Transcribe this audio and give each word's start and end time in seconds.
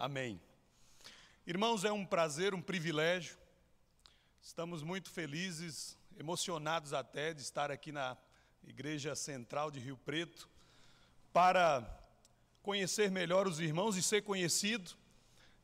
Amém. 0.00 0.40
Irmãos, 1.46 1.84
é 1.84 1.92
um 1.92 2.06
prazer, 2.06 2.54
um 2.54 2.62
privilégio. 2.62 3.36
Estamos 4.40 4.82
muito 4.82 5.10
felizes, 5.10 5.94
emocionados 6.18 6.94
até 6.94 7.34
de 7.34 7.42
estar 7.42 7.70
aqui 7.70 7.92
na 7.92 8.16
Igreja 8.66 9.14
Central 9.14 9.70
de 9.70 9.78
Rio 9.78 9.98
Preto 9.98 10.48
para 11.34 11.86
conhecer 12.62 13.10
melhor 13.10 13.46
os 13.46 13.60
irmãos 13.60 13.94
e 13.94 14.02
ser 14.02 14.22
conhecido 14.22 14.92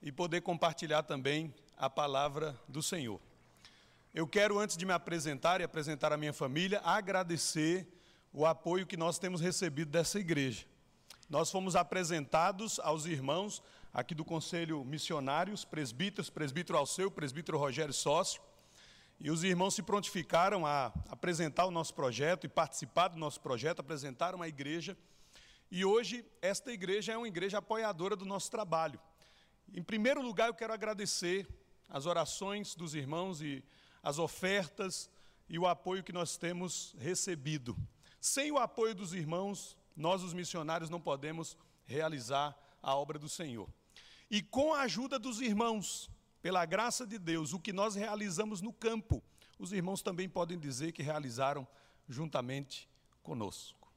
e 0.02 0.12
poder 0.12 0.42
compartilhar 0.42 1.02
também 1.04 1.54
a 1.74 1.88
palavra 1.88 2.54
do 2.68 2.82
Senhor. 2.82 3.18
Eu 4.12 4.26
quero, 4.28 4.58
antes 4.58 4.76
de 4.76 4.84
me 4.84 4.92
apresentar 4.92 5.62
e 5.62 5.64
apresentar 5.64 6.12
a 6.12 6.18
minha 6.18 6.34
família, 6.34 6.82
agradecer 6.84 7.88
o 8.34 8.44
apoio 8.44 8.86
que 8.86 8.98
nós 8.98 9.18
temos 9.18 9.40
recebido 9.40 9.90
dessa 9.90 10.18
igreja. 10.18 10.66
Nós 11.26 11.50
fomos 11.50 11.74
apresentados 11.74 12.78
aos 12.80 13.06
irmãos 13.06 13.62
aqui 13.96 14.14
do 14.14 14.26
Conselho 14.26 14.84
Missionários, 14.84 15.64
presbíteros, 15.64 16.28
presbítero 16.28 16.76
Alceu, 16.76 17.10
presbítero 17.10 17.56
Rogério 17.56 17.94
Sócio, 17.94 18.42
e 19.18 19.30
os 19.30 19.42
irmãos 19.42 19.72
se 19.72 19.82
prontificaram 19.82 20.66
a 20.66 20.92
apresentar 21.08 21.64
o 21.64 21.70
nosso 21.70 21.94
projeto 21.94 22.44
e 22.44 22.48
participar 22.48 23.08
do 23.08 23.18
nosso 23.18 23.40
projeto, 23.40 23.80
apresentaram 23.80 24.42
a 24.42 24.48
igreja. 24.48 24.94
E 25.70 25.82
hoje, 25.82 26.26
esta 26.42 26.70
igreja 26.70 27.14
é 27.14 27.16
uma 27.16 27.26
igreja 27.26 27.56
apoiadora 27.56 28.14
do 28.14 28.26
nosso 28.26 28.50
trabalho. 28.50 29.00
Em 29.72 29.82
primeiro 29.82 30.20
lugar, 30.20 30.48
eu 30.48 30.54
quero 30.54 30.74
agradecer 30.74 31.48
as 31.88 32.04
orações 32.04 32.74
dos 32.74 32.94
irmãos 32.94 33.40
e 33.40 33.64
as 34.02 34.18
ofertas 34.18 35.08
e 35.48 35.58
o 35.58 35.66
apoio 35.66 36.04
que 36.04 36.12
nós 36.12 36.36
temos 36.36 36.94
recebido. 36.98 37.74
Sem 38.20 38.52
o 38.52 38.58
apoio 38.58 38.94
dos 38.94 39.14
irmãos, 39.14 39.74
nós, 39.96 40.22
os 40.22 40.34
missionários, 40.34 40.90
não 40.90 41.00
podemos 41.00 41.56
realizar 41.86 42.54
a 42.82 42.94
obra 42.94 43.18
do 43.18 43.28
Senhor. 43.28 43.66
E 44.30 44.42
com 44.42 44.74
a 44.74 44.82
ajuda 44.82 45.18
dos 45.18 45.40
irmãos, 45.40 46.10
pela 46.42 46.64
graça 46.64 47.06
de 47.06 47.18
Deus, 47.18 47.52
o 47.52 47.60
que 47.60 47.72
nós 47.72 47.94
realizamos 47.94 48.60
no 48.60 48.72
campo, 48.72 49.22
os 49.58 49.72
irmãos 49.72 50.02
também 50.02 50.28
podem 50.28 50.58
dizer 50.58 50.92
que 50.92 51.02
realizaram 51.02 51.66
juntamente 52.08 52.88
conosco. 53.22 53.92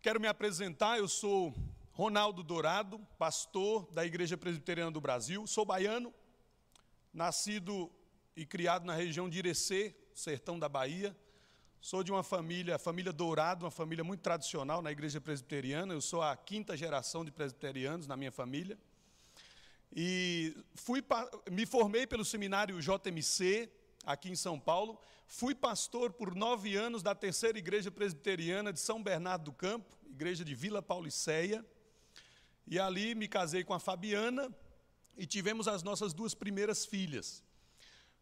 Quero 0.00 0.20
me 0.20 0.28
apresentar, 0.28 0.98
eu 0.98 1.08
sou 1.08 1.54
Ronaldo 1.92 2.42
Dourado, 2.42 2.98
pastor 3.18 3.90
da 3.92 4.06
Igreja 4.06 4.36
Presbiteriana 4.36 4.90
do 4.90 5.00
Brasil, 5.00 5.46
sou 5.46 5.64
baiano, 5.64 6.14
nascido 7.12 7.90
e 8.36 8.46
criado 8.46 8.84
na 8.84 8.94
região 8.94 9.28
de 9.28 9.38
Irecê, 9.38 9.96
sertão 10.14 10.58
da 10.58 10.68
Bahia, 10.68 11.16
Sou 11.80 12.02
de 12.02 12.10
uma 12.10 12.24
família, 12.24 12.76
família 12.76 13.12
Dourado, 13.12 13.64
uma 13.64 13.70
família 13.70 14.02
muito 14.02 14.20
tradicional 14.20 14.82
na 14.82 14.90
igreja 14.90 15.20
presbiteriana. 15.20 15.94
Eu 15.94 16.00
sou 16.00 16.20
a 16.20 16.36
quinta 16.36 16.76
geração 16.76 17.24
de 17.24 17.30
presbiterianos 17.30 18.08
na 18.08 18.16
minha 18.16 18.32
família. 18.32 18.76
E 19.94 20.56
fui, 20.74 21.04
me 21.50 21.64
formei 21.64 22.04
pelo 22.04 22.24
seminário 22.24 22.80
JMC, 22.80 23.70
aqui 24.04 24.28
em 24.28 24.34
São 24.34 24.58
Paulo. 24.58 25.00
Fui 25.28 25.54
pastor 25.54 26.12
por 26.12 26.34
nove 26.34 26.74
anos 26.74 27.00
da 27.00 27.14
terceira 27.14 27.56
igreja 27.56 27.92
presbiteriana 27.92 28.72
de 28.72 28.80
São 28.80 29.00
Bernardo 29.00 29.44
do 29.44 29.52
Campo, 29.52 29.96
igreja 30.10 30.44
de 30.44 30.56
Vila 30.56 30.82
Pauliceia. 30.82 31.64
E 32.66 32.76
ali 32.80 33.14
me 33.14 33.28
casei 33.28 33.62
com 33.62 33.72
a 33.72 33.78
Fabiana 33.78 34.52
e 35.16 35.26
tivemos 35.26 35.68
as 35.68 35.84
nossas 35.84 36.12
duas 36.12 36.34
primeiras 36.34 36.84
filhas. 36.84 37.44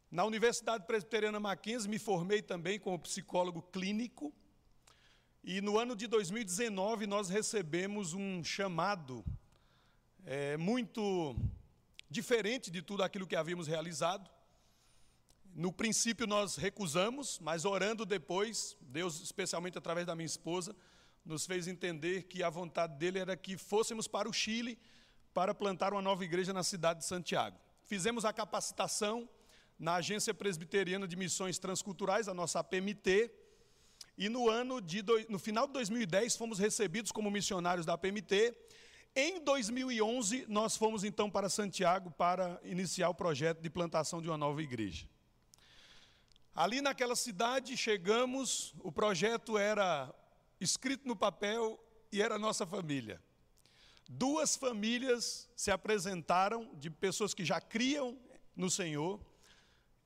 Na 0.09 0.25
Universidade 0.25 0.87
Presbiteriana 0.87 1.41
Mackenzie, 1.41 1.91
me 1.91 1.99
formei 1.99 2.41
também 2.41 2.79
como 2.79 2.97
psicólogo 2.97 3.61
clínico. 3.61 4.33
E 5.43 5.61
no 5.61 5.79
ano 5.79 5.97
de 5.97 6.07
2019, 6.07 7.09
nós 7.09 7.29
recebemos 7.29 8.15
um 8.15 8.43
chamado 8.45 9.25
é, 10.25 10.57
muito 10.57 11.35
diferente 12.09 12.71
de 12.71 12.83
tudo 12.83 13.03
aquilo 13.03 13.27
que 13.27 13.35
havíamos 13.35 13.67
realizado. 13.67 14.31
No 15.53 15.73
princípio, 15.73 16.25
nós 16.25 16.55
recusamos, 16.55 17.41
mas 17.41 17.65
orando 17.65 18.07
depois, 18.07 18.77
Deus, 18.81 19.21
especialmente 19.21 19.77
através 19.77 20.07
da 20.07 20.15
minha 20.15 20.27
esposa, 20.27 20.75
nos 21.25 21.47
fez 21.47 21.67
entender 21.67 22.25
que 22.25 22.45
a 22.45 22.51
vontade 22.51 22.97
dele 22.97 23.19
era 23.19 23.37
que 23.37 23.59
fôssemos 23.59 24.07
para 24.07 24.29
o 24.29 24.33
Chile 24.33 24.79
para 25.35 25.53
plantar 25.53 25.93
uma 25.93 26.03
nova 26.03 26.25
igreja 26.25 26.53
na 26.53 26.63
cidade 26.63 27.01
de 27.01 27.07
Santiago. 27.07 27.59
Fizemos 27.85 28.25
a 28.25 28.33
capacitação 28.33 29.29
na 29.79 29.97
Agência 29.97 30.33
Presbiteriana 30.33 31.07
de 31.07 31.17
Missões 31.17 31.59
Transculturais, 31.59 32.29
a 32.29 32.35
nossa 32.35 32.61
APMT, 32.61 33.31
e 34.17 34.29
no 34.29 34.49
ano 34.49 34.81
de 34.81 35.05
no 35.29 35.39
final 35.39 35.67
de 35.67 35.75
2010 35.75 36.37
fomos 36.37 36.59
recebidos 36.59 37.13
como 37.13 37.31
missionários 37.31 37.85
da 37.85 37.93
APMT. 37.95 38.57
Em 39.15 39.43
2011 39.43 40.47
nós 40.49 40.77
fomos 40.77 41.05
então 41.05 41.31
para 41.31 41.51
Santiago 41.51 42.11
para 42.11 42.59
iniciar 42.65 43.11
o 43.11 43.15
projeto 43.15 43.61
de 43.61 43.69
plantação 43.69 44.23
de 44.23 44.29
uma 44.29 44.39
nova 44.39 44.63
igreja. 44.63 45.07
Ali 46.55 46.81
naquela 46.81 47.15
cidade 47.15 47.77
chegamos, 47.77 48.75
o 48.81 48.91
projeto 48.91 49.59
era 49.59 50.15
escrito 50.59 51.07
no 51.07 51.15
papel 51.15 51.79
e 52.11 52.23
era 52.23 52.39
nossa 52.39 52.67
família. 52.67 53.23
Duas 54.09 54.57
famílias 54.57 55.51
se 55.55 55.71
apresentaram 55.71 56.75
de 56.77 56.89
pessoas 56.89 57.35
que 57.35 57.45
já 57.45 57.61
criam 57.61 58.19
no 58.55 58.71
Senhor 58.71 59.21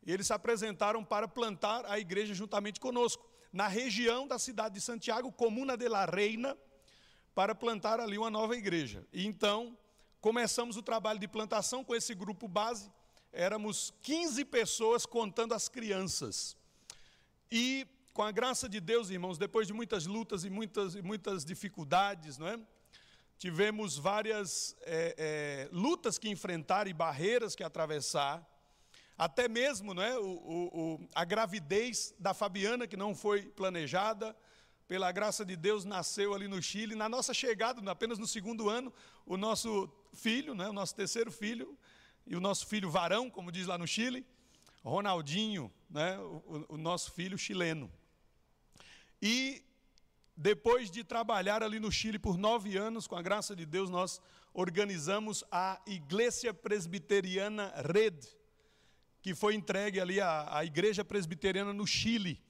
eles 0.06 0.26
se 0.26 0.32
apresentaram 0.32 1.04
para 1.04 1.28
plantar 1.28 1.84
a 1.86 1.98
igreja 1.98 2.34
juntamente 2.34 2.80
conosco, 2.80 3.28
na 3.52 3.66
região 3.66 4.26
da 4.26 4.38
cidade 4.38 4.74
de 4.74 4.80
Santiago, 4.80 5.32
Comuna 5.32 5.76
de 5.76 5.88
la 5.88 6.04
Reina, 6.04 6.56
para 7.34 7.54
plantar 7.54 8.00
ali 8.00 8.16
uma 8.16 8.30
nova 8.30 8.56
igreja. 8.56 9.06
E 9.12 9.26
então, 9.26 9.76
começamos 10.20 10.76
o 10.76 10.82
trabalho 10.82 11.18
de 11.18 11.28
plantação 11.28 11.84
com 11.84 11.94
esse 11.94 12.14
grupo 12.14 12.46
base, 12.46 12.90
éramos 13.32 13.92
15 14.02 14.44
pessoas 14.44 15.06
contando 15.06 15.54
as 15.54 15.68
crianças. 15.68 16.56
E 17.50 17.86
com 18.12 18.22
a 18.22 18.30
graça 18.30 18.68
de 18.68 18.80
Deus, 18.80 19.10
irmãos, 19.10 19.38
depois 19.38 19.66
de 19.66 19.72
muitas 19.72 20.06
lutas 20.06 20.44
e 20.44 20.50
muitas, 20.50 20.94
e 20.94 21.02
muitas 21.02 21.44
dificuldades, 21.44 22.38
não 22.38 22.48
é? 22.48 22.60
tivemos 23.40 23.96
várias 23.96 24.76
é, 24.82 25.14
é, 25.16 25.68
lutas 25.72 26.18
que 26.18 26.28
enfrentar 26.28 26.86
e 26.86 26.92
barreiras 26.92 27.56
que 27.56 27.64
atravessar. 27.64 28.46
Até 29.20 29.48
mesmo 29.48 29.92
não 29.92 30.02
é, 30.02 30.18
o, 30.18 30.24
o, 30.24 31.08
a 31.14 31.26
gravidez 31.26 32.14
da 32.18 32.32
Fabiana, 32.32 32.86
que 32.86 32.96
não 32.96 33.14
foi 33.14 33.42
planejada, 33.42 34.34
pela 34.88 35.12
graça 35.12 35.44
de 35.44 35.56
Deus, 35.56 35.84
nasceu 35.84 36.32
ali 36.32 36.48
no 36.48 36.62
Chile. 36.62 36.94
Na 36.94 37.06
nossa 37.06 37.34
chegada, 37.34 37.82
apenas 37.90 38.18
no 38.18 38.26
segundo 38.26 38.70
ano, 38.70 38.90
o 39.26 39.36
nosso 39.36 39.92
filho, 40.14 40.54
né, 40.54 40.70
o 40.70 40.72
nosso 40.72 40.94
terceiro 40.94 41.30
filho, 41.30 41.76
e 42.26 42.34
o 42.34 42.40
nosso 42.40 42.66
filho 42.66 42.90
varão, 42.90 43.28
como 43.28 43.52
diz 43.52 43.66
lá 43.66 43.76
no 43.76 43.86
Chile, 43.86 44.24
Ronaldinho, 44.82 45.70
né, 45.90 46.18
o, 46.18 46.64
o 46.70 46.76
nosso 46.78 47.12
filho 47.12 47.36
chileno. 47.36 47.92
E 49.20 49.62
depois 50.34 50.90
de 50.90 51.04
trabalhar 51.04 51.62
ali 51.62 51.78
no 51.78 51.92
Chile 51.92 52.18
por 52.18 52.38
nove 52.38 52.78
anos, 52.78 53.06
com 53.06 53.16
a 53.16 53.20
graça 53.20 53.54
de 53.54 53.66
Deus, 53.66 53.90
nós 53.90 54.18
organizamos 54.54 55.44
a 55.52 55.78
Igreja 55.86 56.54
Presbiteriana 56.54 57.70
Rede 57.86 58.39
que 59.22 59.34
foi 59.34 59.54
entregue 59.54 60.00
ali 60.00 60.20
à, 60.20 60.58
à 60.58 60.64
Igreja 60.64 61.04
Presbiteriana 61.04 61.72
no 61.72 61.86
Chile, 61.86 62.42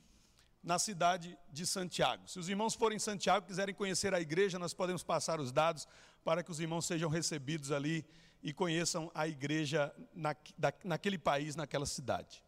na 0.63 0.79
cidade 0.79 1.37
de 1.51 1.67
Santiago. 1.67 2.29
Se 2.29 2.39
os 2.39 2.49
irmãos 2.49 2.75
forem 2.75 2.97
em 2.97 3.01
Santiago, 3.01 3.47
quiserem 3.47 3.75
conhecer 3.75 4.13
a 4.13 4.21
igreja, 4.21 4.59
nós 4.59 4.75
podemos 4.75 5.03
passar 5.03 5.41
os 5.41 5.51
dados 5.51 5.89
para 6.23 6.43
que 6.43 6.51
os 6.51 6.61
irmãos 6.61 6.85
sejam 6.85 7.09
recebidos 7.09 7.73
ali 7.73 8.05
e 8.43 8.53
conheçam 8.53 9.11
a 9.15 9.27
igreja 9.27 9.93
na, 10.15 10.37
da, 10.57 10.73
naquele 10.85 11.19
país, 11.19 11.57
naquela 11.57 11.87
cidade. 11.87 12.43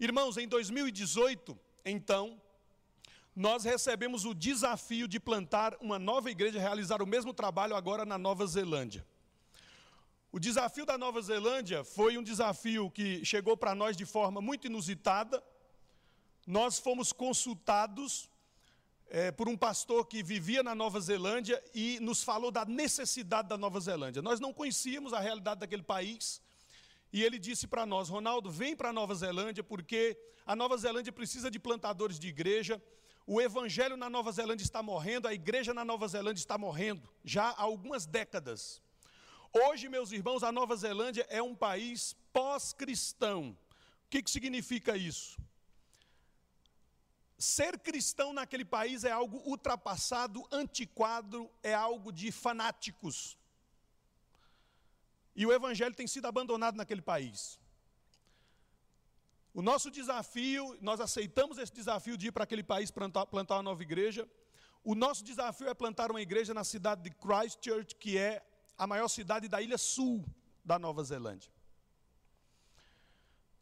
Irmãos, 0.00 0.36
em 0.36 0.48
2018, 0.48 1.58
então, 1.84 2.40
nós 3.34 3.64
recebemos 3.64 4.24
o 4.24 4.34
desafio 4.34 5.06
de 5.06 5.20
plantar 5.20 5.76
uma 5.80 5.98
nova 5.98 6.30
igreja, 6.30 6.58
realizar 6.58 7.02
o 7.02 7.06
mesmo 7.06 7.32
trabalho 7.32 7.76
agora 7.76 8.04
na 8.04 8.18
Nova 8.18 8.46
Zelândia. 8.46 9.06
O 10.34 10.40
desafio 10.40 10.86
da 10.86 10.96
Nova 10.96 11.20
Zelândia 11.20 11.84
foi 11.84 12.16
um 12.16 12.22
desafio 12.22 12.90
que 12.90 13.22
chegou 13.22 13.54
para 13.54 13.74
nós 13.74 13.94
de 13.94 14.06
forma 14.06 14.40
muito 14.40 14.66
inusitada. 14.66 15.44
Nós 16.46 16.78
fomos 16.78 17.12
consultados 17.12 18.30
é, 19.10 19.30
por 19.30 19.46
um 19.46 19.58
pastor 19.58 20.06
que 20.06 20.22
vivia 20.22 20.62
na 20.62 20.74
Nova 20.74 20.98
Zelândia 21.00 21.62
e 21.74 22.00
nos 22.00 22.24
falou 22.24 22.50
da 22.50 22.64
necessidade 22.64 23.46
da 23.46 23.58
Nova 23.58 23.78
Zelândia. 23.78 24.22
Nós 24.22 24.40
não 24.40 24.54
conhecíamos 24.54 25.12
a 25.12 25.20
realidade 25.20 25.60
daquele 25.60 25.82
país. 25.82 26.40
E 27.12 27.22
ele 27.22 27.38
disse 27.38 27.66
para 27.66 27.84
nós: 27.84 28.08
Ronaldo, 28.08 28.50
vem 28.50 28.74
para 28.74 28.88
a 28.88 28.92
Nova 28.92 29.14
Zelândia, 29.14 29.62
porque 29.62 30.16
a 30.46 30.56
Nova 30.56 30.78
Zelândia 30.78 31.12
precisa 31.12 31.50
de 31.50 31.58
plantadores 31.58 32.18
de 32.18 32.28
igreja. 32.28 32.82
O 33.26 33.38
evangelho 33.38 33.98
na 33.98 34.08
Nova 34.08 34.32
Zelândia 34.32 34.64
está 34.64 34.82
morrendo, 34.82 35.28
a 35.28 35.34
igreja 35.34 35.74
na 35.74 35.84
Nova 35.84 36.08
Zelândia 36.08 36.40
está 36.40 36.56
morrendo, 36.56 37.06
já 37.22 37.50
há 37.50 37.60
algumas 37.60 38.06
décadas. 38.06 38.80
Hoje, 39.54 39.86
meus 39.86 40.12
irmãos, 40.12 40.42
a 40.42 40.50
Nova 40.50 40.74
Zelândia 40.74 41.26
é 41.28 41.42
um 41.42 41.54
país 41.54 42.16
pós-cristão. 42.32 43.50
O 44.06 44.08
que, 44.08 44.22
que 44.22 44.30
significa 44.30 44.96
isso? 44.96 45.38
Ser 47.36 47.78
cristão 47.78 48.32
naquele 48.32 48.64
país 48.64 49.04
é 49.04 49.10
algo 49.10 49.42
ultrapassado, 49.44 50.42
antiquado, 50.50 51.50
é 51.62 51.74
algo 51.74 52.10
de 52.10 52.32
fanáticos. 52.32 53.36
e 55.34 55.46
o 55.46 55.52
evangelho 55.52 55.94
tem 55.94 56.06
sido 56.06 56.26
abandonado 56.26 56.76
naquele 56.76 57.02
país. 57.02 57.58
O 59.52 59.60
nosso 59.60 59.90
desafio, 59.90 60.78
nós 60.80 61.00
aceitamos 61.00 61.58
esse 61.58 61.72
desafio 61.72 62.16
de 62.16 62.28
ir 62.28 62.32
para 62.32 62.44
aquele 62.44 62.62
país 62.62 62.90
plantar, 62.90 63.26
plantar 63.26 63.56
uma 63.56 63.62
nova 63.62 63.82
igreja. 63.82 64.26
O 64.84 64.94
nosso 64.94 65.22
desafio 65.24 65.68
é 65.68 65.74
plantar 65.74 66.10
uma 66.10 66.22
igreja 66.22 66.54
na 66.54 66.64
cidade 66.64 67.02
de 67.02 67.10
Christchurch, 67.10 67.96
que 67.96 68.16
é 68.16 68.42
a 68.82 68.86
maior 68.86 69.06
cidade 69.06 69.46
da 69.46 69.62
ilha 69.62 69.78
sul 69.78 70.24
da 70.64 70.76
Nova 70.76 71.04
Zelândia. 71.04 71.52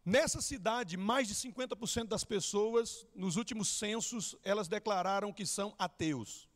Nessa 0.03 0.41
cidade, 0.41 0.97
mais 0.97 1.29
de 1.29 1.35
50% 1.35 2.07
das 2.09 2.25
pessoas, 2.25 3.07
nos 3.15 3.37
últimos 3.37 3.69
censos, 3.69 4.35
elas 4.43 4.67
declararam 4.67 5.31
que 5.31 5.45
são 5.45 5.75
ateus. 5.79 6.49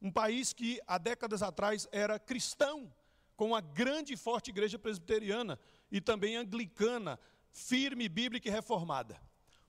Um 0.00 0.10
país 0.10 0.54
que 0.54 0.80
há 0.86 0.96
décadas 0.96 1.42
atrás 1.42 1.86
era 1.92 2.18
cristão, 2.18 2.90
com 3.36 3.48
uma 3.48 3.60
grande 3.60 4.14
e 4.14 4.16
forte 4.16 4.48
igreja 4.48 4.78
presbiteriana 4.78 5.60
e 5.92 6.00
também 6.00 6.36
anglicana, 6.36 7.20
firme, 7.52 8.08
bíblica 8.08 8.48
e 8.48 8.50
reformada. 8.50 9.20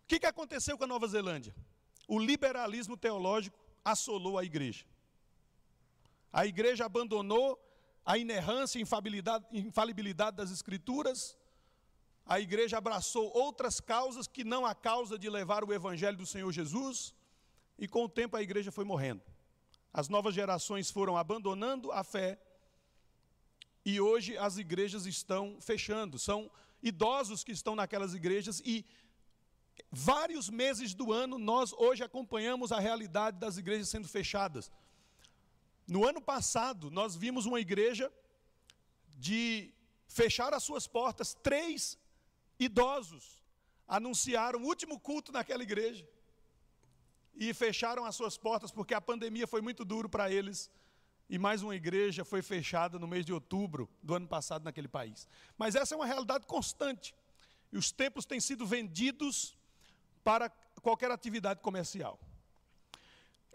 O 0.04 0.08
que 0.08 0.26
aconteceu 0.26 0.78
com 0.78 0.86
a 0.86 0.88
Nova 0.88 1.06
Zelândia? 1.06 1.54
O 2.08 2.18
liberalismo 2.18 2.96
teológico 2.96 3.60
assolou 3.84 4.40
a 4.40 4.46
igreja. 4.46 4.86
A 6.40 6.46
igreja 6.46 6.84
abandonou 6.86 7.58
a 8.06 8.18
inerrância 8.18 8.78
e 8.78 8.82
infalibilidade, 8.82 10.36
das 10.36 10.52
escrituras, 10.52 11.38
a 12.26 12.42
igreja 12.42 12.78
abraçou 12.78 13.32
outras 13.34 13.80
causas 13.80 14.28
que 14.28 14.44
não 14.44 14.66
a 14.66 14.76
causa 14.76 15.18
de 15.18 15.30
levar 15.30 15.64
o 15.64 15.74
evangelho 15.74 16.18
do 16.18 16.26
Senhor 16.26 16.52
Jesus, 16.52 17.16
e 17.80 17.88
com 17.88 18.04
o 18.04 18.10
tempo 18.10 18.36
a 18.36 18.42
igreja 18.42 18.70
foi 18.70 18.84
morrendo. 18.84 19.22
As 19.94 20.10
novas 20.10 20.36
gerações 20.36 20.92
foram 20.92 21.16
abandonando 21.16 21.90
a 21.94 22.04
fé, 22.04 22.38
e 23.86 24.02
hoje 24.02 24.38
as 24.38 24.58
igrejas 24.58 25.06
estão 25.06 25.58
fechando. 25.62 26.20
São 26.20 26.52
idosos 26.84 27.46
que 27.46 27.54
estão 27.54 27.78
naquelas 27.78 28.14
igrejas 28.14 28.62
e 28.66 28.86
vários 29.90 30.50
meses 30.50 30.94
do 30.94 31.14
ano 31.14 31.38
nós 31.40 31.72
hoje 31.72 32.04
acompanhamos 32.04 32.74
a 32.74 32.80
realidade 32.82 33.40
das 33.40 33.58
igrejas 33.58 33.88
sendo 33.88 34.10
fechadas. 34.10 34.70
No 35.88 36.08
ano 36.08 36.22
passado, 36.22 36.90
nós 36.90 37.16
vimos 37.16 37.46
uma 37.46 37.60
igreja 37.60 38.12
de 39.18 39.72
fechar 40.08 40.54
as 40.54 40.64
suas 40.64 40.88
portas, 40.88 41.34
três 41.34 41.98
idosos 42.60 43.44
anunciaram 43.88 44.60
o 44.62 44.66
último 44.66 45.00
culto 45.00 45.32
naquela 45.32 45.64
igreja 45.64 46.08
e 47.36 47.54
fecharam 47.54 48.06
as 48.06 48.16
suas 48.16 48.38
portas 48.38 48.72
porque 48.72 48.94
a 48.94 49.02
pandemia 49.02 49.46
foi 49.46 49.62
muito 49.62 49.84
duro 49.84 50.10
para 50.10 50.32
eles. 50.32 50.72
E 51.28 51.40
mais 51.40 51.64
uma 51.64 51.76
igreja 51.76 52.24
foi 52.24 52.42
fechada 52.42 53.00
no 53.00 53.08
mês 53.08 53.26
de 53.26 53.34
outubro 53.34 53.90
do 54.02 54.14
ano 54.14 54.28
passado 54.28 54.64
naquele 54.64 54.88
país. 54.88 55.28
Mas 55.58 55.76
essa 55.76 55.96
é 55.96 55.98
uma 55.98 56.06
realidade 56.06 56.46
constante. 56.46 57.16
E 57.72 57.78
os 57.78 57.92
templos 57.92 58.26
têm 58.26 58.40
sido 58.40 58.66
vendidos 58.66 59.58
para 60.24 60.50
qualquer 60.82 61.10
atividade 61.12 61.62
comercial. 61.62 62.20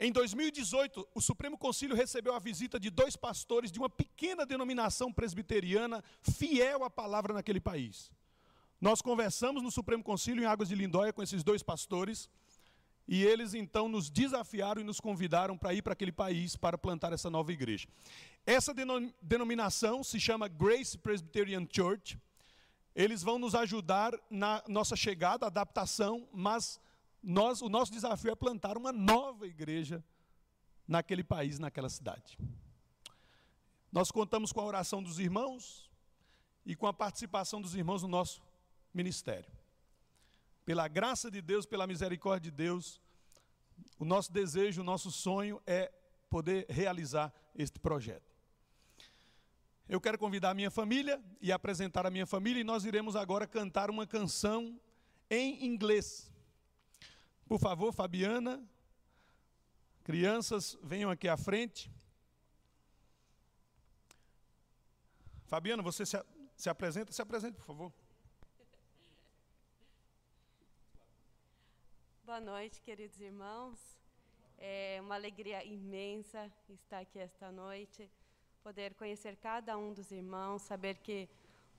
Em 0.02 0.10
2018, 0.10 1.06
o 1.14 1.20
Supremo 1.20 1.58
Conselho 1.58 1.94
recebeu 1.94 2.34
a 2.34 2.38
visita 2.38 2.80
de 2.80 2.88
dois 2.88 3.16
pastores 3.16 3.70
de 3.70 3.78
uma 3.78 3.90
pequena 3.90 4.46
denominação 4.46 5.12
presbiteriana 5.12 6.02
fiel 6.22 6.82
à 6.84 6.88
palavra 6.88 7.34
naquele 7.34 7.60
país. 7.60 8.10
Nós 8.80 9.02
conversamos 9.02 9.62
no 9.62 9.70
Supremo 9.70 10.02
Conselho 10.02 10.42
em 10.42 10.46
Águas 10.46 10.70
de 10.70 10.74
Lindóia 10.74 11.12
com 11.12 11.22
esses 11.22 11.44
dois 11.44 11.62
pastores, 11.62 12.30
e 13.06 13.22
eles 13.22 13.52
então 13.52 13.90
nos 13.90 14.08
desafiaram 14.08 14.80
e 14.80 14.84
nos 14.84 15.00
convidaram 15.00 15.58
para 15.58 15.74
ir 15.74 15.82
para 15.82 15.92
aquele 15.92 16.12
país 16.12 16.56
para 16.56 16.78
plantar 16.78 17.12
essa 17.12 17.28
nova 17.28 17.52
igreja. 17.52 17.86
Essa 18.46 18.72
denominação 19.20 20.02
se 20.02 20.18
chama 20.18 20.48
Grace 20.48 20.96
Presbyterian 20.96 21.68
Church. 21.70 22.18
Eles 22.94 23.22
vão 23.22 23.38
nos 23.38 23.54
ajudar 23.54 24.18
na 24.30 24.64
nossa 24.66 24.96
chegada, 24.96 25.44
adaptação, 25.44 26.26
mas 26.32 26.80
nós, 27.22 27.60
o 27.60 27.68
nosso 27.68 27.92
desafio 27.92 28.30
é 28.30 28.34
plantar 28.34 28.76
uma 28.76 28.92
nova 28.92 29.46
igreja 29.46 30.02
naquele 30.86 31.22
país, 31.22 31.58
naquela 31.58 31.88
cidade. 31.88 32.38
Nós 33.92 34.10
contamos 34.10 34.52
com 34.52 34.60
a 34.60 34.64
oração 34.64 35.02
dos 35.02 35.18
irmãos 35.18 35.90
e 36.64 36.76
com 36.76 36.86
a 36.86 36.92
participação 36.92 37.60
dos 37.60 37.74
irmãos 37.74 38.02
no 38.02 38.08
nosso 38.08 38.42
ministério. 38.92 39.50
Pela 40.64 40.86
graça 40.88 41.30
de 41.30 41.42
Deus, 41.42 41.66
pela 41.66 41.86
misericórdia 41.86 42.50
de 42.50 42.56
Deus, 42.56 43.00
o 43.98 44.04
nosso 44.04 44.32
desejo, 44.32 44.80
o 44.80 44.84
nosso 44.84 45.10
sonho 45.10 45.60
é 45.66 45.92
poder 46.28 46.66
realizar 46.68 47.32
este 47.54 47.78
projeto. 47.78 48.30
Eu 49.88 50.00
quero 50.00 50.16
convidar 50.16 50.50
a 50.50 50.54
minha 50.54 50.70
família 50.70 51.20
e 51.40 51.50
apresentar 51.50 52.06
a 52.06 52.10
minha 52.10 52.26
família, 52.26 52.60
e 52.60 52.64
nós 52.64 52.84
iremos 52.84 53.16
agora 53.16 53.46
cantar 53.46 53.90
uma 53.90 54.06
canção 54.06 54.80
em 55.28 55.66
inglês. 55.66 56.29
Por 57.50 57.58
favor, 57.58 57.92
Fabiana, 57.92 58.64
crianças, 60.04 60.78
venham 60.84 61.10
aqui 61.10 61.26
à 61.26 61.36
frente. 61.36 61.90
Fabiana, 65.48 65.82
você 65.82 66.06
se, 66.06 66.16
se 66.56 66.70
apresenta? 66.70 67.10
Se 67.10 67.20
apresente, 67.20 67.56
por 67.56 67.64
favor. 67.64 67.92
Boa 72.24 72.40
noite, 72.40 72.80
queridos 72.82 73.20
irmãos. 73.20 73.80
É 74.56 75.00
uma 75.00 75.16
alegria 75.16 75.64
imensa 75.64 76.48
estar 76.68 77.00
aqui 77.00 77.18
esta 77.18 77.50
noite, 77.50 78.08
poder 78.62 78.94
conhecer 78.94 79.34
cada 79.34 79.76
um 79.76 79.92
dos 79.92 80.12
irmãos, 80.12 80.62
saber 80.62 80.98
que 80.98 81.28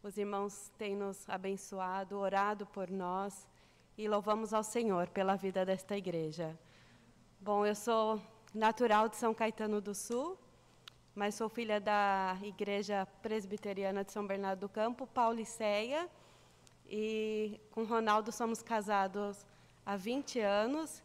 os 0.03 0.17
irmãos 0.17 0.69
têm 0.77 0.97
nos 0.97 1.29
abençoado, 1.29 2.17
orado 2.17 2.67
por 2.67 2.91
nós 2.91 3.47
e 4.01 4.07
louvamos 4.07 4.51
ao 4.51 4.63
Senhor 4.63 5.09
pela 5.09 5.35
vida 5.35 5.63
desta 5.63 5.95
igreja. 5.95 6.57
Bom, 7.39 7.63
eu 7.67 7.75
sou 7.75 8.19
natural 8.51 9.07
de 9.07 9.15
São 9.15 9.31
Caetano 9.31 9.79
do 9.79 9.93
Sul, 9.93 10.39
mas 11.13 11.35
sou 11.35 11.47
filha 11.47 11.79
da 11.79 12.35
Igreja 12.41 13.07
Presbiteriana 13.21 14.03
de 14.03 14.11
São 14.11 14.25
Bernardo 14.25 14.61
do 14.61 14.69
Campo, 14.69 15.05
Pauliceia, 15.05 16.09
e 16.87 17.61
com 17.69 17.83
Ronaldo 17.83 18.31
somos 18.31 18.63
casados 18.63 19.45
há 19.85 19.95
20 19.95 20.39
anos 20.39 21.03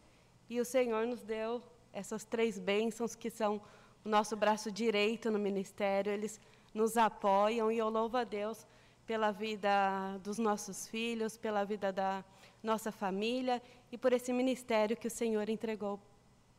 e 0.49 0.59
o 0.59 0.65
Senhor 0.65 1.07
nos 1.07 1.23
deu 1.23 1.63
essas 1.93 2.25
três 2.25 2.59
bênçãos 2.59 3.15
que 3.15 3.29
são 3.29 3.61
o 4.07 4.09
nosso 4.09 4.35
braço 4.35 4.73
direito 4.73 5.31
no 5.31 5.39
ministério, 5.39 6.11
eles 6.11 6.41
nos 6.73 6.97
apoiam 6.97 7.71
e 7.71 7.77
eu 7.77 7.91
louvo 7.91 8.17
a 8.17 8.25
Deus 8.25 8.67
pela 9.07 9.33
vida 9.33 10.17
dos 10.25 10.39
nossos 10.39 10.89
filhos, 10.89 11.37
pela 11.37 11.63
vida 11.63 11.93
da 11.93 12.25
nossa 12.67 12.93
família 12.93 13.63
e 13.91 13.97
por 13.97 14.13
esse 14.13 14.33
ministério 14.33 14.97
que 14.97 15.07
o 15.07 15.11
Senhor 15.11 15.49
entregou 15.49 15.99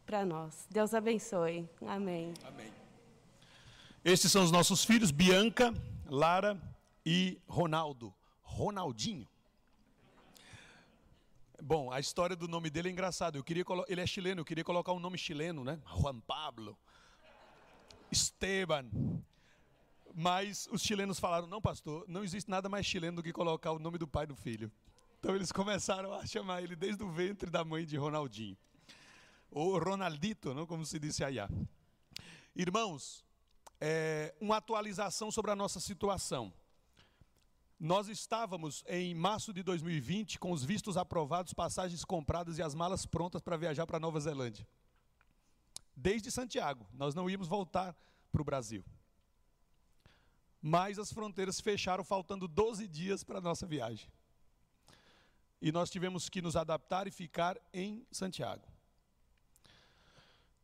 para 0.06 0.26
nós. 0.26 0.66
Deus 0.72 0.94
abençoe. 0.94 1.70
Amém. 1.86 2.34
Amém. 2.46 2.72
Estes 4.04 4.32
são 4.32 4.44
os 4.44 4.52
nossos 4.52 4.86
filhos, 4.86 5.12
Bianca, 5.12 5.74
Lara 6.10 6.60
e 7.06 7.40
Ronaldo. 7.46 8.14
Ronaldinho. 8.42 9.28
Bom, 11.62 11.92
a 11.92 12.00
história 12.00 12.36
do 12.36 12.48
nome 12.48 12.70
dele 12.70 12.88
é 12.88 12.92
engraçada. 12.92 13.38
Eu 13.38 13.44
queria 13.44 13.66
ele 13.90 14.00
é 14.00 14.08
chileno, 14.08 14.42
eu 14.42 14.46
queria 14.46 14.64
colocar 14.64 14.94
um 14.94 15.00
nome 15.00 15.18
chileno, 15.18 15.64
né? 15.64 15.80
Juan 15.86 16.20
Pablo, 16.22 16.78
Esteban. 18.10 18.86
Mas 20.16 20.70
os 20.72 20.82
chilenos 20.82 21.20
falaram: 21.20 21.48
"Não, 21.48 21.62
pastor, 21.62 22.06
não 22.08 22.24
existe 22.24 22.50
nada 22.50 22.70
mais 22.70 22.86
chileno 22.86 23.18
do 23.18 23.24
que 23.24 23.34
colocar 23.34 23.72
o 23.72 23.80
nome 23.80 23.98
do 23.98 24.08
pai 24.08 24.26
do 24.26 24.36
filho". 24.36 24.72
Então 25.20 25.36
eles 25.36 25.52
começaram 25.52 26.14
a 26.14 26.26
chamar 26.26 26.62
ele 26.62 26.76
desde 26.76 27.04
o 27.04 27.12
ventre 27.12 27.50
da 27.50 27.64
mãe 27.66 27.86
de 27.86 27.98
Ronaldinho. 27.98 28.58
Ou 29.50 29.78
Ronaldito, 29.80 30.54
não 30.54 30.66
como 30.66 30.86
se 30.86 31.00
disse 31.00 31.24
aí. 31.24 31.38
Irmãos, 32.56 33.26
é, 33.80 34.36
uma 34.40 34.58
atualização 34.58 35.32
sobre 35.32 35.52
a 35.52 35.56
nossa 35.56 35.80
situação. 35.80 36.54
Nós 37.80 38.08
estávamos 38.08 38.84
em 38.88 39.14
março 39.14 39.54
de 39.54 39.62
2020 39.62 40.40
com 40.40 40.52
os 40.52 40.64
vistos 40.64 40.98
aprovados, 40.98 41.54
passagens 41.54 42.04
compradas 42.04 42.58
e 42.58 42.64
as 42.64 42.74
malas 42.74 43.06
prontas 43.06 43.42
para 43.42 43.56
viajar 43.56 43.86
para 43.86 44.00
Nova 44.00 44.20
Zelândia. 44.20 44.68
Desde 45.96 46.32
Santiago, 46.32 46.88
nós 46.94 47.14
não 47.14 47.30
íamos 47.30 47.48
voltar 47.48 47.96
para 48.32 48.42
o 48.42 48.46
Brasil. 48.46 48.84
Mas 50.62 50.98
as 50.98 51.12
fronteiras 51.12 51.60
fecharam, 51.60 52.04
faltando 52.04 52.48
12 52.48 52.88
dias 52.88 53.24
para 53.24 53.38
a 53.38 53.42
nossa 53.42 53.66
viagem. 53.66 54.10
E 55.62 55.72
nós 55.72 55.90
tivemos 55.90 56.30
que 56.30 56.42
nos 56.42 56.56
adaptar 56.56 57.08
e 57.08 57.12
ficar 57.12 57.58
em 57.74 58.06
Santiago. 58.12 58.68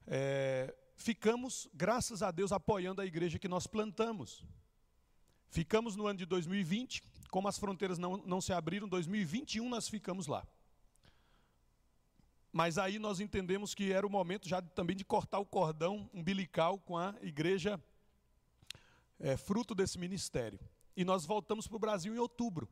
É, 0.06 0.76
ficamos, 0.96 1.68
graças 1.74 2.22
a 2.22 2.32
Deus, 2.32 2.52
apoiando 2.52 3.02
a 3.02 3.06
igreja 3.06 3.40
que 3.40 3.48
nós 3.48 3.66
plantamos. 3.66 4.44
Ficamos 5.50 5.96
no 5.96 6.08
ano 6.08 6.20
de 6.20 6.26
2020, 6.26 7.04
como 7.30 7.48
as 7.48 7.58
fronteiras 7.58 7.98
não, 7.98 8.18
não 8.18 8.42
se 8.42 8.54
abriram, 8.54 8.88
2021 8.88 9.68
nós 9.70 9.88
ficamos 9.88 10.28
lá. 10.28 10.46
Mas 12.52 12.78
aí 12.78 13.00
nós 13.00 13.20
entendemos 13.20 13.74
que 13.74 13.92
era 13.92 14.06
o 14.06 14.10
momento 14.10 14.48
já 14.48 14.62
também 14.62 14.96
de 14.96 15.04
cortar 15.04 15.40
o 15.40 15.46
cordão 15.46 16.08
umbilical 16.14 16.78
com 16.78 16.96
a 16.96 17.16
igreja 17.22 17.82
é, 19.20 19.36
fruto 19.36 19.74
desse 19.74 19.98
ministério. 19.98 20.60
E 20.96 21.04
nós 21.04 21.26
voltamos 21.26 21.68
para 21.68 21.76
o 21.76 21.80
Brasil 21.80 22.14
em 22.14 22.20
outubro. 22.20 22.70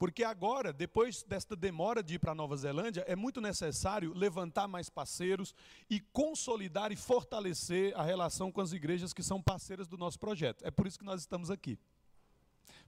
Porque 0.00 0.24
agora, 0.24 0.72
depois 0.72 1.22
desta 1.24 1.54
demora 1.54 2.02
de 2.02 2.14
ir 2.14 2.18
para 2.18 2.32
a 2.32 2.34
Nova 2.34 2.56
Zelândia, 2.56 3.04
é 3.06 3.14
muito 3.14 3.38
necessário 3.38 4.14
levantar 4.14 4.66
mais 4.66 4.88
parceiros 4.88 5.54
e 5.90 6.00
consolidar 6.00 6.90
e 6.90 6.96
fortalecer 6.96 7.94
a 7.94 8.02
relação 8.02 8.50
com 8.50 8.62
as 8.62 8.72
igrejas 8.72 9.12
que 9.12 9.22
são 9.22 9.42
parceiras 9.42 9.86
do 9.86 9.98
nosso 9.98 10.18
projeto. 10.18 10.64
É 10.64 10.70
por 10.70 10.86
isso 10.86 10.98
que 10.98 11.04
nós 11.04 11.20
estamos 11.20 11.50
aqui. 11.50 11.78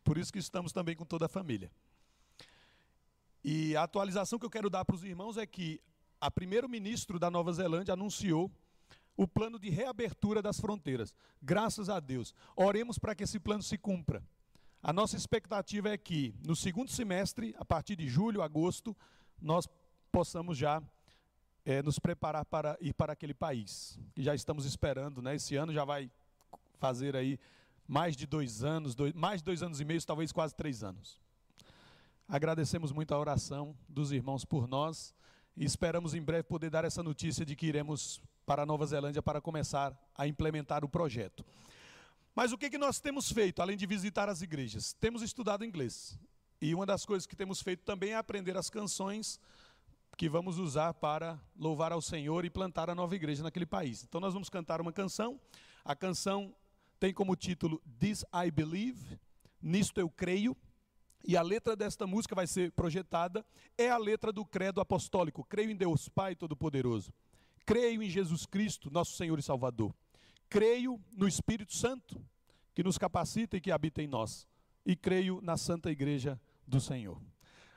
Por 0.02 0.16
isso 0.16 0.32
que 0.32 0.38
estamos 0.38 0.72
também 0.72 0.96
com 0.96 1.04
toda 1.04 1.26
a 1.26 1.28
família. 1.28 1.70
E 3.44 3.76
a 3.76 3.82
atualização 3.82 4.38
que 4.38 4.46
eu 4.46 4.50
quero 4.50 4.70
dar 4.70 4.82
para 4.82 4.96
os 4.96 5.04
irmãos 5.04 5.36
é 5.36 5.44
que 5.44 5.82
a 6.18 6.30
primeiro-ministro 6.30 7.18
da 7.18 7.30
Nova 7.30 7.52
Zelândia 7.52 7.92
anunciou 7.92 8.50
o 9.14 9.28
plano 9.28 9.58
de 9.58 9.68
reabertura 9.68 10.40
das 10.40 10.58
fronteiras. 10.58 11.14
Graças 11.42 11.90
a 11.90 12.00
Deus. 12.00 12.34
Oremos 12.56 12.98
para 12.98 13.14
que 13.14 13.24
esse 13.24 13.38
plano 13.38 13.62
se 13.62 13.76
cumpra. 13.76 14.24
A 14.84 14.92
nossa 14.92 15.16
expectativa 15.16 15.90
é 15.90 15.96
que 15.96 16.34
no 16.44 16.56
segundo 16.56 16.90
semestre, 16.90 17.54
a 17.56 17.64
partir 17.64 17.94
de 17.94 18.08
julho, 18.08 18.42
agosto, 18.42 18.96
nós 19.40 19.68
possamos 20.10 20.58
já 20.58 20.82
é, 21.64 21.80
nos 21.82 22.00
preparar 22.00 22.44
para 22.44 22.76
ir 22.80 22.92
para 22.92 23.12
aquele 23.12 23.32
país. 23.32 23.96
E 24.16 24.24
já 24.24 24.34
estamos 24.34 24.64
esperando, 24.64 25.22
né? 25.22 25.36
Esse 25.36 25.54
ano 25.54 25.72
já 25.72 25.84
vai 25.84 26.10
fazer 26.80 27.14
aí 27.14 27.38
mais 27.86 28.16
de 28.16 28.26
dois 28.26 28.64
anos, 28.64 28.96
dois, 28.96 29.12
mais 29.12 29.40
de 29.40 29.44
dois 29.44 29.62
anos 29.62 29.80
e 29.80 29.84
meio, 29.84 30.04
talvez 30.04 30.32
quase 30.32 30.52
três 30.52 30.82
anos. 30.82 31.20
Agradecemos 32.26 32.90
muito 32.90 33.14
a 33.14 33.18
oração 33.20 33.76
dos 33.88 34.10
irmãos 34.10 34.44
por 34.44 34.66
nós 34.66 35.14
e 35.56 35.64
esperamos 35.64 36.12
em 36.12 36.20
breve 36.20 36.42
poder 36.42 36.70
dar 36.70 36.84
essa 36.84 37.04
notícia 37.04 37.46
de 37.46 37.54
que 37.54 37.66
iremos 37.66 38.20
para 38.44 38.64
a 38.64 38.66
Nova 38.66 38.84
Zelândia 38.84 39.22
para 39.22 39.40
começar 39.40 39.96
a 40.12 40.26
implementar 40.26 40.84
o 40.84 40.88
projeto. 40.88 41.44
Mas 42.34 42.52
o 42.52 42.58
que, 42.58 42.70
que 42.70 42.78
nós 42.78 42.98
temos 42.98 43.30
feito, 43.30 43.60
além 43.60 43.76
de 43.76 43.86
visitar 43.86 44.28
as 44.28 44.40
igrejas? 44.40 44.94
Temos 44.94 45.20
estudado 45.22 45.64
inglês. 45.64 46.18
E 46.60 46.74
uma 46.74 46.86
das 46.86 47.04
coisas 47.04 47.26
que 47.26 47.36
temos 47.36 47.60
feito 47.60 47.84
também 47.84 48.12
é 48.12 48.16
aprender 48.16 48.56
as 48.56 48.70
canções 48.70 49.38
que 50.16 50.28
vamos 50.28 50.58
usar 50.58 50.94
para 50.94 51.38
louvar 51.56 51.92
ao 51.92 52.00
Senhor 52.00 52.44
e 52.44 52.50
plantar 52.50 52.88
a 52.88 52.94
nova 52.94 53.14
igreja 53.14 53.42
naquele 53.42 53.66
país. 53.66 54.04
Então 54.04 54.20
nós 54.20 54.32
vamos 54.32 54.48
cantar 54.48 54.80
uma 54.80 54.92
canção. 54.92 55.40
A 55.84 55.94
canção 55.94 56.54
tem 57.00 57.12
como 57.12 57.34
título 57.34 57.82
This 57.98 58.24
I 58.32 58.50
Believe, 58.50 59.18
Nisto 59.60 60.00
Eu 60.00 60.08
Creio. 60.08 60.56
E 61.24 61.36
a 61.36 61.42
letra 61.42 61.76
desta 61.76 62.06
música 62.06 62.34
vai 62.34 62.46
ser 62.46 62.72
projetada, 62.72 63.44
é 63.78 63.88
a 63.88 63.96
letra 63.96 64.32
do 64.32 64.44
credo 64.44 64.80
apostólico. 64.80 65.44
Creio 65.44 65.70
em 65.70 65.76
Deus 65.76 66.08
Pai 66.08 66.34
Todo-Poderoso. 66.34 67.12
Creio 67.64 68.02
em 68.02 68.10
Jesus 68.10 68.44
Cristo, 68.44 68.90
nosso 68.90 69.16
Senhor 69.16 69.38
e 69.38 69.42
Salvador. 69.42 69.94
Creio 70.52 71.00
no 71.16 71.26
Espírito 71.26 71.74
Santo, 71.74 72.22
que 72.74 72.82
nos 72.82 72.98
capacita 72.98 73.56
e 73.56 73.60
que 73.60 73.72
habita 73.72 74.02
em 74.02 74.06
nós. 74.06 74.46
E 74.84 74.94
creio 74.94 75.40
na 75.40 75.56
Santa 75.56 75.90
Igreja 75.90 76.38
do 76.66 76.78
Senhor. 76.78 77.18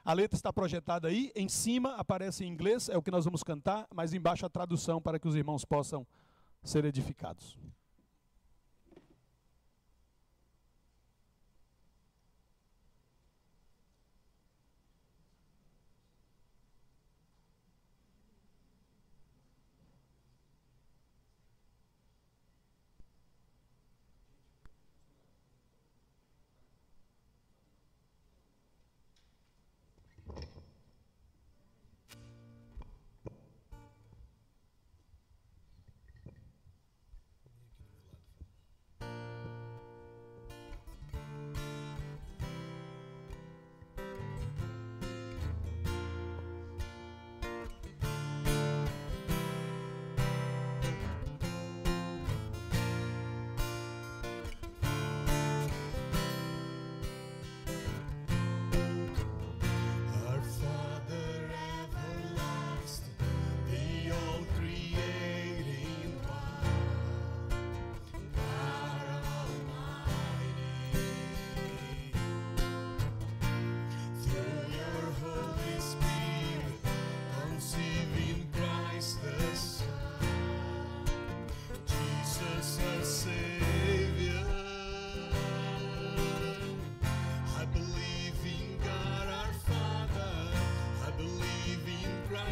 A 0.03 0.12
letra 0.12 0.36
está 0.36 0.51
projetada 0.51 1.08
aí, 1.08 1.32
em 1.38 1.48
cima 1.48 1.96
aparece 1.96 2.44
em 2.44 2.50
inglês, 2.50 2.89
é 2.89 2.98
o 2.98 3.01
que 3.01 3.10
nós 3.10 3.24
vamos 3.24 3.44
cantar, 3.44 3.88
mas 3.96 4.13
embaixo 4.13 4.46
a 4.46 4.50
tradução 4.50 5.01
para 5.01 5.17
que 5.17 5.25
os 5.25 5.38
irmãos 5.38 5.63
possam 5.63 6.05
ser 6.62 6.84
edificados. 6.84 7.58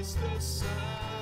twice 0.03 0.15
the 0.15 0.41
size. 0.41 1.12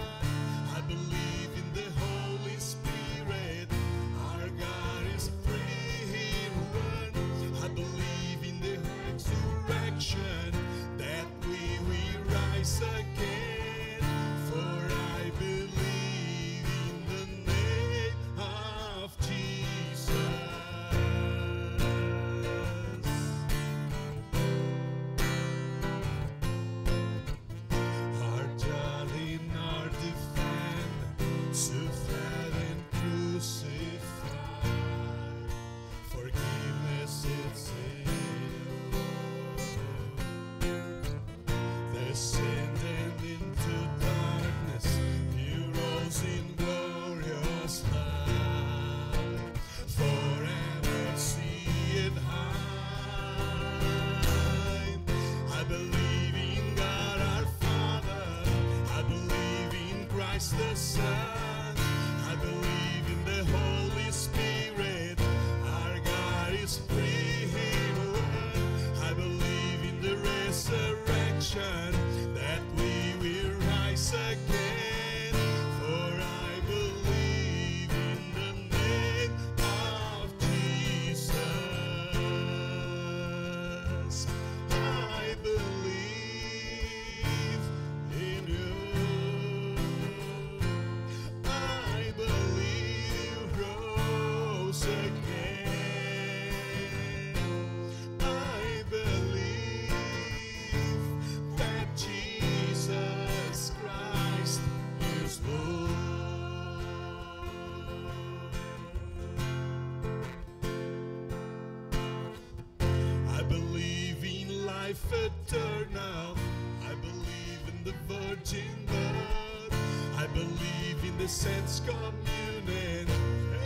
The 117.84 117.94
virgin 118.08 118.86
birth. 118.86 119.74
I 120.18 120.28
believe 120.28 121.04
in 121.04 121.18
the 121.18 121.28
saints' 121.28 121.82
communion. 121.82 123.08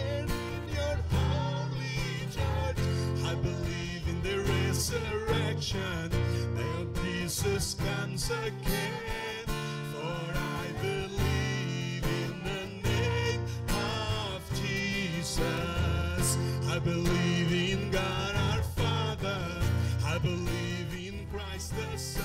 And 0.09 0.29
in 0.29 0.69
your 0.73 0.97
holy 1.11 2.27
church. 2.31 2.77
I 3.25 3.35
believe 3.35 4.07
in 4.07 4.21
the 4.21 4.39
resurrection. 4.51 6.09
That 6.55 7.03
Jesus 7.03 7.73
comes 7.73 8.29
again. 8.29 9.45
For 9.91 10.31
I 10.33 10.67
believe 10.81 12.03
in 12.03 12.43
the 12.43 12.89
name 12.89 13.41
of 13.69 14.41
Jesus. 14.61 16.37
I 16.69 16.79
believe 16.79 17.51
in 17.73 17.91
God 17.91 18.35
our 18.35 18.63
Father. 18.63 19.61
I 20.05 20.17
believe 20.19 20.93
in 20.93 21.27
Christ 21.33 21.73
the 21.75 21.97
Son. 21.97 22.23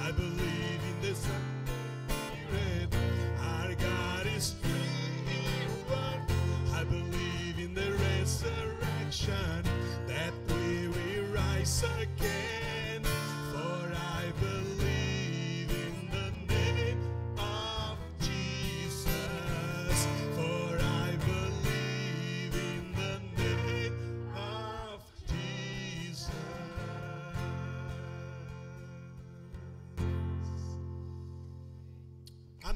I 0.00 0.10
believe 0.12 0.57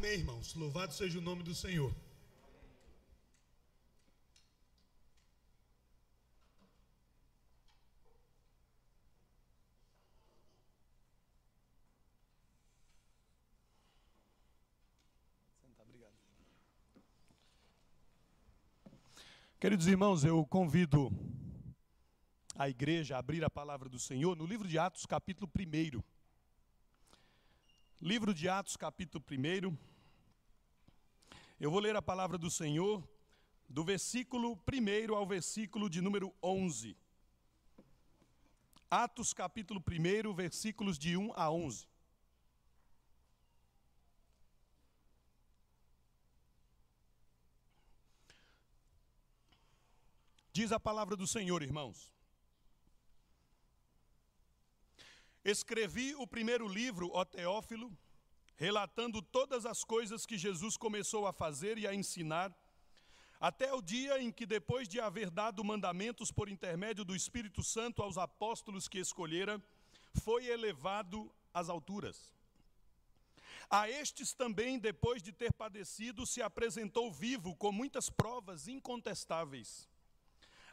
Amém, 0.03 0.15
irmãos. 0.15 0.53
Louvado 0.57 0.93
seja 0.93 1.17
o 1.17 1.23
nome 1.23 1.45
do 1.45 1.55
Senhor. 1.55 1.95
Queridos 19.61 19.87
irmãos, 19.87 20.25
eu 20.25 20.45
convido 20.47 21.13
a 22.57 22.69
igreja 22.69 23.15
a 23.15 23.19
abrir 23.21 23.45
a 23.45 23.49
palavra 23.49 23.89
do 23.89 24.01
Senhor 24.01 24.37
no 24.37 24.47
livro 24.47 24.67
de 24.67 24.81
Atos, 24.81 25.07
capítulo 25.07 25.49
1. 25.57 26.03
Livro 28.01 28.35
de 28.35 28.49
Atos, 28.49 28.77
capítulo 28.77 29.25
1. 29.31 29.92
Eu 31.65 31.71
vou 31.71 31.79
ler 31.79 31.95
a 31.95 32.03
palavra 32.03 32.37
do 32.37 32.51
Senhor 32.51 33.09
do 33.69 33.85
versículo 33.85 34.61
1 34.69 35.15
ao 35.15 35.25
versículo 35.25 35.89
de 35.89 36.01
número 36.01 36.35
11. 36.43 36.97
Atos, 38.91 39.33
capítulo 39.33 39.81
1, 39.81 40.35
versículos 40.35 40.99
de 40.99 41.17
1 41.17 41.33
a 41.37 41.49
11. 41.53 41.87
Diz 50.53 50.73
a 50.73 50.81
palavra 50.81 51.15
do 51.15 51.29
Senhor, 51.29 51.63
irmãos. 51.63 52.13
Escrevi 55.45 56.13
o 56.17 56.27
primeiro 56.27 56.67
livro, 56.67 57.09
ó 57.13 57.25
Teófilo, 57.25 57.97
relatando 58.63 59.21
todas 59.21 59.67
as 59.67 59.83
coisas 59.83 60.25
que 60.25 60.39
Jesus 60.39 60.77
começou 60.77 61.27
a 61.27 61.33
fazer 61.33 61.79
e 61.79 61.85
a 61.85 61.93
ensinar, 61.93 62.55
até 63.41 63.75
o 63.75 63.83
dia 63.83 64.23
em 64.23 64.31
que, 64.31 64.47
depois 64.47 64.89
de 64.89 65.01
haver 65.01 65.29
dado 65.31 65.65
mandamentos 65.65 66.31
por 66.31 66.49
intermédio 66.49 67.05
do 67.05 67.17
Espírito 67.17 67.61
Santo 67.65 68.05
aos 68.05 68.17
apóstolos 68.17 68.87
que 68.87 69.01
escolhera, 69.01 69.61
foi 70.25 70.47
elevado 70.47 71.29
às 71.53 71.69
alturas. 71.69 72.33
A 73.69 73.91
estes 73.91 74.33
também, 74.33 74.79
depois 74.79 75.21
de 75.25 75.33
ter 75.33 75.53
padecido, 75.53 76.25
se 76.25 76.41
apresentou 76.41 77.11
vivo 77.11 77.57
com 77.57 77.73
muitas 77.73 78.09
provas 78.09 78.69
incontestáveis 78.69 79.91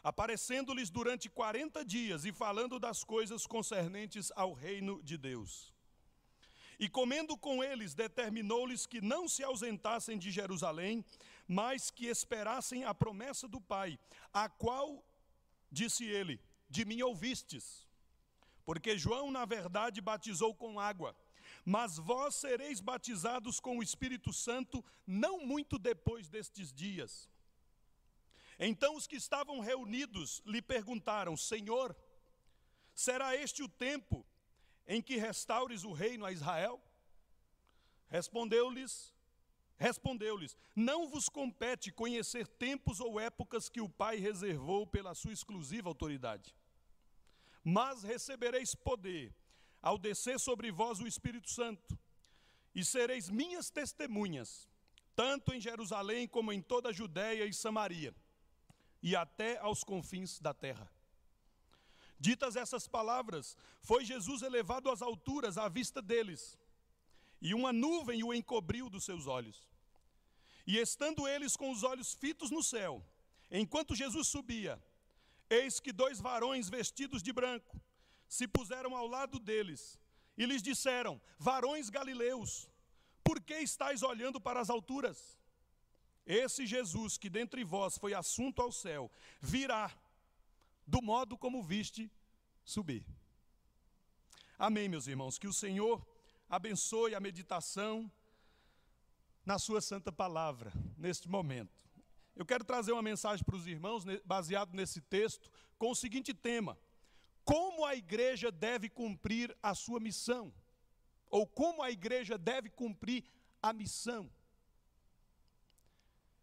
aparecendo-lhes 0.02 0.89
durante 0.89 1.30
quarenta 1.30 1.84
dias 1.84 2.23
e 2.23 2.32
falando 2.32 2.80
das 2.80 3.04
coisas 3.04 3.45
concernentes 3.45 4.32
ao 4.34 4.54
reino 4.54 5.04
de 5.04 5.17
Deus. 5.17 5.73
E 6.80 6.88
comendo 6.88 7.38
com 7.38 7.62
eles, 7.62 7.94
determinou-lhes 7.94 8.86
que 8.86 9.02
não 9.02 9.28
se 9.28 9.44
ausentassem 9.44 10.18
de 10.18 10.32
Jerusalém, 10.32 11.04
mas 11.46 11.92
que 11.92 12.08
esperassem 12.08 12.86
a 12.86 12.94
promessa 12.94 13.48
do 13.48 13.60
Pai, 13.60 14.00
a 14.34 14.48
qual, 14.48 15.04
disse 15.70 16.06
ele, 16.06 16.39
de 16.70 16.86
mim 16.86 17.02
ouvistes. 17.02 17.86
Porque 18.63 18.98
João, 18.98 19.30
na 19.30 19.44
verdade, 19.44 20.00
batizou 20.00 20.56
com 20.56 20.80
água, 20.80 21.13
mas 21.65 21.98
vós 21.98 22.36
sereis 22.36 22.80
batizados 22.80 23.60
com 23.60 23.78
o 23.78 23.84
Espírito 23.84 24.32
Santo 24.32 24.86
não 25.06 25.46
muito 25.46 25.78
depois 25.78 26.30
destes 26.30 26.72
dias. 26.72 27.28
Então 28.58 28.96
os 28.96 29.08
que 29.08 29.15
estavam 29.15 29.60
reunidos 29.60 30.42
lhe 30.46 30.62
perguntaram: 30.62 31.36
Senhor, 31.36 31.96
será 32.94 33.36
este 33.36 33.63
o 33.63 33.68
tempo 33.68 34.26
em 34.89 35.02
que 35.02 35.15
restaures 35.15 35.86
o 35.86 35.93
reino 35.93 36.25
a 36.25 36.32
Israel? 36.32 36.82
Respondeu-lhes: 38.10 39.15
Respondeu-lhes: 39.78 40.58
Não 40.75 41.08
vos 41.08 41.30
compete 41.30 41.91
conhecer 41.91 42.45
tempos 42.45 42.99
ou 42.99 43.19
épocas 43.19 43.69
que 43.69 43.80
o 43.80 43.88
Pai 43.88 44.17
reservou 44.17 44.86
pela 44.86 45.13
sua 45.13 45.32
exclusiva 45.32 45.88
autoridade. 45.88 46.54
Mas 47.63 48.04
recebereis 48.04 48.75
poder 48.75 49.34
ao 49.82 49.97
descer 49.97 50.39
sobre 50.39 50.71
vós 50.71 50.99
o 50.99 51.08
Espírito 51.08 51.49
Santo, 51.49 51.97
e 52.75 52.84
sereis 52.84 53.30
minhas 53.30 53.69
testemunhas, 53.69 54.67
tanto 55.15 55.54
em 55.54 55.62
Jerusalém 55.62 56.28
como 56.28 56.52
em 56.52 56.62
toda 56.62 56.89
a 56.89 56.93
Judéia 56.93 57.45
e 57.45 57.54
Samaria 57.54 58.13
e 59.02 59.15
até 59.15 59.58
aos 59.60 59.84
confins 59.84 60.39
da 60.39 60.54
terra. 60.54 60.89
Ditas 62.19 62.55
essas 62.55 62.88
palavras, 62.88 63.55
foi 63.82 64.03
Jesus 64.03 64.41
elevado 64.41 64.89
às 64.89 65.01
alturas 65.01 65.58
à 65.58 65.69
vista 65.69 66.01
deles, 66.01 66.58
e 67.41 67.53
uma 67.53 67.71
nuvem 67.71 68.23
o 68.23 68.34
encobriu 68.34 68.89
dos 68.89 69.05
seus 69.05 69.25
olhos. 69.25 69.69
E 70.67 70.77
estando 70.77 71.27
eles 71.27 71.55
com 71.55 71.71
os 71.71 71.84
olhos 71.84 72.13
fitos 72.13 72.51
no 72.51 72.62
céu, 72.62 73.03
enquanto 73.49 73.95
Jesus 73.95 74.27
subia, 74.27 74.82
eis 75.49 75.79
que 75.79 75.93
dois 75.93 76.19
varões 76.19 76.69
vestidos 76.69 77.23
de 77.23 77.32
branco 77.32 77.82
se 78.27 78.47
puseram 78.47 78.95
ao 78.95 79.08
lado 79.08 79.39
deles 79.39 79.97
e 80.38 80.45
lhes 80.45 80.62
disseram: 80.62 81.19
Varões 81.38 81.89
galileus, 81.89 82.69
por 83.23 83.41
que 83.41 83.55
estáis 83.55 84.03
olhando 84.03 84.39
para 84.39 84.60
as 84.60 84.69
alturas? 84.69 85.38
Esse 86.25 86.67
Jesus 86.67 87.17
que 87.17 87.29
dentre 87.29 87.63
vós 87.63 87.97
foi 87.97 88.13
assunto 88.13 88.62
ao 88.62 88.71
céu, 88.71 89.12
virá 89.41 89.91
do 90.89 91.02
modo 91.04 91.38
como 91.38 91.62
viste 91.62 92.12
subir. 92.63 93.06
Amém, 94.58 94.89
meus 94.89 95.08
irmãos. 95.08 95.38
Que 95.38 95.47
o 95.47 95.54
Senhor 95.54 96.06
abençoe 96.49 97.13
a 97.13 97.19
meditação 97.19 98.12
na 99.45 99.60
Sua 99.60 99.82
santa 99.82 100.12
palavra, 100.12 100.73
neste 100.97 101.30
momento. 101.30 101.88
Eu 102.36 102.45
quero 102.45 102.63
trazer 102.63 102.91
uma 102.91 103.04
mensagem 103.04 103.45
para 103.45 103.56
os 103.56 103.67
irmãos, 103.67 104.04
baseado 104.25 104.73
nesse 104.73 104.99
texto, 104.99 105.52
com 105.78 105.91
o 105.91 105.95
seguinte 105.95 106.34
tema: 106.34 106.78
Como 107.45 107.86
a 107.86 107.95
igreja 107.95 108.52
deve 108.52 108.89
cumprir 108.89 109.56
a 109.62 109.75
sua 109.75 109.99
missão? 109.99 110.52
Ou 111.30 111.45
como 111.45 111.84
a 111.84 111.91
igreja 111.91 112.36
deve 112.36 112.69
cumprir 112.69 113.23
a 113.62 113.71
missão? 113.71 114.32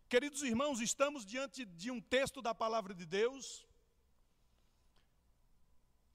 Queridos 0.09 0.43
irmãos, 0.43 0.81
estamos 0.81 1.27
diante 1.27 1.65
de 1.65 1.91
um 1.91 2.01
texto 2.01 2.41
da 2.41 2.55
palavra 2.55 2.95
de 2.95 3.05
Deus 3.05 3.66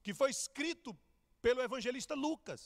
que 0.03 0.13
foi 0.13 0.29
escrito 0.29 0.97
pelo 1.41 1.61
evangelista 1.61 2.13
Lucas. 2.13 2.61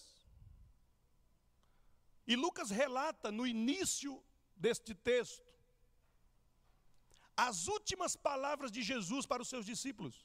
E 2.28 2.36
Lucas 2.36 2.70
relata 2.70 3.32
no 3.32 3.46
início 3.46 4.24
deste 4.56 4.94
texto 4.96 5.46
as 7.38 7.68
últimas 7.68 8.16
palavras 8.16 8.72
de 8.72 8.82
Jesus 8.82 9.26
para 9.26 9.42
os 9.42 9.50
seus 9.50 9.66
discípulos. 9.66 10.16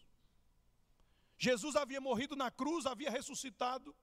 Jesus 1.37 1.75
havia 1.75 2.01
morrido 2.01 2.37
na 2.37 2.51
cruz, 2.51 2.87
havia 2.87 3.11
ressuscitado. 3.11 3.95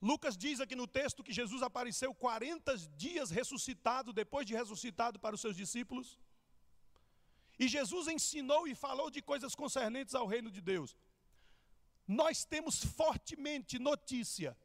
Lucas 0.00 0.36
diz 0.36 0.60
aqui 0.60 0.76
no 0.76 0.86
texto 0.86 1.24
que 1.24 1.32
Jesus 1.32 1.60
apareceu 1.62 2.14
40 2.14 2.76
dias 3.04 3.30
ressuscitado, 3.30 4.12
depois 4.12 4.46
de 4.46 4.54
ressuscitado 4.54 5.18
para 5.18 5.34
os 5.34 5.40
seus 5.40 5.56
discípulos. 5.56 6.20
E 7.58 7.66
Jesus 7.66 8.06
ensinou 8.06 8.68
e 8.68 8.74
falou 8.74 9.10
de 9.10 9.20
coisas 9.20 9.54
concernentes 9.54 10.14
ao 10.14 10.26
reino 10.26 10.50
de 10.50 10.60
Deus. 10.60 10.96
Nós 12.08 12.44
temos 12.44 12.82
fortemente 12.82 13.78
notícia 13.78 14.56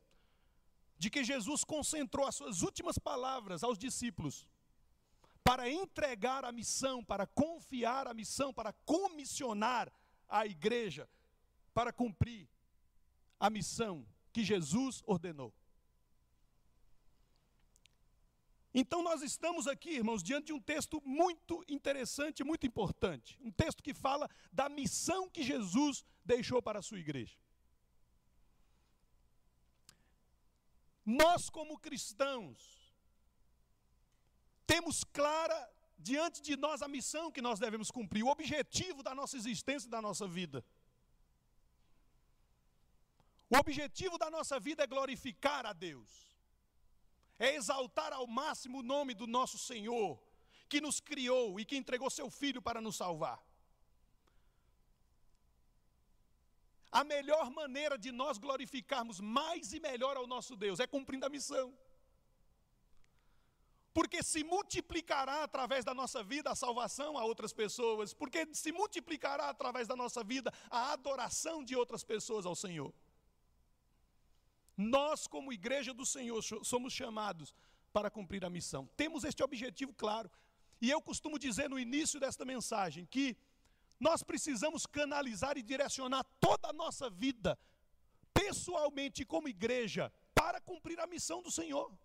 de 0.98 1.10
que 1.10 1.24
Jesus 1.24 1.64
concentrou 1.64 2.26
as 2.26 2.36
suas 2.36 2.62
últimas 2.64 2.98
palavras 2.98 3.64
aos 3.64 3.78
discípulos 3.78 4.48
para 5.44 5.70
entregar 5.70 6.46
a 6.46 6.52
missão, 6.52 7.04
para 7.04 7.28
confiar 7.28 8.08
a 8.08 8.14
missão, 8.14 8.54
para 8.54 8.72
comissionar 8.72 9.92
a 10.30 10.48
igreja 10.48 11.08
para 11.74 11.92
cumprir 11.92 12.48
a 13.40 13.50
missão 13.50 14.06
que 14.32 14.44
Jesus 14.44 15.02
ordenou. 15.06 15.54
Então 18.74 19.04
nós 19.04 19.22
estamos 19.22 19.68
aqui, 19.68 19.92
irmãos, 19.92 20.24
diante 20.24 20.48
de 20.48 20.54
um 20.54 20.60
texto 20.60 21.00
muito 21.06 21.64
interessante, 21.68 22.44
muito 22.44 22.66
importante. 22.66 23.38
Um 23.40 23.52
texto 23.52 23.84
que 23.84 23.94
fala 23.94 24.28
da 24.52 24.68
missão 24.68 25.30
que 25.30 25.44
Jesus 25.44 26.04
deixou 26.26 26.62
para 26.62 26.80
a 26.80 26.82
sua 26.82 27.00
igreja. 27.00 27.38
Nós, 31.06 31.50
como 31.50 31.78
cristãos, 31.78 32.92
temos 34.66 35.04
clara 35.04 35.70
diante 36.00 36.42
de 36.42 36.56
nós 36.56 36.82
a 36.82 36.88
missão 36.88 37.32
que 37.32 37.42
nós 37.42 37.60
devemos 37.60 37.92
cumprir, 37.92 38.24
o 38.24 38.30
objetivo 38.30 39.04
da 39.04 39.14
nossa 39.14 39.38
existência 39.38 39.88
e 39.88 39.92
da 39.92 40.02
nossa 40.02 40.28
vida. 40.28 40.66
O 43.50 43.58
objetivo 43.58 44.18
da 44.18 44.32
nossa 44.32 44.60
vida 44.60 44.84
é 44.84 44.88
glorificar 44.88 45.64
a 45.66 45.74
Deus 45.74 46.33
é 47.40 47.56
exaltar 47.56 48.14
ao 48.14 48.28
máximo 48.28 48.80
o 48.80 48.84
nome 48.84 49.14
do 49.14 49.28
nosso 49.28 49.58
Senhor, 49.58 50.22
que 50.70 50.82
nos 50.82 51.00
criou 51.00 51.60
e 51.60 51.66
que 51.66 51.76
entregou 51.76 52.10
seu 52.10 52.30
Filho 52.30 52.62
para 52.62 52.82
nos 52.82 52.96
salvar. 52.96 53.42
A 56.92 57.04
melhor 57.04 57.50
maneira 57.50 57.98
de 57.98 58.12
nós 58.12 58.38
glorificarmos 58.38 59.20
mais 59.20 59.74
e 59.74 59.80
melhor 59.80 60.16
ao 60.16 60.28
nosso 60.28 60.56
Deus 60.56 60.80
é 60.80 60.86
cumprindo 60.86 61.26
a 61.26 61.30
missão. 61.30 61.76
Porque 63.92 64.24
se 64.24 64.44
multiplicará 64.44 65.44
através 65.44 65.84
da 65.86 65.94
nossa 65.94 66.24
vida 66.24 66.52
a 66.52 66.56
salvação 66.56 67.18
a 67.18 67.24
outras 67.24 67.52
pessoas, 67.52 68.14
porque 68.14 68.48
se 68.54 68.72
multiplicará 68.72 69.50
através 69.50 69.88
da 69.88 69.96
nossa 69.96 70.24
vida 70.24 70.52
a 70.70 70.94
adoração 70.94 71.64
de 71.64 71.76
outras 71.76 72.04
pessoas 72.04 72.46
ao 72.46 72.56
Senhor. 72.56 72.94
Nós, 74.76 75.28
como 75.28 75.54
igreja 75.54 75.94
do 75.94 76.06
Senhor, 76.06 76.42
somos 76.42 76.94
chamados 76.94 77.54
para 77.92 78.10
cumprir 78.10 78.44
a 78.44 78.50
missão. 78.50 78.90
Temos 78.98 79.24
este 79.24 79.44
objetivo 79.44 79.94
claro. 79.94 80.30
E 80.82 80.90
eu 80.90 81.02
costumo 81.02 81.38
dizer 81.38 81.70
no 81.70 81.80
início 81.80 82.20
desta 82.20 82.44
mensagem 82.44 83.06
que 83.06 83.38
nós 84.00 84.24
precisamos 84.24 84.86
canalizar 84.86 85.58
e 85.58 85.62
direcionar 85.62 86.26
toda 86.40 86.70
a 86.70 86.74
nossa 86.74 87.10
vida, 87.10 87.58
pessoalmente 88.34 89.24
como 89.24 89.48
igreja, 89.48 90.12
para 90.34 90.60
cumprir 90.60 91.00
a 91.00 91.08
missão 91.08 91.42
do 91.42 91.52
Senhor. 91.52 91.96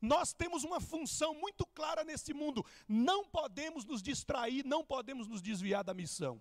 Nós 0.00 0.32
temos 0.32 0.64
uma 0.64 0.80
função 0.80 1.34
muito 1.34 1.66
clara 1.66 2.02
nesse 2.04 2.32
mundo. 2.34 2.64
Não 2.88 3.24
podemos 3.24 3.84
nos 3.84 4.02
distrair, 4.02 4.64
não 4.64 4.84
podemos 4.84 5.28
nos 5.28 5.42
desviar 5.42 5.84
da 5.84 5.94
missão. 5.94 6.40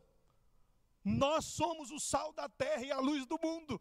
Nós 1.06 1.46
somos 1.46 1.92
o 1.92 2.00
sal 2.00 2.34
da 2.34 2.50
terra 2.50 2.84
e 2.84 2.92
a 2.92 3.00
luz 3.00 3.28
do 3.28 3.38
mundo, 3.40 3.80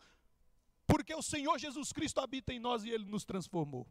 porque 0.87 1.15
o 1.15 1.23
Senhor 1.23 1.59
Jesus 1.59 1.91
Cristo 1.91 2.21
habita 2.21 2.53
em 2.53 2.59
nós 2.59 2.85
e 2.85 2.91
ele 2.91 3.07
nos 3.07 3.25
transformou. 3.25 3.89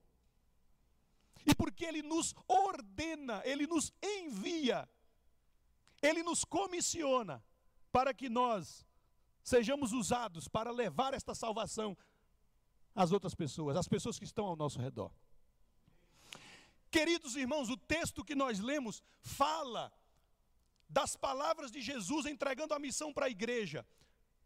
E 1.43 1.55
porque 1.55 1.83
ele 1.83 2.03
nos 2.03 2.35
ordena, 2.47 3.41
ele 3.43 3.65
nos 3.65 3.91
envia, 4.03 4.87
ele 5.99 6.21
nos 6.21 6.45
comissiona 6.45 7.43
para 7.91 8.13
que 8.13 8.29
nós 8.29 8.85
sejamos 9.43 9.91
usados 9.93 10.47
para 10.47 10.69
levar 10.71 11.15
esta 11.15 11.33
salvação 11.33 11.97
às 12.93 13.11
outras 13.11 13.33
pessoas, 13.33 13.75
às 13.75 13.87
pessoas 13.87 14.19
que 14.19 14.25
estão 14.25 14.45
ao 14.45 14.55
nosso 14.55 14.79
redor. 14.79 15.11
Queridos 16.91 17.35
irmãos, 17.35 17.69
o 17.69 17.77
texto 17.77 18.23
que 18.23 18.35
nós 18.35 18.59
lemos 18.59 19.01
fala 19.19 19.91
das 20.97 21.15
palavras 21.27 21.71
de 21.75 21.81
Jesus 21.81 22.25
entregando 22.25 22.73
a 22.73 22.79
missão 22.85 23.09
para 23.11 23.25
a 23.25 23.35
igreja. 23.37 23.85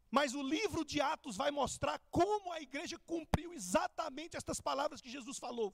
Mas 0.09 0.33
o 0.33 0.41
livro 0.41 0.85
de 0.85 1.01
Atos 1.01 1.35
vai 1.35 1.51
mostrar 1.51 1.99
como 2.09 2.53
a 2.53 2.61
igreja 2.61 2.97
cumpriu 3.11 3.53
exatamente 3.53 4.37
estas 4.37 4.61
palavras 4.61 5.01
que 5.01 5.09
Jesus 5.09 5.37
falou. 5.37 5.69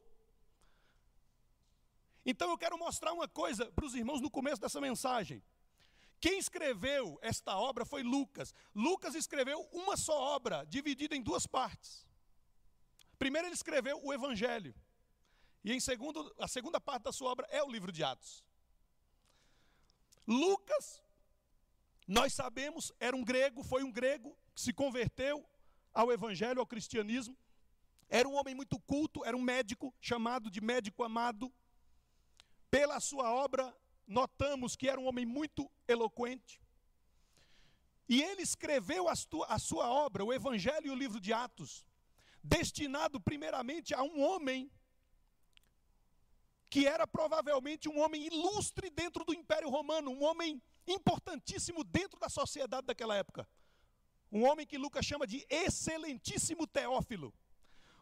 Então 2.25 2.49
eu 2.49 2.57
quero 2.57 2.77
mostrar 2.77 3.13
uma 3.13 3.27
coisa 3.27 3.71
para 3.71 3.85
os 3.85 3.93
irmãos 3.93 4.21
no 4.21 4.31
começo 4.31 4.59
dessa 4.59 4.81
mensagem. 4.81 5.43
Quem 6.19 6.39
escreveu 6.39 7.19
esta 7.21 7.55
obra 7.57 7.85
foi 7.85 8.01
Lucas. 8.01 8.53
Lucas 8.73 9.13
escreveu 9.13 9.59
uma 9.71 9.95
só 9.95 10.17
obra, 10.35 10.65
dividida 10.65 11.15
em 11.15 11.21
duas 11.21 11.45
partes. 11.45 12.07
Primeiro 13.19 13.47
ele 13.47 13.55
escreveu 13.55 13.99
o 14.03 14.11
Evangelho. 14.11 14.73
E 15.63 15.71
em 15.71 15.79
segundo, 15.79 16.33
a 16.39 16.47
segunda 16.47 16.79
parte 16.81 17.03
da 17.03 17.11
sua 17.11 17.29
obra 17.29 17.45
é 17.51 17.61
o 17.61 17.69
livro 17.69 17.91
de 17.91 18.03
Atos. 18.03 18.43
Lucas, 20.27 21.01
nós 22.07 22.33
sabemos, 22.33 22.91
era 22.99 23.15
um 23.15 23.23
grego, 23.23 23.63
foi 23.63 23.83
um 23.83 23.91
grego 23.91 24.37
que 24.53 24.61
se 24.61 24.73
converteu 24.73 25.45
ao 25.93 26.11
evangelho, 26.11 26.59
ao 26.59 26.67
cristianismo. 26.67 27.37
Era 28.09 28.27
um 28.27 28.35
homem 28.35 28.53
muito 28.53 28.79
culto, 28.79 29.23
era 29.25 29.35
um 29.35 29.41
médico, 29.41 29.93
chamado 29.99 30.49
de 30.49 30.61
médico 30.61 31.03
amado. 31.03 31.51
Pela 32.69 32.99
sua 32.99 33.31
obra, 33.31 33.75
notamos 34.07 34.75
que 34.75 34.89
era 34.89 34.99
um 34.99 35.07
homem 35.07 35.25
muito 35.25 35.69
eloquente. 35.87 36.61
E 38.07 38.21
ele 38.21 38.41
escreveu 38.41 39.07
a, 39.07 39.13
a 39.47 39.59
sua 39.59 39.89
obra, 39.89 40.23
o 40.23 40.33
Evangelho 40.33 40.87
e 40.87 40.89
o 40.89 40.95
livro 40.95 41.19
de 41.19 41.31
Atos, 41.31 41.85
destinado 42.43 43.19
primeiramente 43.19 43.93
a 43.93 44.03
um 44.03 44.21
homem 44.21 44.69
que 46.73 46.87
era 46.87 47.05
provavelmente 47.05 47.87
um 47.87 47.99
homem 47.99 48.25
ilustre 48.25 48.89
dentro 48.89 49.23
do 49.23 49.31
Império 49.31 49.69
Romano, 49.69 50.09
um 50.09 50.23
homem 50.23 50.59
importantíssimo 50.87 51.83
dentro 51.83 52.19
da 52.19 52.27
sociedade 52.27 52.87
daquela 52.87 53.15
época. 53.15 53.47
Um 54.31 54.43
homem 54.43 54.65
que 54.65 54.75
Lucas 54.75 55.05
chama 55.05 55.27
de 55.27 55.45
excelentíssimo 55.47 56.65
Teófilo. 56.65 57.31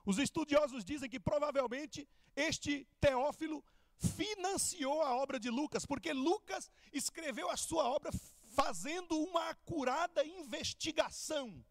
Os 0.05 0.17
estudiosos 0.17 0.85
dizem 0.85 1.09
que 1.09 1.19
provavelmente 1.19 2.07
este 2.33 2.87
Teófilo 3.01 3.61
financiou 3.97 5.01
a 5.01 5.17
obra 5.17 5.37
de 5.37 5.49
Lucas, 5.49 5.85
porque 5.85 6.13
Lucas 6.13 6.71
escreveu 6.93 7.49
a 7.49 7.57
sua 7.57 7.83
obra 7.89 8.09
fazendo 8.55 9.19
uma 9.19 9.49
acurada 9.49 10.23
investigação 10.23 11.61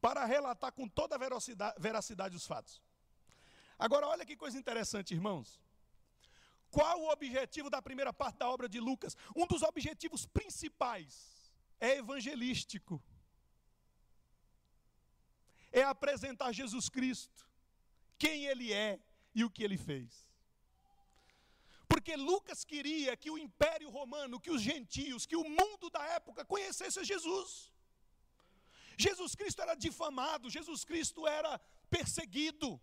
para 0.00 0.24
relatar 0.24 0.70
com 0.72 0.86
toda 0.86 1.16
a 1.16 1.18
veracidade, 1.18 1.74
veracidade 1.80 2.36
os 2.36 2.46
fatos. 2.46 2.80
Agora, 3.76 4.06
olha 4.06 4.24
que 4.24 4.36
coisa 4.36 4.56
interessante, 4.56 5.14
irmãos. 5.14 5.58
Qual 6.70 7.00
o 7.00 7.10
objetivo 7.10 7.68
da 7.68 7.82
primeira 7.82 8.12
parte 8.12 8.38
da 8.38 8.48
obra 8.48 8.68
de 8.68 8.78
Lucas? 8.78 9.16
Um 9.34 9.46
dos 9.46 9.62
objetivos 9.62 10.24
principais 10.26 11.52
é 11.80 11.96
evangelístico. 11.96 13.02
É 15.72 15.82
apresentar 15.82 16.52
Jesus 16.52 16.88
Cristo, 16.88 17.48
quem 18.18 18.46
ele 18.46 18.72
é 18.72 19.00
e 19.34 19.44
o 19.44 19.50
que 19.50 19.62
ele 19.62 19.78
fez. 19.78 20.28
Porque 21.88 22.14
Lucas 22.16 22.64
queria 22.64 23.16
que 23.16 23.30
o 23.30 23.38
império 23.38 23.90
romano, 23.90 24.40
que 24.40 24.50
os 24.50 24.62
gentios, 24.62 25.26
que 25.26 25.36
o 25.36 25.48
mundo 25.48 25.90
da 25.90 26.04
época 26.18 26.44
conhecesse 26.44 27.02
Jesus. 27.04 27.72
Jesus 28.96 29.34
Cristo 29.34 29.62
era 29.62 29.74
difamado, 29.74 30.50
Jesus 30.50 30.84
Cristo 30.84 31.26
era 31.26 31.58
perseguido. 31.88 32.80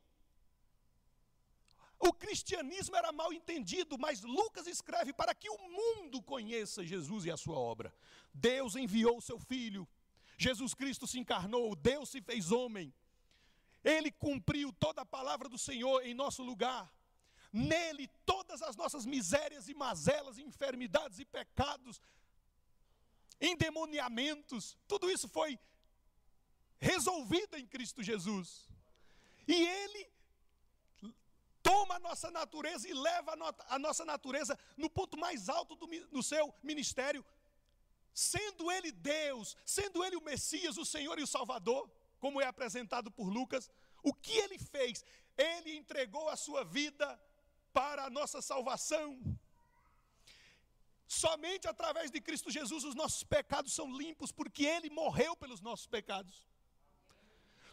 O 1.99 2.13
cristianismo 2.13 2.95
era 2.95 3.11
mal 3.11 3.33
entendido, 3.33 3.97
mas 3.97 4.21
Lucas 4.21 4.67
escreve 4.67 5.11
para 5.13 5.33
que 5.33 5.49
o 5.49 5.57
mundo 5.57 6.21
conheça 6.21 6.85
Jesus 6.85 7.25
e 7.25 7.31
a 7.31 7.37
sua 7.37 7.57
obra. 7.57 7.93
Deus 8.33 8.75
enviou 8.75 9.17
o 9.17 9.21
seu 9.21 9.39
filho, 9.39 9.87
Jesus 10.37 10.73
Cristo 10.73 11.07
se 11.07 11.17
encarnou, 11.17 11.75
Deus 11.75 12.09
se 12.09 12.21
fez 12.21 12.51
homem. 12.51 12.93
Ele 13.83 14.11
cumpriu 14.11 14.71
toda 14.73 15.01
a 15.01 15.05
palavra 15.05 15.49
do 15.49 15.57
Senhor 15.57 16.05
em 16.05 16.13
nosso 16.13 16.43
lugar. 16.43 16.93
Nele 17.51 18.07
todas 18.25 18.61
as 18.61 18.75
nossas 18.75 19.05
misérias 19.05 19.67
e 19.67 19.73
mazelas, 19.73 20.37
enfermidades 20.37 21.17
e 21.17 21.25
pecados, 21.25 21.99
endemoniamentos, 23.39 24.77
tudo 24.87 25.09
isso 25.09 25.27
foi 25.27 25.57
resolvido 26.79 27.55
em 27.57 27.65
Cristo 27.65 28.03
Jesus. 28.03 28.69
E 29.47 29.53
ele 29.53 30.09
toma 31.67 31.95
a 31.95 31.99
nossa 31.99 32.29
natureza 32.31 32.87
e 32.87 32.93
leva 32.93 33.31
a, 33.75 33.77
nossa 33.77 34.05
natureza 34.05 34.57
no 34.77 34.89
ponto 34.89 35.17
mais 35.17 35.49
alto 35.49 35.75
do 35.75 35.87
no 36.11 36.23
seu 36.23 36.45
ministério, 36.63 37.23
sendo 38.13 38.71
Ele 38.71 38.91
Deus, 38.91 39.57
sendo 39.65 40.03
Ele 40.03 40.15
o 40.15 40.27
Messias, 40.31 40.77
o 40.77 40.85
Senhor 40.85 41.19
e 41.19 41.23
o 41.23 41.33
Salvador, 41.35 41.83
como 42.19 42.41
é 42.41 42.45
apresentado 42.45 43.11
por 43.11 43.27
Lucas. 43.37 43.69
O 44.01 44.13
que 44.13 44.35
Ele 44.43 44.57
fez? 44.57 45.03
Ele 45.37 45.75
entregou 45.75 46.29
a 46.29 46.37
sua 46.45 46.63
vida 46.63 47.07
para 47.73 48.05
a 48.05 48.09
nossa 48.09 48.41
salvação. 48.41 49.07
Somente 51.07 51.67
através 51.67 52.09
de 52.11 52.19
Cristo 52.19 52.49
Jesus 52.49 52.83
os 52.83 52.95
nossos 52.95 53.23
pecados 53.23 53.73
são 53.73 53.87
limpos, 54.01 54.31
porque 54.31 54.65
Ele 54.65 54.89
morreu 54.89 55.35
pelos 55.35 55.61
nossos 55.61 55.87
pecados. 55.87 56.45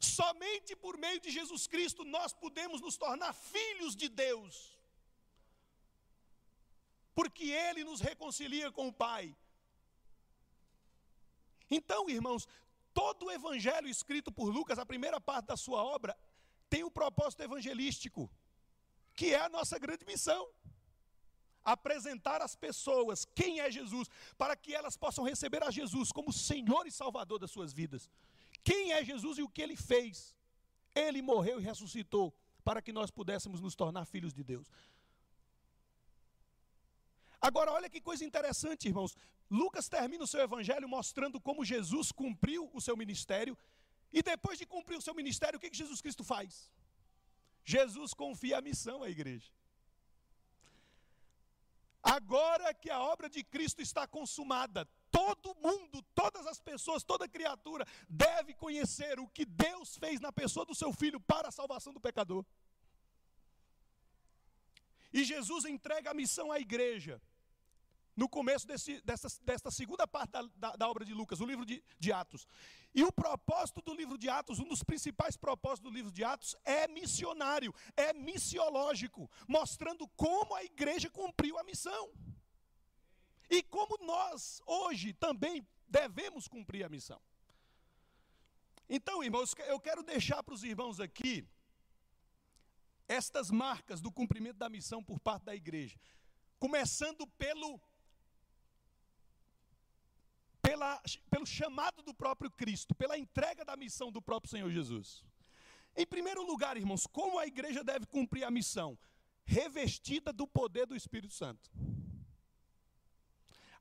Somente 0.01 0.77
por 0.77 0.97
meio 0.97 1.21
de 1.21 1.31
Jesus 1.31 1.67
Cristo 1.67 2.05
nós 2.05 2.33
podemos 2.33 2.81
nos 2.81 2.97
tornar 2.97 3.33
filhos 3.33 3.97
de 3.97 4.09
Deus, 4.09 4.79
porque 7.15 7.45
Ele 7.45 7.85
nos 7.85 8.01
reconcilia 8.01 8.71
com 8.71 8.89
o 8.89 8.93
Pai. 8.93 9.35
Então, 11.71 12.09
irmãos, 12.09 12.47
todo 12.93 13.27
o 13.27 13.33
evangelho 13.33 13.89
escrito 13.89 14.31
por 14.31 14.49
Lucas, 14.49 14.79
a 14.79 14.87
primeira 14.87 15.21
parte 15.21 15.47
da 15.47 15.57
sua 15.57 15.83
obra, 15.83 16.17
tem 16.69 16.83
o 16.83 16.89
um 16.89 16.91
propósito 16.91 17.43
evangelístico, 17.43 18.31
que 19.15 19.35
é 19.35 19.41
a 19.41 19.49
nossa 19.49 19.79
grande 19.79 20.05
missão 20.05 20.49
apresentar 21.65 22.43
às 22.43 22.55
pessoas 22.55 23.25
quem 23.25 23.61
é 23.61 23.71
Jesus, 23.71 24.09
para 24.37 24.55
que 24.55 24.75
elas 24.75 24.97
possam 24.97 25.25
receber 25.25 25.65
a 25.65 25.71
Jesus 25.71 26.13
como 26.13 26.33
Senhor 26.33 26.87
e 26.87 26.93
Salvador 26.93 27.39
das 27.39 27.51
suas 27.51 27.73
vidas. 27.73 28.11
Quem 28.65 28.93
é 28.93 29.05
Jesus 29.05 29.39
e 29.39 29.43
o 29.43 29.49
que 29.49 29.63
ele 29.63 29.77
fez? 29.77 30.35
Ele 30.95 31.21
morreu 31.21 31.61
e 31.61 31.63
ressuscitou 31.63 32.35
para 32.65 32.81
que 32.81 32.93
nós 32.93 33.11
pudéssemos 33.11 33.61
nos 33.61 33.75
tornar 33.75 34.07
filhos 34.07 34.33
de 34.33 34.43
Deus. 34.43 34.67
Agora, 37.41 37.73
olha 37.73 37.91
que 37.91 38.01
coisa 38.01 38.25
interessante, 38.25 38.89
irmãos. 38.89 39.15
Lucas 39.51 39.87
termina 39.87 40.25
o 40.25 40.27
seu 40.27 40.41
evangelho 40.41 40.89
mostrando 40.89 41.39
como 41.39 41.65
Jesus 41.65 42.11
cumpriu 42.11 42.71
o 42.73 42.81
seu 42.81 42.97
ministério. 42.97 43.57
E 44.11 44.23
depois 44.23 44.59
de 44.59 44.65
cumprir 44.65 44.97
o 44.97 45.03
seu 45.03 45.15
ministério, 45.15 45.59
o 45.59 45.61
que, 45.61 45.73
Jesus 45.83 46.01
Cristo 46.01 46.25
faz? 46.25 46.73
Jesus 47.63 48.15
confia 48.15 48.59
a 48.59 48.63
missão 48.63 49.03
à 49.03 49.11
igreja. 49.11 49.51
Agora 52.03 52.73
que 52.73 52.91
a 52.91 53.01
obra 53.01 53.29
de 53.29 53.43
Cristo 53.43 53.81
está 53.83 54.07
consumada, 54.07 54.89
todo 55.15 55.55
mundo, 55.55 56.03
todas 56.13 56.45
as 56.45 56.61
pessoas, 56.61 57.05
toda 57.05 57.29
criatura 57.29 57.87
deve 58.09 58.53
conhecer 58.53 59.21
o 59.21 59.29
que 59.29 59.45
Deus 59.45 59.97
fez 59.97 60.19
na 60.19 60.33
pessoa 60.33 60.67
do 60.67 60.75
seu 60.75 60.93
filho 60.93 61.21
para 61.21 61.49
a 61.49 61.53
salvação 61.53 61.93
do 61.95 62.01
pecador. 62.01 62.45
E 65.13 65.23
Jesus 65.23 65.65
entrega 65.67 66.11
a 66.11 66.15
missão 66.15 66.51
à 66.51 66.59
igreja 66.59 67.23
no 68.17 68.29
começo 68.29 68.67
desse, 68.67 69.01
dessa, 69.03 69.29
desta 69.43 69.71
segunda 69.71 70.05
parte 70.07 70.31
da, 70.31 70.43
da, 70.57 70.77
da, 70.77 70.89
obra 70.89 71.05
de 71.05 71.15
Lucas, 71.15 71.41
o 71.41 71.47
livro 71.47 71.65
de, 71.65 71.81
de, 71.99 72.13
Atos. 72.13 72.47
E 72.93 73.05
o 73.05 73.13
propósito 73.13 73.81
do 73.83 73.95
livro 73.95 74.19
de 74.19 74.29
Atos, 74.29 74.59
um 74.59 74.69
dos 74.69 74.83
principais 74.83 75.37
propósitos 75.37 75.91
do 75.91 75.95
livro 75.95 76.11
de 76.11 76.25
Atos, 76.25 76.57
é 76.65 76.89
missionário, 76.89 77.73
é 77.97 78.13
missiológico, 78.13 79.31
mostrando 79.49 80.09
como 80.17 80.55
a 80.55 80.65
igreja 80.65 81.09
cumpriu 81.09 81.57
a 81.59 81.65
missão. 81.65 82.13
E 83.51 83.63
como 83.63 83.97
nós, 84.05 84.63
hoje, 84.67 85.13
também 85.13 85.67
devemos 85.89 86.49
cumprir 86.49 86.85
a 86.85 86.89
missão. 86.89 87.21
Então, 88.89 89.23
irmãos, 89.23 89.55
eu 89.67 89.81
quero 89.81 90.03
deixar 90.03 90.43
para 90.43 90.55
os 90.55 90.63
irmãos 90.63 91.01
aqui 91.01 91.47
estas 93.09 93.51
marcas 93.51 94.01
do 94.01 94.11
cumprimento 94.11 94.57
da 94.57 94.69
missão 94.69 95.03
por 95.03 95.19
parte 95.21 95.45
da 95.45 95.55
igreja. 95.55 95.99
Começando 96.59 97.27
pelo 97.39 97.81
pela, 100.63 101.03
pelo 101.29 101.45
chamado 101.45 102.03
do 102.03 102.15
próprio 102.15 102.51
Cristo, 102.51 102.95
pela 102.95 103.19
entrega 103.19 103.65
da 103.65 103.77
missão 103.77 104.11
do 104.11 104.23
próprio 104.23 104.51
Senhor 104.51 104.71
Jesus. 104.71 105.23
Em 105.95 106.07
primeiro 106.07 106.43
lugar, 106.43 106.77
irmãos, 106.77 107.07
como 107.07 107.39
a 107.39 107.47
igreja 107.47 107.85
deve 107.85 108.07
cumprir 108.07 108.45
a 108.45 108.51
missão? 108.51 108.99
Revestida 109.45 110.33
do 110.33 110.47
poder 110.47 110.87
do 110.87 110.97
Espírito 110.97 111.35
Santo. 111.35 111.71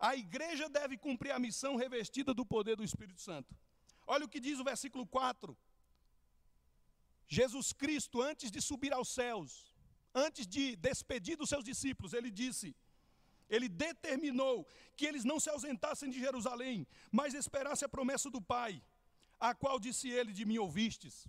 A 0.09 0.11
igreja 0.23 0.67
deve 0.77 0.95
cumprir 1.05 1.31
a 1.31 1.39
missão 1.39 1.73
revestida 1.83 2.31
do 2.39 2.45
poder 2.53 2.75
do 2.75 2.83
Espírito 2.83 3.21
Santo. 3.27 3.55
Olha 4.13 4.25
o 4.25 4.31
que 4.33 4.39
diz 4.47 4.59
o 4.59 4.69
versículo 4.71 5.05
4. 5.07 5.57
Jesus 7.37 7.67
Cristo, 7.81 8.21
antes 8.21 8.51
de 8.55 8.61
subir 8.69 8.91
aos 8.93 9.09
céus, 9.19 9.51
antes 10.25 10.45
de 10.45 10.63
despedir 10.87 11.37
dos 11.37 11.49
seus 11.53 11.63
discípulos, 11.71 12.13
ele 12.13 12.31
disse: 12.41 12.75
ele 13.55 13.69
determinou 13.69 14.67
que 14.97 15.05
eles 15.05 15.23
não 15.23 15.39
se 15.39 15.49
ausentassem 15.49 16.09
de 16.09 16.19
Jerusalém, 16.19 16.87
mas 17.11 17.33
esperassem 17.33 17.85
a 17.85 17.89
promessa 17.89 18.29
do 18.35 18.41
Pai, 18.41 18.81
a 19.39 19.53
qual 19.53 19.79
disse 19.79 20.09
ele: 20.09 20.33
De 20.33 20.45
mim 20.45 20.57
ouvistes. 20.57 21.27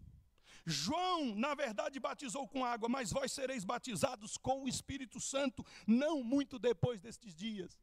João, 0.67 1.35
na 1.35 1.55
verdade, 1.55 2.01
batizou 2.01 2.49
com 2.49 2.65
água, 2.65 2.89
mas 2.89 3.13
vós 3.13 3.31
sereis 3.31 3.65
batizados 3.65 4.39
com 4.39 4.65
o 4.65 4.69
Espírito 4.69 5.21
Santo, 5.21 5.65
não 5.87 6.23
muito 6.25 6.59
depois 6.59 6.99
destes 7.01 7.35
dias. 7.35 7.79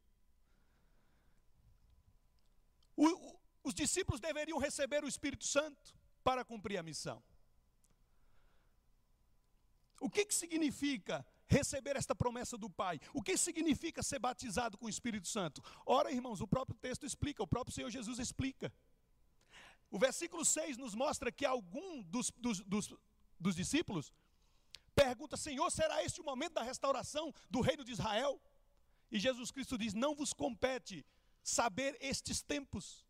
O, 2.96 3.38
os 3.64 3.74
discípulos 3.74 4.20
deveriam 4.20 4.58
receber 4.58 5.04
o 5.04 5.08
Espírito 5.08 5.44
Santo 5.44 5.94
para 6.22 6.44
cumprir 6.44 6.78
a 6.78 6.82
missão. 6.82 7.22
O 10.00 10.10
que, 10.10 10.24
que 10.24 10.34
significa 10.34 11.24
receber 11.52 11.96
esta 11.96 12.14
promessa 12.14 12.56
do 12.56 12.70
Pai. 12.70 12.98
O 13.12 13.22
que 13.22 13.36
significa 13.36 14.02
ser 14.02 14.18
batizado 14.18 14.78
com 14.78 14.86
o 14.86 14.88
Espírito 14.88 15.28
Santo? 15.28 15.62
Ora, 15.84 16.10
irmãos, 16.10 16.40
o 16.40 16.48
próprio 16.48 16.76
texto 16.76 17.04
explica, 17.04 17.42
o 17.42 17.46
próprio 17.46 17.74
Senhor 17.74 17.90
Jesus 17.90 18.18
explica. 18.18 18.72
O 19.90 19.98
versículo 19.98 20.44
6 20.44 20.78
nos 20.78 20.94
mostra 20.94 21.30
que 21.30 21.44
algum 21.44 22.02
dos, 22.02 22.30
dos, 22.38 22.60
dos, 22.60 22.94
dos 23.38 23.54
discípulos 23.54 24.10
pergunta: 24.94 25.36
Senhor, 25.36 25.70
será 25.70 26.02
este 26.02 26.20
o 26.22 26.24
momento 26.24 26.54
da 26.54 26.62
restauração 26.62 27.32
do 27.50 27.60
reino 27.60 27.84
de 27.84 27.92
Israel? 27.92 28.40
E 29.10 29.18
Jesus 29.18 29.50
Cristo 29.50 29.76
diz: 29.76 29.92
Não 29.92 30.14
vos 30.14 30.32
compete 30.32 31.04
saber 31.42 31.96
estes 32.00 32.42
tempos. 32.42 33.06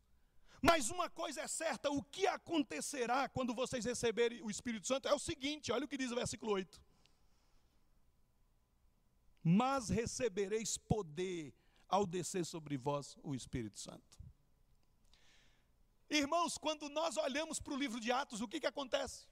Mas 0.61 0.91
uma 0.91 1.11
coisa 1.11 1.43
é 1.43 1.49
certa: 1.49 1.91
o 1.91 2.03
que 2.03 2.27
acontecerá 2.27 3.29
quando 3.29 3.55
vocês 3.55 3.85
receberem 3.85 4.43
o 4.43 4.51
Espírito 4.51 4.87
Santo 4.87 5.09
é 5.09 5.15
o 5.15 5.19
seguinte: 5.19 5.73
olha 5.73 5.85
o 5.85 5.89
que 5.89 5.99
diz 5.99 6.11
o 6.11 6.17
versículo 6.17 6.53
8 6.53 6.81
mas 9.43 9.89
recebereis 9.89 10.79
poder 10.79 11.53
ao 11.89 12.07
descer 12.07 12.45
sobre 12.47 12.77
vós 12.77 13.17
o 13.23 13.35
Espírito 13.35 13.79
Santo. 13.79 14.19
Irmãos, 16.09 16.57
quando 16.57 16.89
nós 16.89 17.17
olhamos 17.17 17.59
para 17.59 17.75
o 17.75 17.77
livro 17.77 17.99
de 17.99 18.13
Atos, 18.13 18.41
o 18.41 18.49
que, 18.49 18.61
que 18.61 18.67
acontece? 18.67 19.27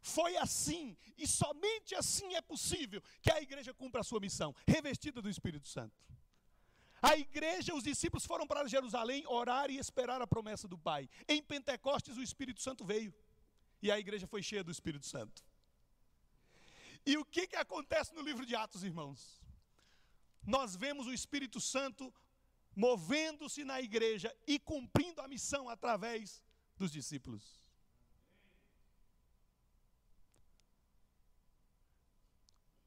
Foi 0.00 0.36
assim, 0.36 0.96
e 1.16 1.26
somente 1.26 1.94
assim 1.94 2.34
é 2.34 2.40
possível 2.40 3.02
que 3.20 3.30
a 3.32 3.40
igreja 3.40 3.72
cumpra 3.72 4.00
a 4.00 4.04
sua 4.04 4.20
missão, 4.20 4.54
revestida 4.66 5.22
do 5.22 5.30
Espírito 5.30 5.68
Santo. 5.68 5.94
A 7.02 7.16
igreja, 7.16 7.74
os 7.74 7.82
discípulos 7.82 8.24
foram 8.24 8.46
para 8.46 8.68
Jerusalém 8.68 9.24
orar 9.26 9.68
e 9.70 9.76
esperar 9.76 10.22
a 10.22 10.26
promessa 10.26 10.68
do 10.68 10.78
Pai. 10.78 11.10
Em 11.26 11.42
Pentecostes, 11.42 12.16
o 12.16 12.22
Espírito 12.22 12.62
Santo 12.62 12.84
veio, 12.84 13.12
e 13.82 13.90
a 13.90 13.98
igreja 13.98 14.28
foi 14.28 14.40
cheia 14.40 14.62
do 14.62 14.70
Espírito 14.70 15.04
Santo. 15.04 15.42
E 17.04 17.16
o 17.18 17.24
que, 17.24 17.48
que 17.48 17.56
acontece 17.56 18.14
no 18.14 18.22
livro 18.22 18.46
de 18.46 18.54
Atos, 18.54 18.84
irmãos? 18.84 19.42
Nós 20.46 20.76
vemos 20.76 21.08
o 21.08 21.12
Espírito 21.12 21.60
Santo 21.60 22.14
movendo-se 22.74 23.64
na 23.64 23.80
igreja 23.80 24.34
e 24.46 24.60
cumprindo 24.60 25.20
a 25.20 25.26
missão 25.26 25.68
através 25.68 26.40
dos 26.76 26.92
discípulos. 26.92 27.60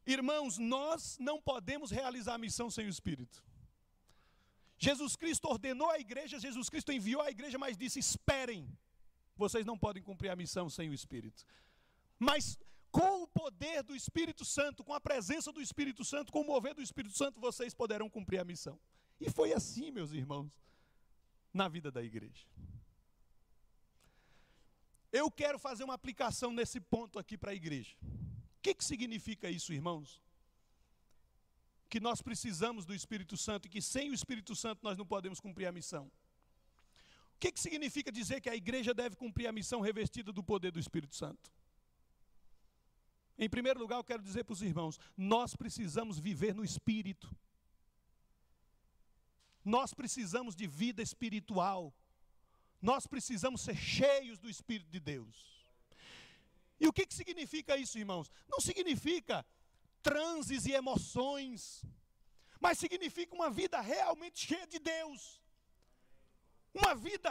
Irmãos, 0.05 0.57
nós 0.57 1.17
não 1.19 1.41
podemos 1.41 1.91
realizar 1.91 2.35
a 2.35 2.37
missão 2.37 2.69
sem 2.69 2.85
o 2.85 2.89
Espírito. 2.89 3.43
Jesus 4.77 5.15
Cristo 5.15 5.45
ordenou 5.47 5.89
a 5.89 5.99
igreja, 5.99 6.39
Jesus 6.39 6.69
Cristo 6.69 6.91
enviou 6.91 7.21
a 7.21 7.29
igreja, 7.29 7.57
mas 7.57 7.77
disse: 7.77 7.99
esperem, 7.99 8.67
vocês 9.35 9.65
não 9.65 9.77
podem 9.77 10.03
cumprir 10.03 10.29
a 10.29 10.35
missão 10.35 10.69
sem 10.69 10.89
o 10.89 10.93
Espírito. 10.93 11.45
Mas 12.19 12.57
com 12.91 13.23
o 13.23 13.27
poder 13.27 13.83
do 13.83 13.95
Espírito 13.95 14.45
Santo, 14.45 14.83
com 14.83 14.93
a 14.93 15.01
presença 15.01 15.51
do 15.51 15.61
Espírito 15.61 16.03
Santo, 16.05 16.31
com 16.31 16.41
o 16.41 16.45
mover 16.45 16.73
do 16.73 16.81
Espírito 16.81 17.15
Santo, 17.17 17.39
vocês 17.39 17.73
poderão 17.73 18.09
cumprir 18.09 18.39
a 18.39 18.45
missão. 18.45 18.79
E 19.19 19.29
foi 19.29 19.53
assim, 19.53 19.91
meus 19.91 20.11
irmãos, 20.11 20.51
na 21.53 21.67
vida 21.67 21.91
da 21.91 22.03
igreja. 22.03 22.45
Eu 25.11 25.31
quero 25.31 25.57
fazer 25.57 25.83
uma 25.83 25.93
aplicação 25.93 26.51
nesse 26.51 26.79
ponto 26.79 27.17
aqui 27.17 27.37
para 27.37 27.51
a 27.51 27.55
igreja. 27.55 27.95
O 28.01 28.61
que, 28.61 28.73
que 28.73 28.83
significa 28.83 29.49
isso, 29.49 29.73
irmãos? 29.73 30.21
Que 31.89 31.99
nós 31.99 32.21
precisamos 32.21 32.85
do 32.85 32.93
Espírito 32.93 33.37
Santo 33.37 33.67
e 33.67 33.69
que 33.69 33.81
sem 33.81 34.09
o 34.09 34.13
Espírito 34.13 34.55
Santo 34.55 34.79
nós 34.83 34.97
não 34.97 35.05
podemos 35.05 35.39
cumprir 35.39 35.67
a 35.67 35.71
missão. 35.71 36.11
O 37.35 37.39
que, 37.39 37.51
que 37.51 37.59
significa 37.59 38.11
dizer 38.11 38.41
que 38.41 38.49
a 38.49 38.55
igreja 38.55 38.93
deve 38.93 39.15
cumprir 39.15 39.47
a 39.47 39.51
missão 39.51 39.81
revestida 39.81 40.31
do 40.31 40.43
poder 40.43 40.71
do 40.71 40.79
Espírito 40.79 41.15
Santo? 41.15 41.51
Em 43.37 43.49
primeiro 43.49 43.79
lugar, 43.79 43.97
eu 43.97 44.03
quero 44.03 44.23
dizer 44.23 44.45
para 44.45 44.53
os 44.53 44.61
irmãos: 44.61 44.99
nós 45.17 45.55
precisamos 45.55 46.17
viver 46.17 46.55
no 46.55 46.63
espírito. 46.63 47.29
Nós 49.63 49.93
precisamos 49.93 50.55
de 50.55 50.67
vida 50.67 51.01
espiritual. 51.01 51.93
Nós 52.81 53.07
precisamos 53.07 53.61
ser 53.61 53.75
cheios 53.75 54.37
do 54.37 54.49
Espírito 54.49 54.89
de 54.91 54.99
Deus. 54.99 55.55
E 56.79 56.87
o 56.87 56.93
que, 56.93 57.05
que 57.05 57.13
significa 57.13 57.75
isso, 57.75 57.97
irmãos? 57.97 58.29
Não 58.47 58.59
significa 58.59 59.45
transes 60.07 60.65
e 60.65 60.73
emoções. 60.81 61.83
mas 62.65 62.79
significa 62.83 63.35
uma 63.39 63.49
vida 63.59 63.79
realmente 63.93 64.37
cheia 64.47 64.67
de 64.73 64.79
Deus. 64.79 65.21
Uma 66.73 66.93
vida 66.95 67.29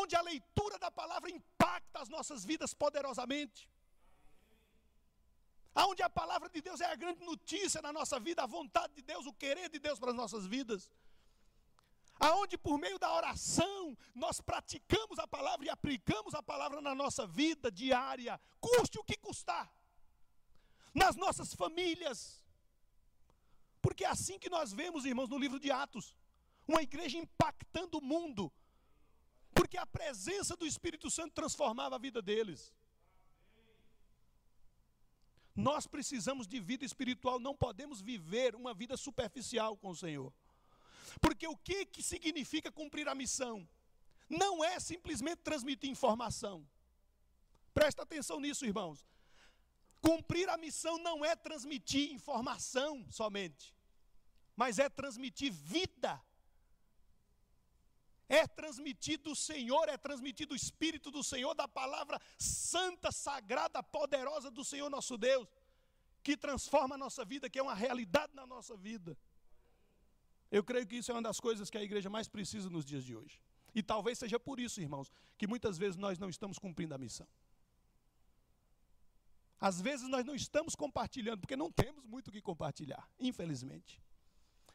onde 0.00 0.14
a 0.14 0.22
leitura 0.30 0.78
da 0.84 0.90
palavra 0.90 1.30
impacta 1.38 2.00
as 2.02 2.08
nossas 2.08 2.44
vidas 2.50 2.72
poderosamente. 2.82 3.68
Aonde 5.74 6.02
a 6.02 6.10
palavra 6.20 6.48
de 6.48 6.60
Deus 6.60 6.80
é 6.80 6.88
a 6.90 7.00
grande 7.02 7.24
notícia 7.24 7.80
na 7.86 7.92
nossa 7.98 8.18
vida, 8.20 8.42
a 8.42 8.54
vontade 8.58 8.92
de 8.94 9.02
Deus, 9.02 9.26
o 9.26 9.32
querer 9.32 9.68
de 9.68 9.80
Deus 9.86 9.98
para 9.98 10.10
as 10.10 10.16
nossas 10.22 10.46
vidas. 10.46 10.90
Aonde 12.28 12.56
por 12.58 12.78
meio 12.78 12.98
da 12.98 13.12
oração 13.20 13.96
nós 14.14 14.40
praticamos 14.40 15.18
a 15.18 15.26
palavra 15.26 15.66
e 15.66 15.70
aplicamos 15.70 16.34
a 16.34 16.42
palavra 16.42 16.80
na 16.80 16.94
nossa 16.94 17.26
vida 17.26 17.70
diária, 17.70 18.40
custe 18.60 18.98
o 18.98 19.04
que 19.04 19.16
custar. 19.16 19.79
Nas 20.94 21.16
nossas 21.16 21.54
famílias. 21.54 22.40
Porque 23.80 24.04
é 24.04 24.08
assim 24.08 24.38
que 24.38 24.50
nós 24.50 24.72
vemos, 24.72 25.04
irmãos, 25.04 25.28
no 25.28 25.38
livro 25.38 25.58
de 25.58 25.70
Atos, 25.70 26.14
uma 26.66 26.82
igreja 26.82 27.18
impactando 27.18 27.98
o 27.98 28.02
mundo, 28.02 28.52
porque 29.52 29.76
a 29.76 29.86
presença 29.86 30.56
do 30.56 30.66
Espírito 30.66 31.10
Santo 31.10 31.34
transformava 31.34 31.96
a 31.96 31.98
vida 31.98 32.20
deles. 32.20 32.72
Nós 35.54 35.86
precisamos 35.86 36.46
de 36.46 36.60
vida 36.60 36.84
espiritual, 36.84 37.38
não 37.38 37.54
podemos 37.54 38.00
viver 38.00 38.54
uma 38.54 38.72
vida 38.72 38.96
superficial 38.96 39.76
com 39.76 39.90
o 39.90 39.96
Senhor. 39.96 40.32
Porque 41.20 41.46
o 41.46 41.56
que, 41.56 41.84
que 41.84 42.02
significa 42.02 42.70
cumprir 42.70 43.08
a 43.08 43.14
missão? 43.14 43.68
Não 44.28 44.64
é 44.64 44.78
simplesmente 44.78 45.38
transmitir 45.38 45.90
informação. 45.90 46.66
Presta 47.74 48.02
atenção 48.02 48.38
nisso, 48.40 48.64
irmãos. 48.64 49.04
Cumprir 50.00 50.48
a 50.48 50.56
missão 50.56 50.98
não 50.98 51.24
é 51.24 51.36
transmitir 51.36 52.12
informação 52.12 53.06
somente, 53.10 53.74
mas 54.56 54.78
é 54.78 54.88
transmitir 54.88 55.52
vida. 55.52 56.20
É 58.28 58.46
transmitir 58.46 59.18
do 59.18 59.34
Senhor, 59.34 59.88
é 59.88 59.98
transmitir 59.98 60.46
do 60.46 60.54
Espírito 60.54 61.10
do 61.10 61.22
Senhor, 61.22 61.52
da 61.52 61.66
palavra 61.66 62.20
santa, 62.38 63.10
sagrada, 63.10 63.82
poderosa 63.82 64.50
do 64.50 64.64
Senhor 64.64 64.88
nosso 64.88 65.18
Deus, 65.18 65.48
que 66.22 66.36
transforma 66.36 66.94
a 66.94 66.98
nossa 66.98 67.24
vida, 67.24 67.50
que 67.50 67.58
é 67.58 67.62
uma 67.62 67.74
realidade 67.74 68.32
na 68.34 68.46
nossa 68.46 68.76
vida. 68.76 69.18
Eu 70.50 70.62
creio 70.64 70.86
que 70.86 70.96
isso 70.96 71.10
é 71.10 71.14
uma 71.14 71.22
das 71.22 71.40
coisas 71.40 71.68
que 71.68 71.76
a 71.76 71.82
igreja 71.82 72.08
mais 72.08 72.28
precisa 72.28 72.70
nos 72.70 72.84
dias 72.84 73.04
de 73.04 73.14
hoje. 73.16 73.40
E 73.74 73.82
talvez 73.82 74.18
seja 74.18 74.38
por 74.38 74.58
isso, 74.58 74.80
irmãos, 74.80 75.12
que 75.36 75.46
muitas 75.46 75.76
vezes 75.76 75.96
nós 75.96 76.18
não 76.18 76.28
estamos 76.28 76.58
cumprindo 76.58 76.94
a 76.94 76.98
missão. 76.98 77.26
Às 79.60 79.80
vezes 79.80 80.08
nós 80.08 80.24
não 80.24 80.34
estamos 80.34 80.74
compartilhando, 80.74 81.40
porque 81.40 81.56
não 81.56 81.70
temos 81.70 82.04
muito 82.06 82.28
o 82.28 82.32
que 82.32 82.40
compartilhar, 82.40 83.06
infelizmente. 83.18 84.00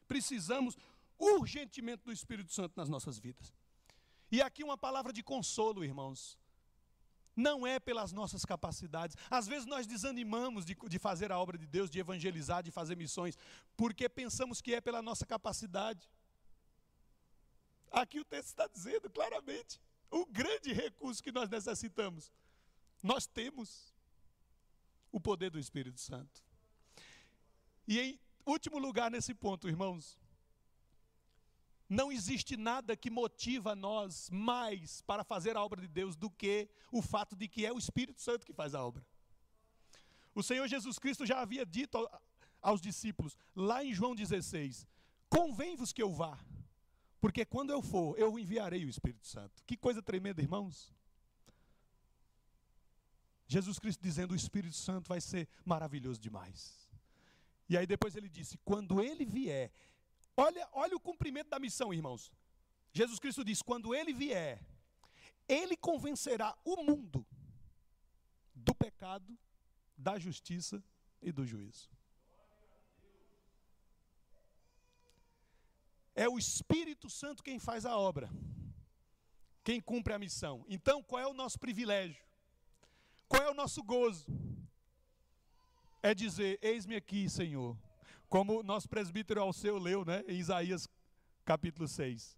Precisamos 0.08 0.78
urgentemente 1.18 2.04
do 2.04 2.12
Espírito 2.12 2.54
Santo 2.54 2.74
nas 2.76 2.88
nossas 2.88 3.18
vidas. 3.18 3.52
E 4.32 4.42
aqui 4.42 4.64
uma 4.64 4.78
palavra 4.78 5.12
de 5.12 5.24
consolo, 5.24 5.84
irmãos. 5.84 6.38
Não 7.36 7.66
é 7.66 7.80
pelas 7.80 8.12
nossas 8.12 8.46
capacidades. 8.46 9.18
Às 9.30 9.48
vezes 9.48 9.66
nós 9.66 9.88
desanimamos 9.88 10.66
de, 10.66 10.76
de 10.88 11.00
fazer 11.00 11.32
a 11.32 11.40
obra 11.40 11.58
de 11.58 11.66
Deus, 11.66 11.90
de 11.90 12.00
evangelizar, 12.00 12.62
de 12.64 12.72
fazer 12.72 12.96
missões, 12.96 13.38
porque 13.76 14.08
pensamos 14.08 14.62
que 14.62 14.74
é 14.74 14.80
pela 14.80 15.02
nossa 15.02 15.26
capacidade. 15.26 16.08
Aqui 17.92 18.20
o 18.20 18.26
texto 18.26 18.50
está 18.50 18.68
dizendo 18.68 19.10
claramente 19.10 19.82
o 20.12 20.26
grande 20.26 20.72
recurso 20.72 21.24
que 21.24 21.32
nós 21.32 21.50
necessitamos. 21.50 22.32
Nós 23.02 23.26
temos 23.26 23.95
o 25.16 25.20
poder 25.22 25.50
do 25.50 25.58
Espírito 25.58 26.02
Santo. 26.02 26.44
E 27.88 28.02
em 28.02 28.20
último 28.46 28.78
lugar 28.78 29.10
nesse 29.10 29.34
ponto, 29.34 29.70
irmãos, 29.70 30.20
não 31.88 32.12
existe 32.12 32.58
nada 32.58 32.98
que 32.98 33.10
motiva 33.10 33.74
nós 33.78 34.30
mais 34.30 35.02
para 35.04 35.24
fazer 35.24 35.56
a 35.56 35.64
obra 35.64 35.80
de 35.80 35.88
Deus 35.88 36.18
do 36.18 36.30
que 36.30 36.68
o 36.92 37.02
fato 37.02 37.34
de 37.34 37.48
que 37.48 37.66
é 37.66 37.72
o 37.72 37.78
Espírito 37.78 38.22
Santo 38.22 38.46
que 38.46 38.52
faz 38.52 38.76
a 38.76 38.84
obra. 38.84 39.06
O 40.34 40.44
Senhor 40.44 40.68
Jesus 40.68 41.00
Cristo 41.00 41.26
já 41.26 41.40
havia 41.40 41.66
dito 41.66 42.10
aos 42.62 42.82
discípulos, 42.82 43.38
lá 43.56 43.86
em 43.86 43.94
João 43.94 44.14
16: 44.14 44.86
Convém-vos 45.30 45.94
que 45.94 46.04
eu 46.04 46.12
vá, 46.12 46.38
porque 47.22 47.46
quando 47.46 47.70
eu 47.70 47.82
for, 47.82 48.20
eu 48.20 48.38
enviarei 48.38 48.84
o 48.84 48.90
Espírito 48.90 49.26
Santo. 49.26 49.64
Que 49.66 49.78
coisa 49.78 50.02
tremenda, 50.02 50.42
irmãos. 50.42 50.94
Jesus 53.48 53.80
Cristo 53.80 54.02
dizendo: 54.02 54.32
O 54.32 54.36
Espírito 54.36 54.76
Santo 54.76 55.08
vai 55.08 55.22
ser 55.22 55.48
maravilhoso 55.64 56.20
demais. 56.20 56.90
E 57.70 57.78
aí 57.78 57.86
depois 57.86 58.16
ele 58.16 58.30
disse: 58.30 58.58
Quando 58.60 59.02
ele 59.02 59.26
vier, 59.26 59.72
Olha, 60.38 60.68
olha 60.74 60.96
o 60.96 61.00
cumprimento 61.00 61.50
da 61.50 61.60
missão, 61.60 61.94
irmãos. 61.94 62.32
Jesus 62.92 63.20
Cristo 63.20 63.44
diz: 63.44 63.62
quando 63.62 63.96
ele 63.96 64.14
vier, 64.14 64.62
ele 65.48 65.78
convencerá 65.78 66.56
o 66.64 66.84
mundo 66.84 67.26
do 68.54 68.76
pecado, 68.76 69.38
da 69.98 70.20
justiça 70.20 70.84
e 71.22 71.32
do 71.32 71.46
juízo. 71.46 71.90
É 76.14 76.28
o 76.30 76.38
Espírito 76.38 77.10
Santo 77.10 77.44
quem 77.44 77.60
faz 77.60 77.86
a 77.86 77.98
obra, 77.98 78.30
quem 79.64 79.82
cumpre 79.82 80.14
a 80.14 80.20
missão. 80.20 80.66
Então, 80.68 81.04
qual 81.04 81.22
é 81.22 81.28
o 81.28 81.34
nosso 81.34 81.60
privilégio? 81.60 82.25
Qual 83.28 83.42
é 83.44 83.50
o 83.50 83.54
nosso 83.54 83.84
gozo? 83.84 84.26
É 86.02 86.14
dizer: 86.14 86.60
Eis-me 86.62 86.96
aqui, 86.96 87.30
Senhor, 87.30 87.78
como 88.30 88.64
nosso 88.64 88.88
presbítero 88.88 89.42
Alceu 89.42 89.78
leu, 89.78 90.06
né, 90.06 90.24
em 90.28 90.38
Isaías 90.38 90.88
capítulo 91.44 91.88
6. 91.88 92.38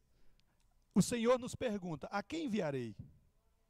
O 0.94 1.02
Senhor 1.02 1.38
nos 1.40 1.56
pergunta: 1.56 2.08
a 2.12 2.24
quem 2.24 2.46
enviarei? 2.46 2.96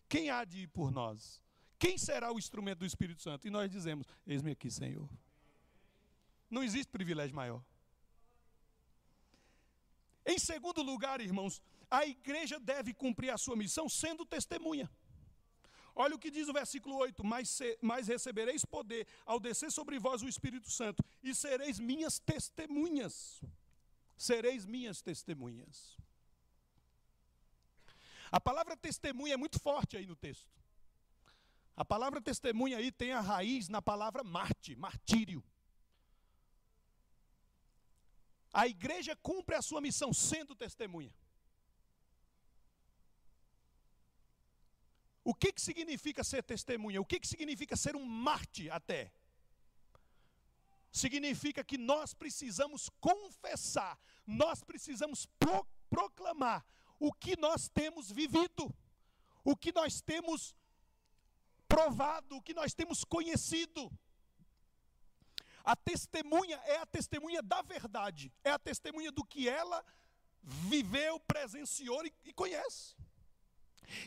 Quem 0.07 0.29
há 0.29 0.45
de 0.45 0.59
ir 0.61 0.67
por 0.67 0.91
nós? 0.91 1.41
Quem 1.79 1.97
será 1.97 2.31
o 2.31 2.39
instrumento 2.39 2.79
do 2.79 2.85
Espírito 2.85 3.21
Santo? 3.21 3.47
E 3.47 3.51
nós 3.51 3.69
dizemos: 3.69 4.07
Eis-me 4.25 4.51
aqui, 4.51 4.71
Senhor. 4.71 5.07
Não 6.49 6.63
existe 6.63 6.89
privilégio 6.89 7.35
maior. 7.35 7.61
Em 10.25 10.39
segundo 10.39 10.81
lugar, 10.81 11.21
irmãos, 11.21 11.61
a 11.89 12.05
igreja 12.05 12.59
deve 12.59 12.93
cumprir 12.93 13.29
a 13.29 13.37
sua 13.37 13.55
missão 13.55 13.87
sendo 13.87 14.25
testemunha. 14.25 14.89
Olha 15.99 16.15
o 16.15 16.19
que 16.19 16.29
diz 16.29 16.47
o 16.47 16.53
versículo 16.53 16.95
8: 16.95 17.23
mas, 17.23 17.49
se, 17.49 17.77
mas 17.81 18.07
recebereis 18.07 18.63
poder 18.63 19.07
ao 19.25 19.39
descer 19.39 19.71
sobre 19.71 19.97
vós 19.97 20.21
o 20.21 20.29
Espírito 20.29 20.69
Santo, 20.69 21.03
e 21.23 21.33
sereis 21.33 21.79
minhas 21.79 22.19
testemunhas. 22.19 23.41
Sereis 24.15 24.63
minhas 24.63 25.01
testemunhas. 25.01 25.97
A 28.31 28.39
palavra 28.39 28.77
testemunha 28.77 29.33
é 29.33 29.37
muito 29.37 29.59
forte 29.59 29.97
aí 29.97 30.05
no 30.05 30.15
texto. 30.15 30.51
A 31.75 31.83
palavra 31.83 32.21
testemunha 32.21 32.77
aí 32.77 32.91
tem 32.91 33.11
a 33.11 33.19
raiz 33.19 33.67
na 33.67 33.81
palavra 33.81 34.23
marte, 34.23 34.75
martírio. 34.75 35.43
A 38.53 38.67
igreja 38.67 39.15
cumpre 39.15 39.55
a 39.55 39.63
sua 39.63 39.81
missão 39.81 40.13
sendo 40.13 40.55
testemunha. 40.55 41.13
O 45.29 45.33
que, 45.35 45.51
que 45.51 45.61
significa 45.61 46.23
ser 46.23 46.41
testemunha? 46.41 47.01
O 47.01 47.05
que, 47.05 47.19
que 47.19 47.27
significa 47.27 47.75
ser 47.75 47.97
um 47.97 48.05
Marte 48.05 48.69
até? 48.69 49.11
Significa 50.89 51.65
que 51.65 51.77
nós 51.77 52.13
precisamos 52.13 52.89
confessar, 53.01 53.99
nós 54.25 54.63
precisamos 54.63 55.25
pro, 55.37 55.67
proclamar 55.89 56.65
o 56.97 57.11
que 57.11 57.35
nós 57.35 57.67
temos 57.67 58.09
vivido, 58.09 58.73
o 59.43 59.53
que 59.53 59.73
nós 59.73 59.99
temos 59.99 60.55
provado, 61.67 62.37
o 62.37 62.41
que 62.41 62.53
nós 62.53 62.73
temos 62.73 63.03
conhecido. 63.03 63.91
A 65.61 65.75
testemunha 65.75 66.55
é 66.63 66.77
a 66.77 66.85
testemunha 66.85 67.41
da 67.43 67.61
verdade, 67.61 68.31
é 68.45 68.51
a 68.51 68.57
testemunha 68.57 69.11
do 69.11 69.25
que 69.25 69.49
ela 69.49 69.83
viveu, 70.41 71.19
presenciou 71.19 72.05
e, 72.05 72.13
e 72.23 72.31
conhece. 72.31 72.95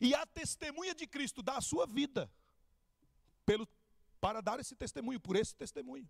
E 0.01 0.14
a 0.14 0.26
testemunha 0.26 0.95
de 0.95 1.07
Cristo 1.07 1.43
dá 1.43 1.57
a 1.57 1.61
sua 1.61 1.87
vida 1.87 2.31
pelo, 3.45 3.68
para 4.20 4.41
dar 4.41 4.61
esse 4.61 4.74
testemunho, 4.74 5.20
por 5.20 5.37
esse 5.37 5.55
testemunho. 5.55 6.09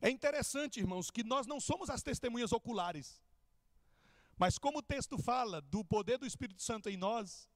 É 0.00 0.10
interessante, 0.10 0.80
irmãos, 0.80 1.10
que 1.10 1.24
nós 1.24 1.46
não 1.46 1.58
somos 1.58 1.88
as 1.88 2.02
testemunhas 2.02 2.52
oculares. 2.52 3.22
Mas 4.36 4.58
como 4.58 4.78
o 4.78 4.82
texto 4.82 5.16
fala 5.16 5.60
do 5.62 5.84
poder 5.84 6.18
do 6.18 6.26
Espírito 6.26 6.62
Santo 6.62 6.88
em 6.88 6.96
nós, 6.96 7.48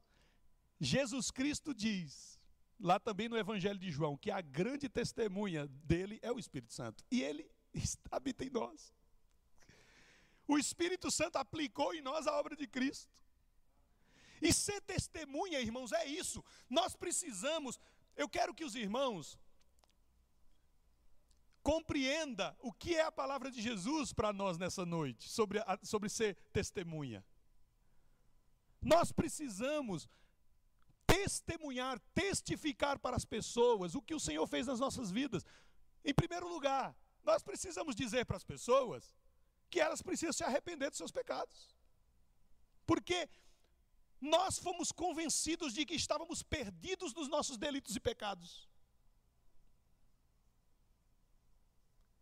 Jesus 0.81 1.31
Cristo 1.31 1.75
diz, 1.75 2.39
lá 2.79 3.01
também 3.01 3.29
no 3.29 3.37
Evangelho 3.37 3.79
de 3.79 3.91
João, 3.91 4.16
que 4.16 4.31
a 4.31 4.41
grande 4.41 4.89
testemunha 4.89 5.66
dele 5.66 6.19
é 6.23 6.31
o 6.31 6.39
Espírito 6.39 6.73
Santo. 6.73 7.05
E 7.11 7.23
ele 7.23 7.51
habita 8.11 8.45
em 8.45 8.51
nós. 8.51 8.95
O 10.49 10.57
Espírito 10.57 11.11
Santo 11.11 11.36
aplicou 11.36 11.94
em 11.94 12.01
nós 12.01 12.26
a 12.26 12.32
obra 12.32 12.57
de 12.57 12.66
Cristo. 12.66 13.12
E 14.40 14.53
ser 14.53 14.80
testemunha, 14.80 15.61
irmãos, 15.61 15.92
é 15.92 16.07
isso. 16.07 16.42
Nós 16.70 16.96
precisamos, 16.96 17.78
eu 18.16 18.28
quero 18.28 18.55
que 18.55 18.64
os 18.64 18.74
irmãos 18.74 19.38
compreenda 21.62 22.57
o 22.61 22.72
que 22.72 22.94
é 22.94 23.03
a 23.03 23.12
palavra 23.12 23.51
de 23.51 23.61
Jesus 23.61 24.12
para 24.12 24.32
nós 24.32 24.57
nessa 24.57 24.86
noite, 24.86 25.28
sobre, 25.28 25.59
a, 25.59 25.78
sobre 25.82 26.09
ser 26.09 26.34
testemunha. 26.51 27.22
Nós 28.80 29.12
precisamos 29.12 30.09
testemunhar, 31.07 31.99
testificar 32.14 32.99
para 32.99 33.16
as 33.16 33.24
pessoas 33.24 33.94
o 33.94 34.01
que 34.01 34.14
o 34.14 34.20
Senhor 34.20 34.46
fez 34.46 34.66
nas 34.66 34.80
nossas 34.80 35.11
vidas. 35.11 35.44
Em 36.03 36.14
primeiro 36.14 36.49
lugar, 36.49 36.96
nós 37.22 37.42
precisamos 37.42 37.94
dizer 37.94 38.24
para 38.24 38.36
as 38.38 38.44
pessoas 38.44 39.14
que 39.71 39.81
elas 39.81 40.03
precisam 40.03 40.33
se 40.33 40.45
arrepender 40.45 40.91
dos 40.91 40.99
seus 40.99 41.11
pecados. 41.11 41.77
Porque 42.87 43.29
nós 44.21 44.59
fomos 44.59 44.91
convencidos 44.91 45.73
de 45.73 45.85
que 45.85 45.95
estávamos 45.95 46.43
perdidos 46.43 47.14
nos 47.14 47.29
nossos 47.29 47.57
delitos 47.57 47.95
e 47.95 48.01
pecados. 48.01 48.69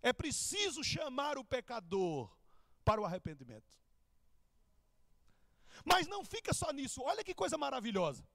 É 0.03 0.13
preciso 0.13 0.85
chamar 0.85 1.39
o 1.39 1.45
pecador 1.45 2.31
para 2.85 3.01
o 3.01 3.05
arrependimento. 3.05 3.73
Mas 5.85 6.07
não 6.07 6.25
fica 6.25 6.53
só 6.55 6.71
nisso. 6.73 7.03
Olha 7.03 7.25
que 7.25 7.35
coisa 7.35 7.57
maravilhosa. 7.59 8.27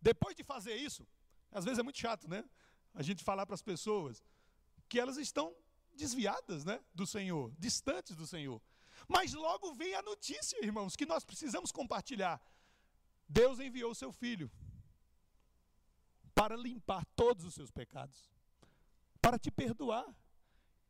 Depois 0.00 0.36
de 0.36 0.44
fazer 0.44 0.76
isso, 0.76 1.06
às 1.50 1.64
vezes 1.64 1.78
é 1.78 1.82
muito 1.82 1.98
chato, 1.98 2.28
né? 2.28 2.44
A 2.94 3.02
gente 3.02 3.24
falar 3.24 3.46
para 3.46 3.54
as 3.54 3.62
pessoas 3.62 4.22
que 4.88 5.00
elas 5.00 5.16
estão 5.16 5.54
desviadas, 5.96 6.64
né, 6.64 6.80
do 6.94 7.06
Senhor, 7.06 7.52
distantes 7.58 8.14
do 8.14 8.26
Senhor. 8.26 8.62
Mas 9.08 9.32
logo 9.34 9.74
vem 9.74 9.94
a 9.94 10.02
notícia, 10.02 10.64
irmãos, 10.64 10.96
que 10.96 11.06
nós 11.06 11.24
precisamos 11.24 11.72
compartilhar. 11.72 12.40
Deus 13.28 13.58
enviou 13.58 13.90
o 13.90 13.94
seu 13.94 14.12
filho 14.12 14.50
para 16.34 16.56
limpar 16.56 17.04
todos 17.16 17.44
os 17.44 17.54
seus 17.54 17.70
pecados, 17.70 18.30
para 19.20 19.38
te 19.38 19.50
perdoar. 19.50 20.06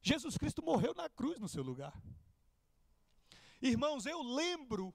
Jesus 0.03 0.37
Cristo 0.37 0.63
morreu 0.63 0.95
na 0.95 1.09
cruz 1.09 1.39
no 1.39 1.49
seu 1.49 1.63
lugar. 1.63 1.95
Irmãos, 3.63 4.07
eu 4.07 4.23
lembro 4.23 4.95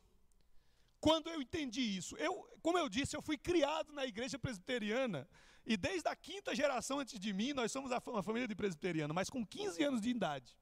quando 0.99 1.29
eu 1.29 1.41
entendi 1.41 1.81
isso. 1.81 2.15
Eu, 2.17 2.47
como 2.61 2.77
eu 2.77 2.87
disse, 2.87 3.15
eu 3.15 3.21
fui 3.21 3.37
criado 3.37 3.91
na 3.91 4.05
igreja 4.05 4.37
presbiteriana 4.37 5.27
e 5.65 5.77
desde 5.77 6.07
a 6.07 6.15
quinta 6.15 6.55
geração 6.55 6.99
antes 6.99 7.19
de 7.19 7.33
mim, 7.33 7.53
nós 7.53 7.71
somos 7.71 7.91
uma 8.07 8.23
família 8.23 8.47
de 8.47 8.55
presbiteriano, 8.55 9.13
mas 9.13 9.29
com 9.29 9.45
15 9.45 9.83
anos 9.83 10.01
de 10.01 10.09
idade. 10.09 10.57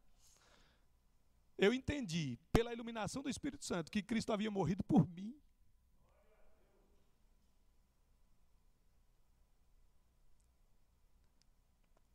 Eu 1.58 1.74
entendi, 1.74 2.38
pela 2.52 2.74
iluminação 2.74 3.22
do 3.22 3.30
Espírito 3.30 3.66
Santo, 3.66 3.92
que 3.92 4.02
Cristo 4.02 4.32
havia 4.32 4.50
morrido 4.50 4.84
por 4.84 5.08
mim. 5.10 5.36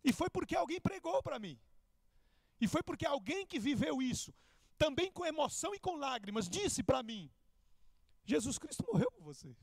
E 0.02 0.12
foi 0.12 0.28
porque 0.28 0.54
alguém 0.54 0.80
pregou 0.80 1.22
para 1.22 1.38
mim. 1.38 1.58
E 2.60 2.68
foi 2.68 2.82
porque 2.82 3.06
alguém 3.06 3.46
que 3.46 3.58
viveu 3.58 4.00
isso, 4.00 4.32
também 4.78 5.10
com 5.10 5.24
emoção 5.24 5.74
e 5.74 5.78
com 5.78 5.96
lágrimas, 5.96 6.48
disse 6.48 6.82
para 6.82 7.02
mim: 7.02 7.30
Jesus 8.24 8.58
Cristo 8.58 8.84
morreu 8.86 9.10
por 9.10 9.22
você. 9.22 9.54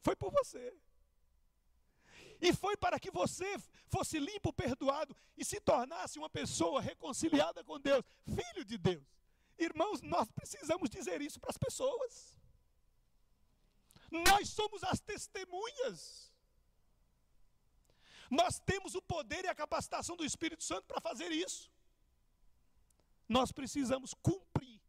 Foi 0.00 0.16
por 0.16 0.30
você. 0.30 0.74
E 2.40 2.52
foi 2.52 2.76
para 2.76 2.98
que 2.98 3.10
você 3.10 3.58
fosse 3.88 4.18
limpo, 4.18 4.52
perdoado 4.52 5.16
e 5.36 5.44
se 5.44 5.60
tornasse 5.60 6.18
uma 6.18 6.28
pessoa 6.28 6.80
reconciliada 6.80 7.64
com 7.64 7.80
Deus, 7.80 8.04
filho 8.24 8.64
de 8.64 8.76
Deus. 8.78 9.04
Irmãos, 9.58 10.02
nós 10.02 10.30
precisamos 10.30 10.90
dizer 10.90 11.20
isso 11.22 11.40
para 11.40 11.50
as 11.50 11.58
pessoas. 11.58 12.36
Nós 14.10 14.50
somos 14.50 14.84
as 14.84 15.00
testemunhas. 15.00 16.32
Nós 18.30 18.58
temos 18.58 18.94
o 18.94 19.02
poder 19.02 19.44
e 19.44 19.48
a 19.48 19.54
capacitação 19.54 20.16
do 20.16 20.24
Espírito 20.24 20.62
Santo 20.62 20.86
para 20.86 21.00
fazer 21.00 21.30
isso 21.32 21.70
nós 23.28 23.50
precisamos 23.52 24.14
cumprir 24.14 24.80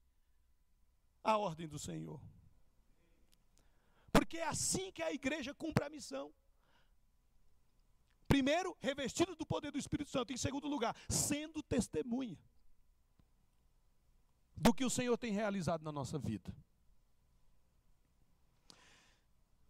a 1.23 1.37
ordem 1.37 1.67
do 1.67 1.79
Senhor. 1.79 2.21
Porque 4.11 4.37
é 4.37 4.47
assim 4.47 4.91
que 4.91 5.01
a 5.01 5.11
igreja 5.11 5.53
cumpre 5.53 5.83
a 5.83 5.89
missão. 5.89 6.33
Primeiro, 8.27 8.75
revestido 8.81 9.35
do 9.35 9.45
poder 9.45 9.71
do 9.71 9.77
Espírito 9.77 10.11
Santo. 10.11 10.33
Em 10.33 10.37
segundo 10.37 10.67
lugar, 10.67 10.95
sendo 11.09 11.63
testemunha 11.63 12.37
do 14.55 14.73
que 14.73 14.83
o 14.83 14.89
Senhor 14.89 15.17
tem 15.17 15.31
realizado 15.31 15.83
na 15.83 15.91
nossa 15.91 16.17
vida. 16.17 16.53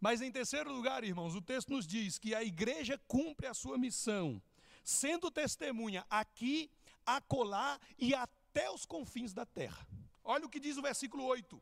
Mas 0.00 0.20
em 0.20 0.30
terceiro 0.30 0.72
lugar, 0.72 1.02
irmãos, 1.02 1.34
o 1.34 1.42
texto 1.42 1.70
nos 1.70 1.86
diz 1.86 2.18
que 2.18 2.34
a 2.34 2.42
igreja 2.42 2.98
cumpre 3.06 3.46
a 3.46 3.54
sua 3.54 3.76
missão, 3.76 4.40
sendo 4.84 5.30
testemunha 5.30 6.06
aqui, 6.08 6.70
acolá 7.04 7.80
e 7.98 8.14
até 8.14 8.70
os 8.70 8.86
confins 8.86 9.32
da 9.32 9.44
terra. 9.44 9.86
Olha 10.22 10.46
o 10.46 10.48
que 10.48 10.60
diz 10.60 10.76
o 10.76 10.82
versículo 10.82 11.24
8: 11.24 11.60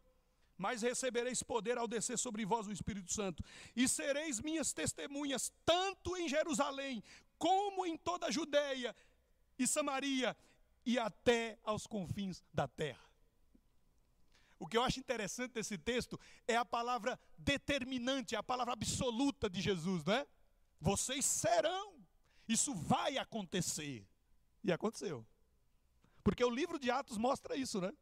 Mas 0.58 0.82
recebereis 0.82 1.42
poder 1.42 1.76
ao 1.76 1.86
descer 1.86 2.18
sobre 2.18 2.44
vós 2.46 2.66
o 2.66 2.72
Espírito 2.72 3.12
Santo, 3.12 3.44
e 3.74 3.86
sereis 3.86 4.40
minhas 4.40 4.72
testemunhas, 4.72 5.52
tanto 5.64 6.16
em 6.16 6.28
Jerusalém, 6.28 7.02
como 7.38 7.84
em 7.84 7.96
toda 7.96 8.26
a 8.26 8.30
Judéia 8.30 8.96
e 9.58 9.66
Samaria, 9.66 10.36
e 10.84 10.98
até 10.98 11.58
aos 11.62 11.86
confins 11.86 12.42
da 12.54 12.66
terra. 12.66 13.04
O 14.58 14.66
que 14.66 14.76
eu 14.76 14.82
acho 14.82 14.98
interessante 14.98 15.52
desse 15.52 15.76
texto 15.76 16.18
é 16.48 16.56
a 16.56 16.64
palavra 16.64 17.18
determinante, 17.36 18.34
a 18.34 18.42
palavra 18.42 18.72
absoluta 18.72 19.50
de 19.50 19.60
Jesus, 19.60 20.04
não 20.04 20.14
é? 20.14 20.26
Vocês 20.80 21.24
serão, 21.24 21.94
isso 22.48 22.74
vai 22.74 23.18
acontecer. 23.18 24.06
E 24.64 24.72
aconteceu. 24.72 25.26
Porque 26.24 26.44
o 26.44 26.50
livro 26.50 26.78
de 26.78 26.90
Atos 26.90 27.18
mostra 27.18 27.54
isso, 27.54 27.80
né? 27.80 27.92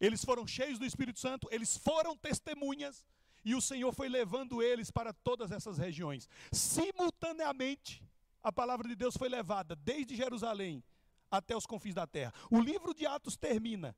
Eles 0.00 0.24
foram 0.24 0.46
cheios 0.46 0.78
do 0.78 0.84
Espírito 0.84 1.18
Santo, 1.18 1.48
eles 1.50 1.76
foram 1.76 2.16
testemunhas, 2.16 3.04
e 3.44 3.54
o 3.54 3.60
Senhor 3.60 3.92
foi 3.92 4.08
levando 4.08 4.62
eles 4.62 4.90
para 4.90 5.12
todas 5.12 5.50
essas 5.50 5.78
regiões. 5.78 6.28
Simultaneamente, 6.52 8.02
a 8.42 8.52
palavra 8.52 8.88
de 8.88 8.94
Deus 8.94 9.16
foi 9.16 9.28
levada 9.28 9.74
desde 9.74 10.14
Jerusalém 10.14 10.82
até 11.30 11.56
os 11.56 11.66
confins 11.66 11.94
da 11.94 12.06
terra. 12.06 12.32
O 12.50 12.60
livro 12.60 12.94
de 12.94 13.06
Atos 13.06 13.36
termina 13.36 13.96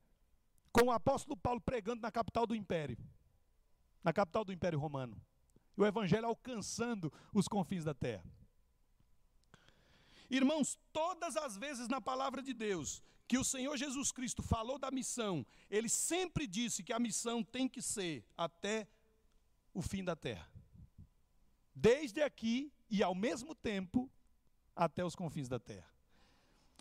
com 0.73 0.85
o 0.85 0.93
apóstolo 0.93 1.37
Paulo 1.37 1.61
pregando 1.61 2.01
na 2.01 2.11
capital 2.11 2.47
do 2.47 2.55
império, 2.55 2.97
na 4.03 4.13
capital 4.13 4.45
do 4.45 4.53
império 4.53 4.79
romano. 4.79 5.21
E 5.77 5.81
o 5.81 5.87
evangelho 5.87 6.27
alcançando 6.27 7.13
os 7.33 7.47
confins 7.47 7.85
da 7.85 7.95
terra. 7.95 8.25
Irmãos, 10.29 10.79
todas 10.93 11.37
as 11.37 11.57
vezes 11.57 11.89
na 11.89 12.01
palavra 12.01 12.41
de 12.43 12.55
Deus 12.55 13.03
que 13.31 13.39
o 13.39 13.45
Senhor 13.45 13.77
Jesus 13.77 14.11
Cristo 14.11 14.43
falou 14.43 14.77
da 14.77 14.91
missão, 14.91 15.47
ele 15.71 15.89
sempre 15.89 16.49
disse 16.49 16.83
que 16.83 16.93
a 16.93 16.99
missão 16.99 17.45
tem 17.45 17.69
que 17.69 17.81
ser 17.81 18.25
até 18.37 18.89
o 19.73 19.81
fim 19.81 20.03
da 20.03 20.17
terra. 20.17 20.51
Desde 21.73 22.21
aqui 22.23 22.73
e 22.91 23.05
ao 23.05 23.15
mesmo 23.15 23.55
tempo 23.55 24.11
até 24.75 25.05
os 25.05 25.15
confins 25.15 25.49
da 25.49 25.61
terra. 25.61 25.89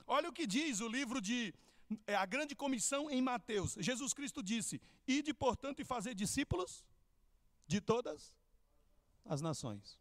Olha 0.08 0.28
o 0.28 0.34
que 0.34 0.48
diz 0.48 0.80
o 0.80 0.88
livro 0.88 1.22
de 1.22 1.54
é, 2.08 2.16
a 2.16 2.26
grande 2.26 2.56
comissão 2.56 3.12
em 3.12 3.22
Mateus. 3.22 3.78
Jesus 3.80 4.12
Cristo 4.12 4.42
disse: 4.42 4.82
"Ide, 5.08 5.32
portanto, 5.36 5.82
e 5.82 5.86
fazer 5.86 6.16
discípulos 6.16 6.84
de 7.68 7.80
todas 7.80 8.34
as 9.24 9.40
nações." 9.40 10.00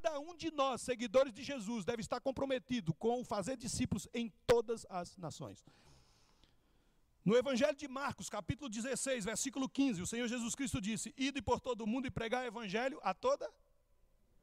Cada 0.00 0.20
um 0.20 0.36
de 0.36 0.50
nós, 0.52 0.80
seguidores 0.82 1.32
de 1.32 1.42
Jesus, 1.42 1.84
deve 1.84 2.00
estar 2.00 2.20
comprometido 2.20 2.94
com 2.94 3.24
fazer 3.24 3.56
discípulos 3.56 4.06
em 4.14 4.32
todas 4.46 4.86
as 4.88 5.16
nações. 5.16 5.64
No 7.24 7.36
Evangelho 7.36 7.76
de 7.76 7.88
Marcos, 7.88 8.30
capítulo 8.30 8.70
16, 8.70 9.24
versículo 9.24 9.68
15, 9.68 10.00
o 10.00 10.06
Senhor 10.06 10.28
Jesus 10.28 10.54
Cristo 10.54 10.80
disse: 10.80 11.12
Ide 11.16 11.42
por 11.42 11.60
todo 11.60 11.82
o 11.82 11.86
mundo 11.86 12.06
e 12.06 12.12
pregar 12.12 12.44
o 12.44 12.46
Evangelho 12.46 13.00
a 13.02 13.12
toda 13.12 13.50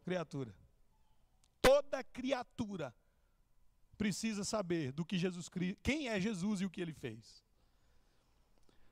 criatura. 0.03 0.53
Toda 1.62 2.03
criatura 2.03 2.93
precisa 3.97 4.43
saber 4.43 4.91
do 4.91 5.06
que 5.06 5.18
Jesus 5.18 5.49
quem 5.82 6.10
é 6.10 6.20
Jesus 6.20 6.60
e 6.60 6.66
o 6.66 6.70
que 6.70 6.82
ele 6.82 6.93
fez. 6.93 7.43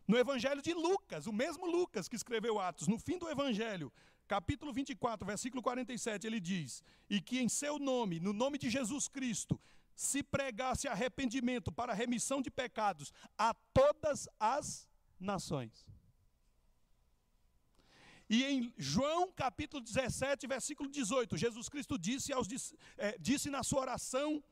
No 0.07 0.17
Evangelho 0.17 0.61
de 0.61 0.73
Lucas, 0.73 1.27
o 1.27 1.33
mesmo 1.33 1.65
Lucas 1.65 2.07
que 2.07 2.15
escreveu 2.15 2.57
Atos, 2.57 2.87
no 2.87 2.97
fim 2.97 3.17
do 3.17 3.29
Evangelho, 3.29 3.91
capítulo 4.33 4.73
24, 4.73 5.27
versículo 5.27 5.61
47, 5.61 6.25
ele 6.25 6.39
diz: 6.39 6.83
E 7.07 7.21
que 7.21 7.39
em 7.39 7.47
seu 7.47 7.77
nome, 7.77 8.19
no 8.19 8.33
nome 8.33 8.57
de 8.57 8.67
Jesus 8.67 9.07
Cristo, 9.07 9.61
se 9.95 10.23
pregasse 10.23 10.87
arrependimento 10.87 11.71
para 11.71 11.93
remissão 11.93 12.41
de 12.41 12.49
pecados 12.49 13.13
a 13.37 13.53
todas 13.71 14.27
as 14.39 14.89
nações. 15.19 15.85
E 18.27 18.43
em 18.43 18.73
João 18.75 19.31
capítulo 19.31 19.83
17, 19.83 20.47
versículo 20.47 20.89
18, 20.89 21.37
Jesus 21.37 21.69
Cristo 21.69 21.95
disse, 21.99 22.33
aos, 22.33 22.47
é, 22.97 23.15
disse 23.19 23.51
na 23.51 23.61
sua 23.61 23.81
oração 23.81 24.43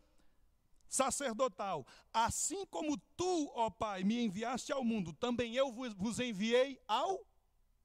sacerdotal: 0.88 1.88
Assim 2.14 2.68
como 2.68 3.00
tu, 3.18 3.52
ó 3.56 3.72
Pai, 3.72 4.04
me 4.04 4.24
enviaste 4.24 4.72
ao 4.72 4.84
mundo, 4.84 5.12
também 5.12 5.56
eu 5.56 5.74
vos 5.74 6.20
enviei 6.20 6.80
ao 6.88 7.26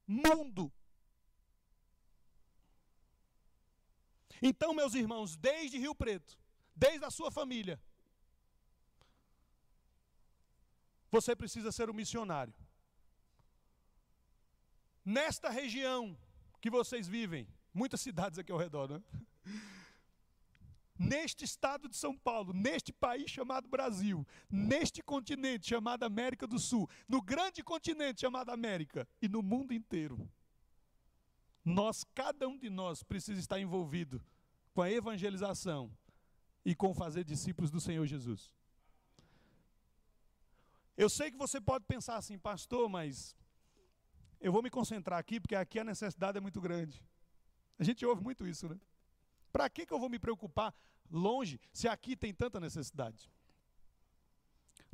mundo. 0.05 0.71
Então, 4.41 4.73
meus 4.73 4.93
irmãos, 4.93 5.35
desde 5.35 5.77
Rio 5.77 5.95
Preto, 5.95 6.37
desde 6.75 7.05
a 7.05 7.11
sua 7.11 7.31
família, 7.31 7.79
você 11.09 11.35
precisa 11.35 11.71
ser 11.71 11.89
um 11.89 11.93
missionário. 11.93 12.53
Nesta 15.03 15.49
região 15.49 16.17
que 16.59 16.69
vocês 16.69 17.07
vivem, 17.07 17.47
muitas 17.73 18.01
cidades 18.01 18.37
aqui 18.37 18.51
ao 18.51 18.57
redor, 18.57 18.89
né? 18.89 19.03
Neste 20.99 21.45
estado 21.45 21.87
de 21.87 21.95
São 21.95 22.17
Paulo, 22.17 22.53
neste 22.53 22.91
país 22.91 23.29
chamado 23.29 23.67
Brasil, 23.67 24.25
neste 24.49 25.03
continente 25.03 25.69
chamado 25.69 26.03
América 26.03 26.47
do 26.47 26.57
Sul, 26.57 26.89
no 27.07 27.21
grande 27.21 27.63
continente 27.63 28.21
chamado 28.21 28.49
América 28.49 29.07
e 29.21 29.29
no 29.29 29.43
mundo 29.43 29.73
inteiro, 29.73 30.29
nós, 31.67 32.05
cada 32.15 32.47
um 32.47 32.57
de 32.57 32.69
nós, 32.69 33.03
precisa 33.03 33.39
estar 33.39 33.59
envolvido 33.59 34.23
com 34.73 34.81
a 34.81 34.89
evangelização 34.89 35.91
e 36.63 36.73
com 36.73 36.93
fazer 36.93 37.23
discípulos 37.25 37.69
do 37.69 37.81
Senhor 37.81 38.05
Jesus. 38.05 38.53
Eu 40.95 41.09
sei 41.09 41.29
que 41.29 41.37
você 41.37 41.59
pode 41.59 41.85
pensar 41.85 42.15
assim, 42.15 42.37
pastor, 42.37 42.87
mas 42.89 43.35
eu 44.39 44.51
vou 44.51 44.63
me 44.63 44.69
concentrar 44.69 45.19
aqui 45.19 45.39
porque 45.39 45.55
aqui 45.55 45.77
a 45.77 45.83
necessidade 45.83 46.37
é 46.37 46.41
muito 46.41 46.61
grande. 46.61 47.03
A 47.77 47.83
gente 47.83 48.05
ouve 48.05 48.23
muito 48.23 48.47
isso, 48.47 48.69
né? 48.69 48.79
Para 49.51 49.69
que, 49.69 49.85
que 49.85 49.93
eu 49.93 49.99
vou 49.99 50.09
me 50.09 50.17
preocupar 50.17 50.73
longe 51.11 51.59
se 51.73 51.87
aqui 51.87 52.15
tem 52.15 52.33
tanta 52.33 52.59
necessidade? 52.59 53.29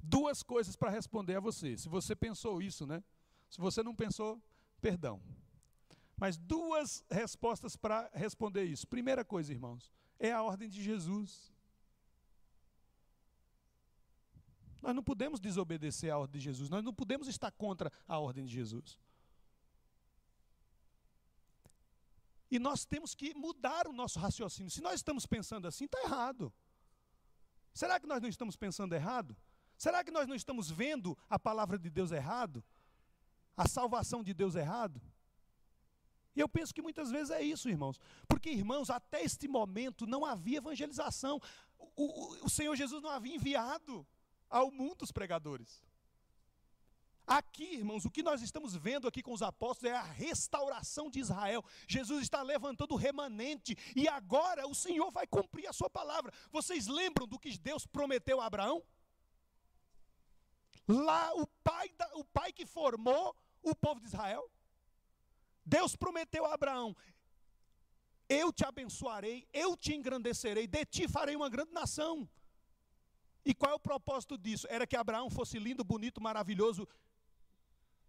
Duas 0.01 0.41
coisas 0.41 0.76
para 0.76 0.89
responder 0.89 1.36
a 1.36 1.39
você. 1.39 1.78
Se 1.78 1.88
você 1.88 2.15
pensou 2.15 2.61
isso, 2.61 2.86
né? 2.88 3.03
Se 3.49 3.61
você 3.61 3.84
não 3.84 3.95
pensou, 3.95 4.41
perdão. 4.82 5.21
Mas 6.16 6.38
duas 6.38 7.03
respostas 7.09 7.76
para 7.76 8.09
responder 8.14 8.64
isso. 8.64 8.88
Primeira 8.88 9.26
coisa, 9.26 9.51
irmãos, 9.51 9.91
é 10.20 10.32
a 10.32 10.41
ordem 10.41 10.70
de 10.70 10.82
Jesus. 10.82 11.51
Nós 14.82 14.93
não 14.93 15.03
podemos 15.03 15.39
desobedecer 15.39 16.11
a 16.11 16.18
ordem 16.18 16.39
de 16.39 16.43
Jesus, 16.43 16.70
nós 16.70 16.84
não 16.84 16.93
podemos 16.93 17.28
estar 17.28 17.51
contra 17.51 17.91
a 18.07 18.20
ordem 18.20 18.45
de 18.45 18.51
Jesus. 18.51 18.99
E 22.51 22.59
nós 22.59 22.86
temos 22.86 23.16
que 23.16 23.34
mudar 23.34 23.88
o 23.88 23.93
nosso 23.93 24.20
raciocínio. 24.20 24.70
Se 24.70 24.82
nós 24.82 24.95
estamos 24.95 25.26
pensando 25.26 25.68
assim, 25.68 25.86
está 25.86 25.99
errado. 26.03 26.53
Será 27.74 27.99
que 27.99 28.05
nós 28.05 28.22
não 28.22 28.30
estamos 28.30 28.55
pensando 28.55 28.93
errado? 28.93 29.36
Será 29.76 30.03
que 30.03 30.11
nós 30.11 30.28
não 30.28 30.36
estamos 30.36 30.70
vendo 30.70 31.18
a 31.28 31.39
palavra 31.39 31.80
de 31.80 31.89
Deus 31.89 32.11
errado? 32.11 32.64
A 33.57 33.68
salvação 33.68 34.24
de 34.24 34.34
Deus 34.34 34.53
errado? 34.53 35.01
E 36.36 36.39
eu 36.39 36.49
penso 36.49 36.73
que 36.73 36.81
muitas 36.81 37.11
vezes 37.11 37.29
é 37.29 37.41
isso, 37.41 37.69
irmãos. 37.69 37.99
Porque, 38.27 38.49
irmãos, 38.49 38.89
até 38.89 39.21
este 39.21 39.47
momento 39.47 40.07
não 40.07 40.25
havia 40.25 40.57
evangelização. 40.57 41.39
O, 41.77 42.03
o, 42.03 42.45
o 42.45 42.49
Senhor 42.49 42.75
Jesus 42.75 43.01
não 43.01 43.09
havia 43.09 43.36
enviado 43.36 44.05
ao 44.49 44.71
mundo 44.71 45.03
os 45.03 45.11
pregadores. 45.11 45.84
Aqui, 47.25 47.75
irmãos, 47.75 48.03
o 48.03 48.11
que 48.11 48.21
nós 48.21 48.41
estamos 48.41 48.75
vendo 48.75 49.07
aqui 49.07 49.23
com 49.23 49.31
os 49.31 49.41
apóstolos 49.41 49.93
é 49.93 49.95
a 49.95 50.03
restauração 50.03 51.09
de 51.09 51.19
Israel. 51.19 51.63
Jesus 51.88 52.23
está 52.23 52.41
levantando 52.41 52.93
o 52.93 52.97
remanente 52.97 53.77
e 53.95 54.07
agora 54.09 54.67
o 54.67 54.75
Senhor 54.75 55.09
vai 55.09 55.25
cumprir 55.25 55.67
a 55.67 55.73
sua 55.73 55.89
palavra. 55.89 56.34
Vocês 56.51 56.88
lembram 56.88 57.25
do 57.25 57.39
que 57.39 57.57
Deus 57.57 57.86
prometeu 57.86 58.41
a 58.41 58.45
Abraão? 58.45 58.84
Lá, 60.86 61.34
o 61.36 61.47
pai, 61.63 61.89
da, 61.97 62.09
o 62.15 62.25
pai 62.25 62.51
que 62.51 62.65
formou 62.65 63.34
o 63.61 63.73
povo 63.73 64.01
de 64.01 64.07
Israel. 64.07 64.49
Deus 65.66 65.95
prometeu 65.95 66.45
a 66.45 66.53
Abraão: 66.53 66.95
Eu 68.28 68.51
te 68.51 68.66
abençoarei, 68.66 69.47
eu 69.53 69.76
te 69.76 69.93
engrandecerei, 69.93 70.68
de 70.68 70.86
ti 70.86 71.07
farei 71.07 71.36
uma 71.36 71.49
grande 71.49 71.72
nação. 71.72 72.30
E 73.45 73.53
qual 73.53 73.72
é 73.72 73.76
o 73.76 73.80
propósito 73.80 74.38
disso? 74.38 74.68
Era 74.70 74.88
que 74.88 74.95
Abraão 74.95 75.30
fosse 75.30 75.59
lindo, 75.59 75.84
bonito, 75.84 76.22
maravilhoso 76.22 76.88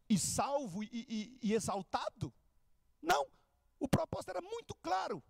e 0.09 0.19
salvo 0.19 0.83
e, 0.85 0.89
e, 0.93 1.39
e 1.43 1.53
exaltado? 1.55 2.33
Não. 3.03 3.27
O 3.81 3.89
propósito 3.89 4.31
era 4.31 4.41
muito 4.41 4.75
claro. 4.77 5.23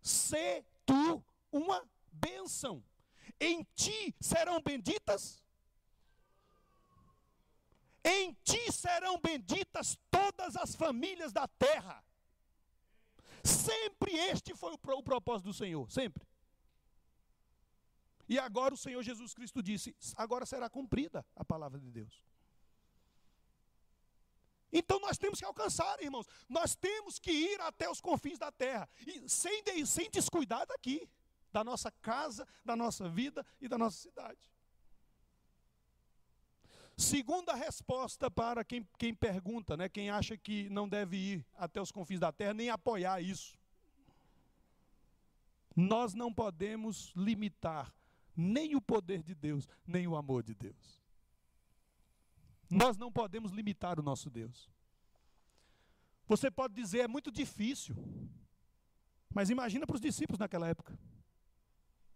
Se 0.00 0.64
tu 0.86 1.22
uma 1.52 1.86
bênção. 2.12 2.82
Em 3.40 3.66
ti 3.74 4.14
serão 4.20 4.60
benditas. 4.60 5.42
Em 8.08 8.32
ti 8.42 8.72
serão 8.72 9.20
benditas 9.20 9.98
todas 10.10 10.56
as 10.56 10.74
famílias 10.74 11.32
da 11.32 11.46
terra. 11.46 12.02
Sempre 13.44 14.12
este 14.12 14.54
foi 14.54 14.72
o, 14.72 15.02
propósito 15.02 15.46
do 15.46 15.54
Senhor, 15.54 15.90
sempre. 15.90 16.26
E 18.26 18.38
agora 18.38 18.72
o 18.74 18.76
Senhor 18.76 19.02
Jesus 19.02 19.34
Cristo 19.34 19.62
disse: 19.62 19.94
agora 20.16 20.46
será 20.46 20.70
cumprida 20.70 21.24
a 21.36 21.44
palavra 21.44 21.78
de 21.78 21.90
Deus. 21.90 22.22
Então 24.72 24.98
nós 25.00 25.16
temos 25.18 25.38
que 25.38 25.44
alcançar, 25.44 26.02
irmãos. 26.02 26.26
Nós 26.48 26.74
temos 26.74 27.18
que 27.18 27.30
ir 27.30 27.60
até 27.60 27.90
os 27.90 28.00
confins 28.00 28.38
da 28.38 28.50
terra. 28.50 28.88
E 29.06 29.28
sem, 29.28 29.62
sem 29.86 30.10
descuidar 30.10 30.66
daqui, 30.66 31.08
da 31.52 31.64
nossa 31.64 31.90
casa, 31.90 32.46
da 32.64 32.76
nossa 32.76 33.08
vida 33.08 33.44
e 33.60 33.68
da 33.68 33.78
nossa 33.78 33.98
cidade. 33.98 34.50
Segunda 36.98 37.54
resposta 37.54 38.28
para 38.28 38.64
quem, 38.64 38.84
quem 38.98 39.14
pergunta, 39.14 39.76
né, 39.76 39.88
quem 39.88 40.10
acha 40.10 40.36
que 40.36 40.68
não 40.68 40.88
deve 40.88 41.16
ir 41.16 41.46
até 41.54 41.80
os 41.80 41.92
confins 41.92 42.18
da 42.18 42.32
terra, 42.32 42.52
nem 42.52 42.70
apoiar 42.70 43.22
isso. 43.22 43.56
Nós 45.76 46.12
não 46.12 46.34
podemos 46.34 47.12
limitar 47.14 47.94
nem 48.36 48.74
o 48.74 48.80
poder 48.80 49.22
de 49.22 49.32
Deus, 49.32 49.68
nem 49.86 50.08
o 50.08 50.16
amor 50.16 50.42
de 50.42 50.56
Deus. 50.56 51.00
Nós 52.68 52.96
não 52.96 53.12
podemos 53.12 53.52
limitar 53.52 54.00
o 54.00 54.02
nosso 54.02 54.28
Deus. 54.28 54.68
Você 56.26 56.50
pode 56.50 56.74
dizer, 56.74 56.98
é 56.98 57.08
muito 57.08 57.30
difícil. 57.30 57.94
Mas 59.32 59.50
imagina 59.50 59.86
para 59.86 59.94
os 59.94 60.00
discípulos 60.00 60.40
naquela 60.40 60.66
época. 60.66 60.98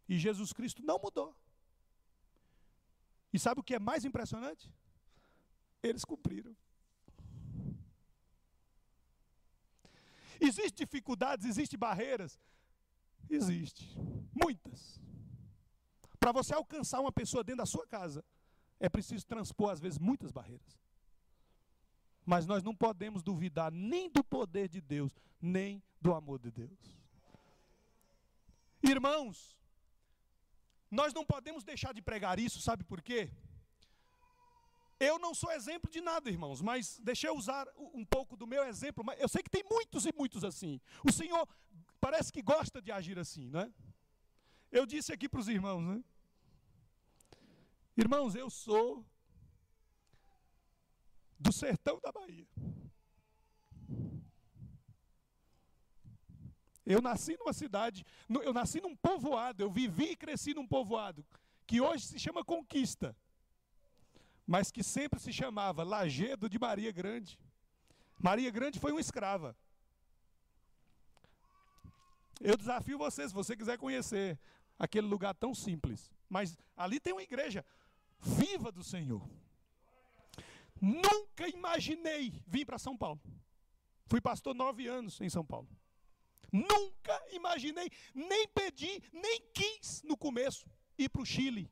E 0.08 0.18
Jesus 0.18 0.52
Cristo 0.52 0.82
não 0.82 0.98
mudou. 0.98 1.36
E 3.32 3.38
sabe 3.38 3.60
o 3.60 3.64
que 3.64 3.74
é 3.74 3.78
mais 3.78 4.04
impressionante? 4.04 4.70
Eles 5.82 6.04
cumpriram. 6.04 6.54
Existem 10.40 10.86
dificuldades, 10.86 11.46
existem 11.46 11.78
barreiras? 11.78 12.38
Existe. 13.30 13.96
Muitas. 14.34 15.00
Para 16.18 16.32
você 16.32 16.54
alcançar 16.54 17.00
uma 17.00 17.12
pessoa 17.12 17.42
dentro 17.42 17.58
da 17.58 17.66
sua 17.66 17.86
casa, 17.86 18.24
é 18.78 18.88
preciso 18.88 19.24
transpor, 19.26 19.70
às 19.70 19.80
vezes, 19.80 19.98
muitas 19.98 20.30
barreiras. 20.30 20.78
Mas 22.24 22.46
nós 22.46 22.62
não 22.62 22.74
podemos 22.74 23.22
duvidar 23.22 23.72
nem 23.72 24.10
do 24.10 24.22
poder 24.22 24.68
de 24.68 24.80
Deus, 24.80 25.14
nem 25.40 25.82
do 26.00 26.12
amor 26.14 26.38
de 26.38 26.50
Deus. 26.50 26.96
Irmãos, 28.82 29.56
nós 30.92 31.14
não 31.14 31.24
podemos 31.24 31.64
deixar 31.64 31.94
de 31.94 32.02
pregar 32.02 32.38
isso, 32.38 32.60
sabe 32.60 32.84
por 32.84 33.00
quê? 33.00 33.30
Eu 35.00 35.18
não 35.18 35.34
sou 35.34 35.50
exemplo 35.50 35.90
de 35.90 36.02
nada, 36.02 36.28
irmãos, 36.28 36.60
mas 36.60 37.00
deixa 37.02 37.26
eu 37.28 37.34
usar 37.34 37.66
um 37.76 38.04
pouco 38.04 38.36
do 38.36 38.46
meu 38.46 38.62
exemplo. 38.64 39.02
Mas 39.02 39.18
eu 39.18 39.28
sei 39.28 39.42
que 39.42 39.50
tem 39.50 39.64
muitos 39.64 40.04
e 40.04 40.12
muitos 40.12 40.44
assim. 40.44 40.78
O 41.08 41.10
Senhor 41.10 41.48
parece 41.98 42.30
que 42.30 42.42
gosta 42.42 42.80
de 42.80 42.92
agir 42.92 43.18
assim, 43.18 43.48
não 43.48 43.60
é? 43.60 43.72
Eu 44.70 44.84
disse 44.84 45.12
aqui 45.12 45.28
para 45.30 45.40
os 45.40 45.48
irmãos, 45.48 45.82
né? 45.82 46.04
Irmãos, 47.96 48.34
eu 48.34 48.50
sou 48.50 49.04
do 51.38 51.52
sertão 51.52 51.98
da 52.00 52.12
Bahia. 52.12 52.46
Eu 56.84 57.00
nasci 57.00 57.36
numa 57.38 57.52
cidade, 57.52 58.04
eu 58.28 58.52
nasci 58.52 58.80
num 58.80 58.96
povoado, 58.96 59.62
eu 59.62 59.70
vivi 59.70 60.12
e 60.12 60.16
cresci 60.16 60.52
num 60.52 60.66
povoado 60.66 61.24
que 61.66 61.80
hoje 61.80 62.06
se 62.06 62.18
chama 62.18 62.44
Conquista, 62.44 63.16
mas 64.46 64.70
que 64.70 64.82
sempre 64.82 65.20
se 65.20 65.32
chamava 65.32 65.84
Lagedo 65.84 66.48
de 66.48 66.58
Maria 66.58 66.90
Grande. 66.90 67.38
Maria 68.18 68.50
Grande 68.50 68.80
foi 68.80 68.92
uma 68.92 69.00
escrava. 69.00 69.56
Eu 72.40 72.56
desafio 72.56 72.98
vocês, 72.98 73.28
se 73.28 73.34
você 73.34 73.56
quiser 73.56 73.78
conhecer 73.78 74.38
aquele 74.78 75.06
lugar 75.06 75.34
tão 75.34 75.54
simples, 75.54 76.10
mas 76.28 76.58
ali 76.76 76.98
tem 76.98 77.12
uma 77.12 77.22
igreja 77.22 77.64
viva 78.18 78.72
do 78.72 78.82
Senhor. 78.82 79.22
Nunca 80.80 81.48
imaginei 81.48 82.42
vir 82.46 82.64
para 82.64 82.78
São 82.78 82.96
Paulo. 82.96 83.20
Fui 84.06 84.20
pastor 84.20 84.54
nove 84.54 84.88
anos 84.88 85.20
em 85.20 85.30
São 85.30 85.44
Paulo. 85.44 85.68
Nunca 86.52 87.22
imaginei, 87.30 87.90
nem 88.14 88.46
pedi, 88.48 89.02
nem 89.10 89.40
quis 89.54 90.02
no 90.02 90.16
começo 90.16 90.66
ir 90.98 91.08
para 91.08 91.22
o 91.22 91.26
Chile. 91.26 91.70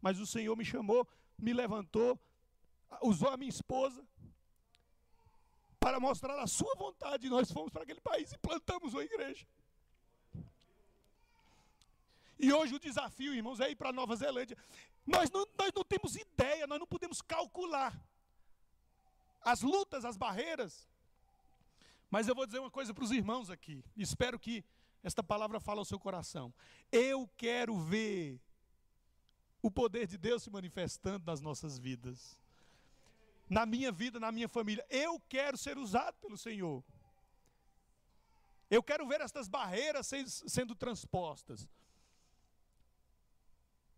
Mas 0.00 0.20
o 0.20 0.26
Senhor 0.26 0.54
me 0.54 0.64
chamou, 0.64 1.08
me 1.38 1.54
levantou, 1.54 2.20
usou 3.02 3.30
a 3.30 3.36
minha 3.38 3.48
esposa 3.48 4.06
para 5.80 5.98
mostrar 5.98 6.38
a 6.38 6.46
sua 6.46 6.74
vontade. 6.76 7.30
Nós 7.30 7.50
fomos 7.50 7.72
para 7.72 7.82
aquele 7.82 8.00
país 8.00 8.30
e 8.30 8.38
plantamos 8.38 8.92
uma 8.92 9.02
igreja. 9.02 9.46
E 12.38 12.52
hoje 12.52 12.74
o 12.74 12.78
desafio, 12.78 13.34
irmãos, 13.34 13.58
é 13.58 13.70
ir 13.70 13.74
para 13.76 13.92
Nova 13.92 14.14
Zelândia. 14.14 14.56
Nós 15.06 15.30
não, 15.30 15.46
nós 15.58 15.72
não 15.74 15.82
temos 15.82 16.14
ideia, 16.14 16.66
nós 16.66 16.78
não 16.78 16.86
podemos 16.86 17.22
calcular 17.22 17.98
as 19.40 19.62
lutas, 19.62 20.04
as 20.04 20.16
barreiras. 20.16 20.86
Mas 22.10 22.26
eu 22.26 22.34
vou 22.34 22.46
dizer 22.46 22.58
uma 22.58 22.70
coisa 22.70 22.94
para 22.94 23.04
os 23.04 23.10
irmãos 23.10 23.50
aqui. 23.50 23.84
Espero 23.96 24.38
que 24.38 24.64
esta 25.02 25.22
palavra 25.22 25.60
fale 25.60 25.78
ao 25.78 25.84
seu 25.84 25.98
coração. 25.98 26.52
Eu 26.90 27.28
quero 27.36 27.78
ver 27.78 28.40
o 29.62 29.70
poder 29.70 30.06
de 30.06 30.16
Deus 30.16 30.42
se 30.42 30.50
manifestando 30.50 31.24
nas 31.26 31.40
nossas 31.40 31.78
vidas. 31.78 32.38
Na 33.48 33.64
minha 33.66 33.90
vida, 33.90 34.18
na 34.18 34.32
minha 34.32 34.48
família. 34.48 34.84
Eu 34.88 35.20
quero 35.28 35.56
ser 35.56 35.78
usado 35.78 36.16
pelo 36.18 36.36
Senhor. 36.36 36.82
Eu 38.70 38.82
quero 38.82 39.06
ver 39.06 39.20
estas 39.20 39.48
barreiras 39.48 40.10
sendo 40.46 40.74
transpostas. 40.74 41.68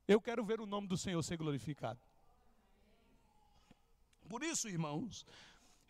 Eu 0.07 0.21
quero 0.21 0.45
ver 0.45 0.61
o 0.61 0.67
nome 0.67 0.87
do 0.89 0.97
Senhor 0.97 1.23
ser 1.23 1.37
glorificado. 1.37 2.01
Por 4.29 4.45
isso, 4.45 4.69
irmãos, 4.69 5.27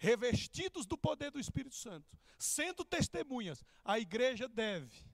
revestidos 0.00 0.86
do 0.86 0.96
poder 0.96 1.30
do 1.30 1.38
Espírito 1.38 1.74
Santo, 1.76 2.18
sendo 2.38 2.84
testemunhas, 2.84 3.62
a 3.84 3.98
igreja 4.00 4.48
deve 4.48 5.04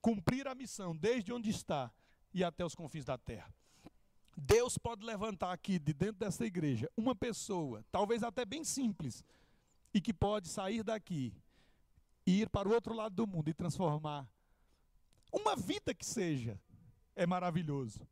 cumprir 0.00 0.46
a 0.46 0.54
missão 0.54 0.94
desde 0.94 1.32
onde 1.32 1.48
está 1.48 1.90
e 2.32 2.44
até 2.44 2.62
os 2.64 2.74
confins 2.74 3.06
da 3.06 3.16
terra. 3.16 3.52
Deus 4.36 4.76
pode 4.76 5.04
levantar 5.04 5.52
aqui, 5.52 5.78
de 5.78 5.94
dentro 5.94 6.18
dessa 6.18 6.44
igreja, 6.44 6.88
uma 6.96 7.16
pessoa, 7.16 7.82
talvez 7.90 8.22
até 8.22 8.44
bem 8.44 8.62
simples, 8.62 9.24
e 9.92 10.00
que 10.00 10.12
pode 10.12 10.48
sair 10.48 10.82
daqui 10.82 11.34
e 12.26 12.42
ir 12.42 12.50
para 12.50 12.68
o 12.68 12.72
outro 12.72 12.94
lado 12.94 13.14
do 13.14 13.26
mundo 13.26 13.48
e 13.48 13.54
transformar 13.54 14.28
uma 15.32 15.56
vida 15.56 15.94
que 15.94 16.04
seja. 16.04 16.60
É 17.16 17.26
maravilhoso. 17.26 18.06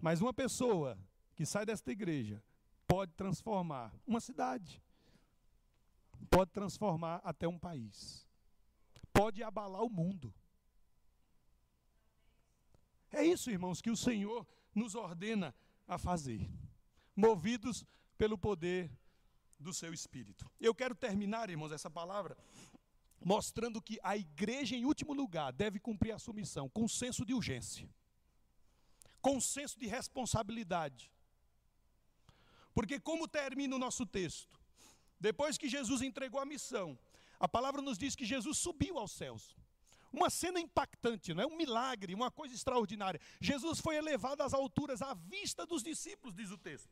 Mas 0.00 0.20
uma 0.20 0.32
pessoa 0.32 0.98
que 1.36 1.44
sai 1.44 1.66
desta 1.66 1.92
igreja 1.92 2.42
pode 2.86 3.12
transformar 3.12 3.94
uma 4.06 4.20
cidade, 4.20 4.82
pode 6.24 6.50
transformar 6.50 7.20
até 7.24 7.46
um 7.46 7.58
país, 7.58 8.26
pode 9.12 9.42
abalar 9.42 9.82
o 9.82 9.90
mundo. 9.90 10.34
É 13.12 13.24
isso, 13.24 13.50
irmãos, 13.50 13.80
que 13.80 13.90
o 13.90 13.96
Senhor 13.96 14.46
nos 14.74 14.94
ordena 14.94 15.54
a 15.86 15.98
fazer, 15.98 16.50
movidos 17.14 17.84
pelo 18.18 18.36
poder 18.36 18.90
do 19.58 19.72
seu 19.72 19.92
Espírito. 19.92 20.50
Eu 20.58 20.74
quero 20.74 20.94
terminar, 20.94 21.48
irmãos, 21.48 21.70
essa 21.70 21.90
palavra 21.90 22.36
mostrando 23.24 23.80
que 23.80 23.98
a 24.02 24.16
igreja, 24.16 24.76
em 24.76 24.84
último 24.84 25.14
lugar, 25.14 25.52
deve 25.52 25.80
cumprir 25.80 26.12
a 26.12 26.18
sua 26.18 26.34
missão 26.34 26.68
com 26.68 26.86
senso 26.86 27.24
de 27.24 27.32
urgência, 27.32 27.88
com 29.20 29.40
senso 29.40 29.78
de 29.78 29.86
responsabilidade. 29.86 31.10
Porque, 32.74 33.00
como 33.00 33.26
termina 33.26 33.74
o 33.74 33.78
nosso 33.78 34.04
texto? 34.04 34.60
Depois 35.24 35.56
que 35.56 35.70
Jesus 35.70 36.02
entregou 36.02 36.38
a 36.38 36.44
missão, 36.44 36.98
a 37.40 37.48
palavra 37.48 37.80
nos 37.80 37.96
diz 37.96 38.14
que 38.14 38.26
Jesus 38.26 38.58
subiu 38.58 38.98
aos 38.98 39.12
céus. 39.12 39.56
Uma 40.12 40.28
cena 40.28 40.60
impactante, 40.60 41.32
não 41.32 41.42
é? 41.42 41.46
Um 41.46 41.56
milagre, 41.56 42.12
uma 42.14 42.30
coisa 42.30 42.54
extraordinária. 42.54 43.18
Jesus 43.40 43.80
foi 43.80 43.96
elevado 43.96 44.42
às 44.42 44.52
alturas 44.52 45.00
à 45.00 45.14
vista 45.14 45.64
dos 45.64 45.82
discípulos, 45.82 46.34
diz 46.34 46.50
o 46.50 46.58
texto. 46.58 46.90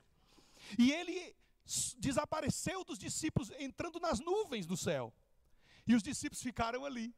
E 0.78 0.91
ele 0.93 1.37
desapareceu 1.99 2.83
dos 2.85 2.99
discípulos 2.99 3.51
entrando 3.59 4.01
nas 4.01 4.18
nuvens 4.18 4.66
do 4.66 4.78
céu. 4.78 5.12
E 5.87 5.95
os 5.95 6.03
discípulos 6.03 6.43
ficaram 6.43 6.87
ali. 6.87 7.14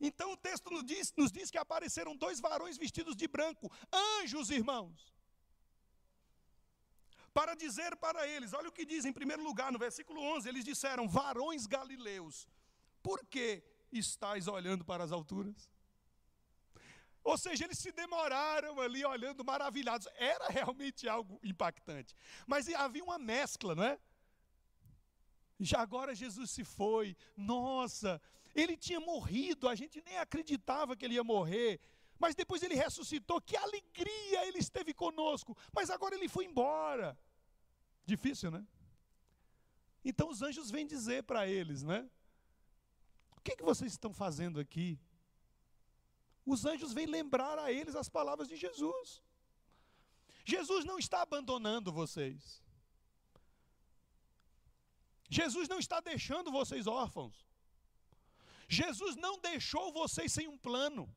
Então 0.00 0.32
o 0.34 0.36
texto 0.36 0.70
nos 0.70 0.84
diz, 0.84 1.12
nos 1.16 1.32
diz 1.32 1.50
que 1.50 1.58
apareceram 1.58 2.16
dois 2.16 2.38
varões 2.38 2.78
vestidos 2.78 3.16
de 3.16 3.26
branco, 3.26 3.68
anjos, 3.92 4.50
irmãos 4.50 5.10
para 7.32 7.54
dizer 7.54 7.96
para 7.96 8.26
eles: 8.26 8.52
olha 8.52 8.68
o 8.68 8.72
que 8.72 8.84
diz 8.84 9.04
em 9.04 9.12
primeiro 9.12 9.42
lugar, 9.42 9.70
no 9.72 9.78
versículo 9.78 10.20
11: 10.20 10.48
eles 10.48 10.64
disseram, 10.64 11.08
varões 11.08 11.66
galileus, 11.66 12.48
por 13.02 13.24
que 13.26 13.62
estáis 13.92 14.46
olhando 14.46 14.84
para 14.84 15.04
as 15.04 15.12
alturas? 15.12 15.70
Ou 17.22 17.36
seja, 17.36 17.64
eles 17.64 17.78
se 17.78 17.92
demoraram 17.92 18.80
ali 18.80 19.04
olhando 19.04 19.44
maravilhados. 19.44 20.08
Era 20.14 20.48
realmente 20.48 21.08
algo 21.08 21.38
impactante. 21.42 22.14
Mas 22.46 22.68
havia 22.68 23.04
uma 23.04 23.18
mescla, 23.18 23.74
não 23.74 23.84
é? 23.84 23.98
Já 25.58 25.80
agora 25.80 26.14
Jesus 26.14 26.50
se 26.50 26.64
foi. 26.64 27.14
Nossa, 27.36 28.20
ele 28.54 28.76
tinha 28.76 28.98
morrido, 28.98 29.68
a 29.68 29.74
gente 29.74 30.02
nem 30.02 30.18
acreditava 30.18 30.96
que 30.96 31.04
ele 31.04 31.14
ia 31.14 31.24
morrer. 31.24 31.78
Mas 32.20 32.34
depois 32.34 32.62
ele 32.62 32.74
ressuscitou, 32.74 33.40
que 33.40 33.56
alegria 33.56 34.46
ele 34.46 34.58
esteve 34.58 34.92
conosco. 34.92 35.56
Mas 35.72 35.88
agora 35.88 36.14
ele 36.14 36.28
foi 36.28 36.44
embora. 36.44 37.18
Difícil, 38.04 38.50
né? 38.50 38.62
Então 40.04 40.28
os 40.28 40.42
anjos 40.42 40.70
vêm 40.70 40.86
dizer 40.86 41.22
para 41.22 41.48
eles, 41.48 41.82
né? 41.82 42.08
O 43.36 43.40
que, 43.40 43.56
que 43.56 43.64
vocês 43.64 43.92
estão 43.92 44.12
fazendo 44.12 44.60
aqui? 44.60 45.00
Os 46.44 46.66
anjos 46.66 46.92
vêm 46.92 47.06
lembrar 47.06 47.58
a 47.58 47.72
eles 47.72 47.96
as 47.96 48.08
palavras 48.08 48.46
de 48.48 48.56
Jesus. 48.56 49.22
Jesus 50.44 50.84
não 50.84 50.98
está 50.98 51.22
abandonando 51.22 51.90
vocês. 51.90 52.62
Jesus 55.30 55.68
não 55.68 55.78
está 55.78 56.00
deixando 56.00 56.50
vocês 56.50 56.86
órfãos. 56.86 57.46
Jesus 58.68 59.16
não 59.16 59.38
deixou 59.38 59.90
vocês 59.90 60.30
sem 60.32 60.48
um 60.48 60.58
plano. 60.58 61.14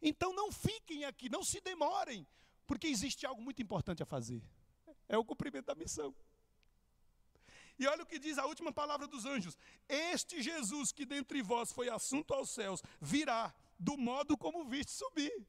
Então 0.00 0.32
não 0.32 0.52
fiquem 0.52 1.04
aqui, 1.04 1.28
não 1.28 1.42
se 1.42 1.60
demorem, 1.60 2.26
porque 2.66 2.86
existe 2.86 3.26
algo 3.26 3.42
muito 3.42 3.60
importante 3.60 4.02
a 4.02 4.06
fazer. 4.06 4.42
É 5.08 5.16
o 5.16 5.24
cumprimento 5.24 5.66
da 5.66 5.74
missão. 5.74 6.14
E 7.78 7.86
olha 7.86 8.02
o 8.02 8.06
que 8.06 8.18
diz 8.18 8.38
a 8.38 8.46
última 8.46 8.72
palavra 8.72 9.06
dos 9.06 9.24
anjos: 9.24 9.56
Este 9.88 10.42
Jesus 10.42 10.92
que 10.92 11.06
dentre 11.06 11.40
vós 11.42 11.72
foi 11.72 11.88
assunto 11.88 12.34
aos 12.34 12.50
céus, 12.50 12.82
virá 13.00 13.54
do 13.78 13.96
modo 13.96 14.36
como 14.36 14.64
viste 14.64 14.92
subir. 14.92 15.46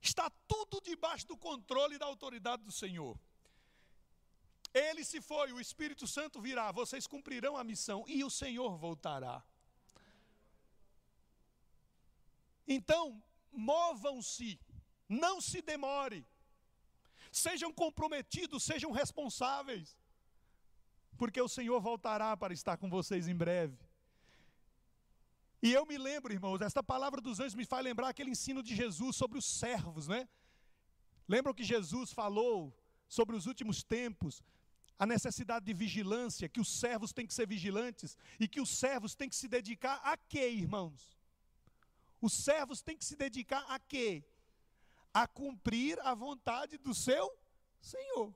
Está 0.00 0.30
tudo 0.46 0.80
debaixo 0.80 1.26
do 1.26 1.36
controle 1.36 1.98
da 1.98 2.06
autoridade 2.06 2.62
do 2.62 2.70
Senhor. 2.70 3.18
Ele 4.72 5.04
se 5.04 5.20
foi, 5.20 5.52
o 5.52 5.60
Espírito 5.60 6.06
Santo 6.06 6.40
virá, 6.40 6.70
vocês 6.70 7.06
cumprirão 7.06 7.56
a 7.56 7.64
missão 7.64 8.04
e 8.06 8.22
o 8.22 8.30
Senhor 8.30 8.76
voltará. 8.76 9.42
Então, 12.66 13.22
movam-se, 13.52 14.60
não 15.08 15.40
se 15.40 15.62
demore, 15.62 16.26
sejam 17.30 17.72
comprometidos, 17.72 18.64
sejam 18.64 18.90
responsáveis 18.90 19.96
porque 21.16 21.40
o 21.40 21.48
Senhor 21.48 21.80
voltará 21.80 22.36
para 22.36 22.52
estar 22.52 22.76
com 22.76 22.88
vocês 22.88 23.26
em 23.26 23.34
breve. 23.34 23.76
E 25.62 25.72
eu 25.72 25.86
me 25.86 25.96
lembro, 25.96 26.32
irmãos, 26.32 26.60
esta 26.60 26.82
palavra 26.82 27.20
dos 27.20 27.40
anjos 27.40 27.54
me 27.54 27.64
faz 27.64 27.82
lembrar 27.82 28.08
aquele 28.08 28.30
ensino 28.30 28.62
de 28.62 28.74
Jesus 28.74 29.16
sobre 29.16 29.38
os 29.38 29.44
servos, 29.44 30.06
né? 30.06 30.28
Lembram 31.26 31.54
que 31.54 31.64
Jesus 31.64 32.12
falou 32.12 32.76
sobre 33.08 33.34
os 33.34 33.46
últimos 33.46 33.82
tempos, 33.82 34.42
a 34.98 35.06
necessidade 35.06 35.64
de 35.64 35.72
vigilância, 35.72 36.48
que 36.48 36.60
os 36.60 36.68
servos 36.68 37.12
têm 37.12 37.26
que 37.26 37.34
ser 37.34 37.46
vigilantes 37.46 38.16
e 38.38 38.46
que 38.46 38.60
os 38.60 38.70
servos 38.70 39.14
têm 39.14 39.28
que 39.28 39.34
se 39.34 39.48
dedicar 39.48 40.00
a 40.04 40.16
quê, 40.16 40.48
irmãos? 40.48 41.15
Os 42.26 42.32
servos 42.32 42.82
têm 42.82 42.96
que 42.96 43.04
se 43.04 43.14
dedicar 43.14 43.64
a 43.68 43.78
quê? 43.78 44.24
A 45.14 45.28
cumprir 45.28 45.96
a 46.00 46.12
vontade 46.12 46.76
do 46.76 46.92
seu 46.92 47.24
Senhor. 47.80 48.34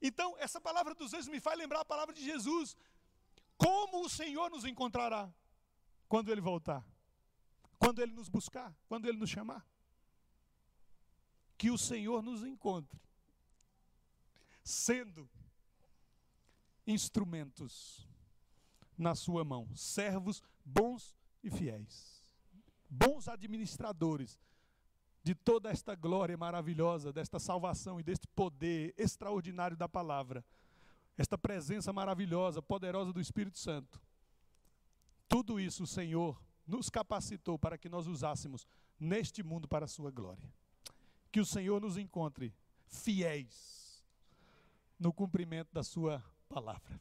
Então, 0.00 0.34
essa 0.38 0.58
palavra 0.58 0.94
dos 0.94 1.12
anjos 1.12 1.28
me 1.28 1.38
faz 1.38 1.58
lembrar 1.58 1.80
a 1.80 1.84
palavra 1.84 2.14
de 2.14 2.24
Jesus. 2.24 2.74
Como 3.58 4.02
o 4.06 4.08
Senhor 4.08 4.48
nos 4.50 4.64
encontrará 4.64 5.30
quando 6.08 6.30
Ele 6.30 6.40
voltar? 6.40 6.82
Quando 7.78 8.00
Ele 8.00 8.12
nos 8.12 8.30
buscar? 8.30 8.74
Quando 8.88 9.06
Ele 9.06 9.18
nos 9.18 9.28
chamar? 9.28 9.62
Que 11.58 11.70
o 11.70 11.76
Senhor 11.76 12.22
nos 12.22 12.42
encontre, 12.42 12.98
sendo 14.64 15.28
instrumentos 16.86 18.08
na 18.96 19.14
Sua 19.14 19.44
mão, 19.44 19.68
servos 19.76 20.42
bons 20.64 21.14
e 21.42 21.50
fiéis, 21.50 22.15
bons 22.88 23.28
administradores 23.28 24.40
de 25.22 25.34
toda 25.34 25.70
esta 25.70 25.94
glória 25.94 26.36
maravilhosa, 26.36 27.12
desta 27.12 27.38
salvação 27.38 27.98
e 27.98 28.02
deste 28.02 28.28
poder 28.28 28.94
extraordinário 28.96 29.76
da 29.76 29.88
palavra, 29.88 30.44
esta 31.18 31.36
presença 31.36 31.92
maravilhosa, 31.92 32.62
poderosa 32.62 33.12
do 33.12 33.20
Espírito 33.20 33.58
Santo. 33.58 34.00
Tudo 35.28 35.58
isso 35.58 35.82
o 35.82 35.86
Senhor 35.86 36.40
nos 36.66 36.88
capacitou 36.88 37.58
para 37.58 37.76
que 37.76 37.88
nós 37.88 38.06
usássemos 38.06 38.66
neste 39.00 39.42
mundo 39.42 39.66
para 39.66 39.84
a 39.84 39.88
sua 39.88 40.10
glória. 40.10 40.52
Que 41.32 41.40
o 41.40 41.46
Senhor 41.46 41.80
nos 41.80 41.96
encontre 41.96 42.54
fiéis 42.86 44.04
no 44.98 45.12
cumprimento 45.12 45.72
da 45.72 45.82
sua 45.82 46.22
palavra. 46.48 47.00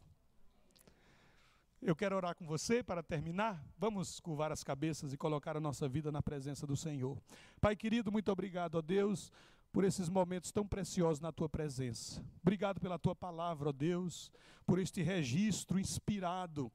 Eu 1.88 1.96
quero 1.96 2.16
orar 2.16 2.36
com 2.36 2.48
você 2.48 2.82
para 2.82 3.04
terminar. 3.04 3.64
Vamos 3.78 4.20
curvar 4.20 4.52
as 4.52 4.64
cabeças 4.64 5.14
e 5.14 5.18
colocar 5.18 5.56
a 5.56 5.60
nossa 5.60 5.88
vida 5.88 6.12
na 6.12 6.20
presença 6.20 6.66
do 6.66 6.76
Senhor. 6.76 7.16
Pai 7.62 7.76
querido, 7.76 8.12
muito 8.12 8.32
obrigado, 8.32 8.74
ó 8.74 8.82
Deus, 8.82 9.32
por 9.72 9.84
esses 9.84 10.10
momentos 10.10 10.52
tão 10.52 10.66
preciosos 10.66 11.20
na 11.20 11.32
tua 11.32 11.48
presença. 11.48 12.26
Obrigado 12.42 12.82
pela 12.82 12.98
tua 12.98 13.16
palavra, 13.16 13.70
ó 13.70 13.72
Deus, 13.72 14.32
por 14.66 14.80
este 14.80 15.04
registro 15.04 15.78
inspirado 15.78 16.72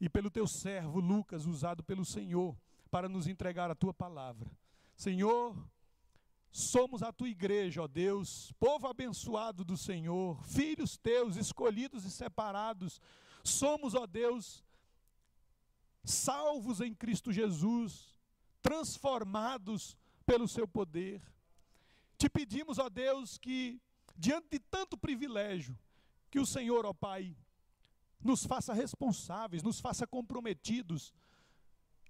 e 0.00 0.08
pelo 0.08 0.28
teu 0.28 0.48
servo 0.48 0.98
Lucas, 0.98 1.46
usado 1.46 1.84
pelo 1.84 2.04
Senhor 2.04 2.56
para 2.90 3.08
nos 3.08 3.28
entregar 3.28 3.70
a 3.70 3.76
tua 3.76 3.94
palavra. 3.94 4.50
Senhor, 4.96 5.56
somos 6.50 7.04
a 7.04 7.12
tua 7.12 7.28
igreja, 7.28 7.82
ó 7.82 7.86
Deus, 7.86 8.52
povo 8.58 8.88
abençoado 8.88 9.64
do 9.64 9.76
Senhor, 9.76 10.44
filhos 10.46 10.96
teus, 10.96 11.36
escolhidos 11.36 12.04
e 12.04 12.10
separados 12.10 13.00
Somos, 13.48 13.94
ó 13.94 14.06
Deus, 14.06 14.64
salvos 16.04 16.80
em 16.80 16.94
Cristo 16.94 17.32
Jesus, 17.32 18.14
transformados 18.62 19.96
pelo 20.24 20.46
seu 20.46 20.66
poder. 20.66 21.22
Te 22.16 22.28
pedimos, 22.28 22.78
ó 22.78 22.88
Deus, 22.88 23.38
que 23.38 23.80
diante 24.16 24.48
de 24.50 24.58
tanto 24.58 24.96
privilégio, 24.96 25.78
que 26.30 26.38
o 26.38 26.46
Senhor, 26.46 26.84
ó 26.84 26.92
Pai, 26.92 27.36
nos 28.20 28.44
faça 28.44 28.74
responsáveis, 28.74 29.62
nos 29.62 29.80
faça 29.80 30.06
comprometidos 30.06 31.14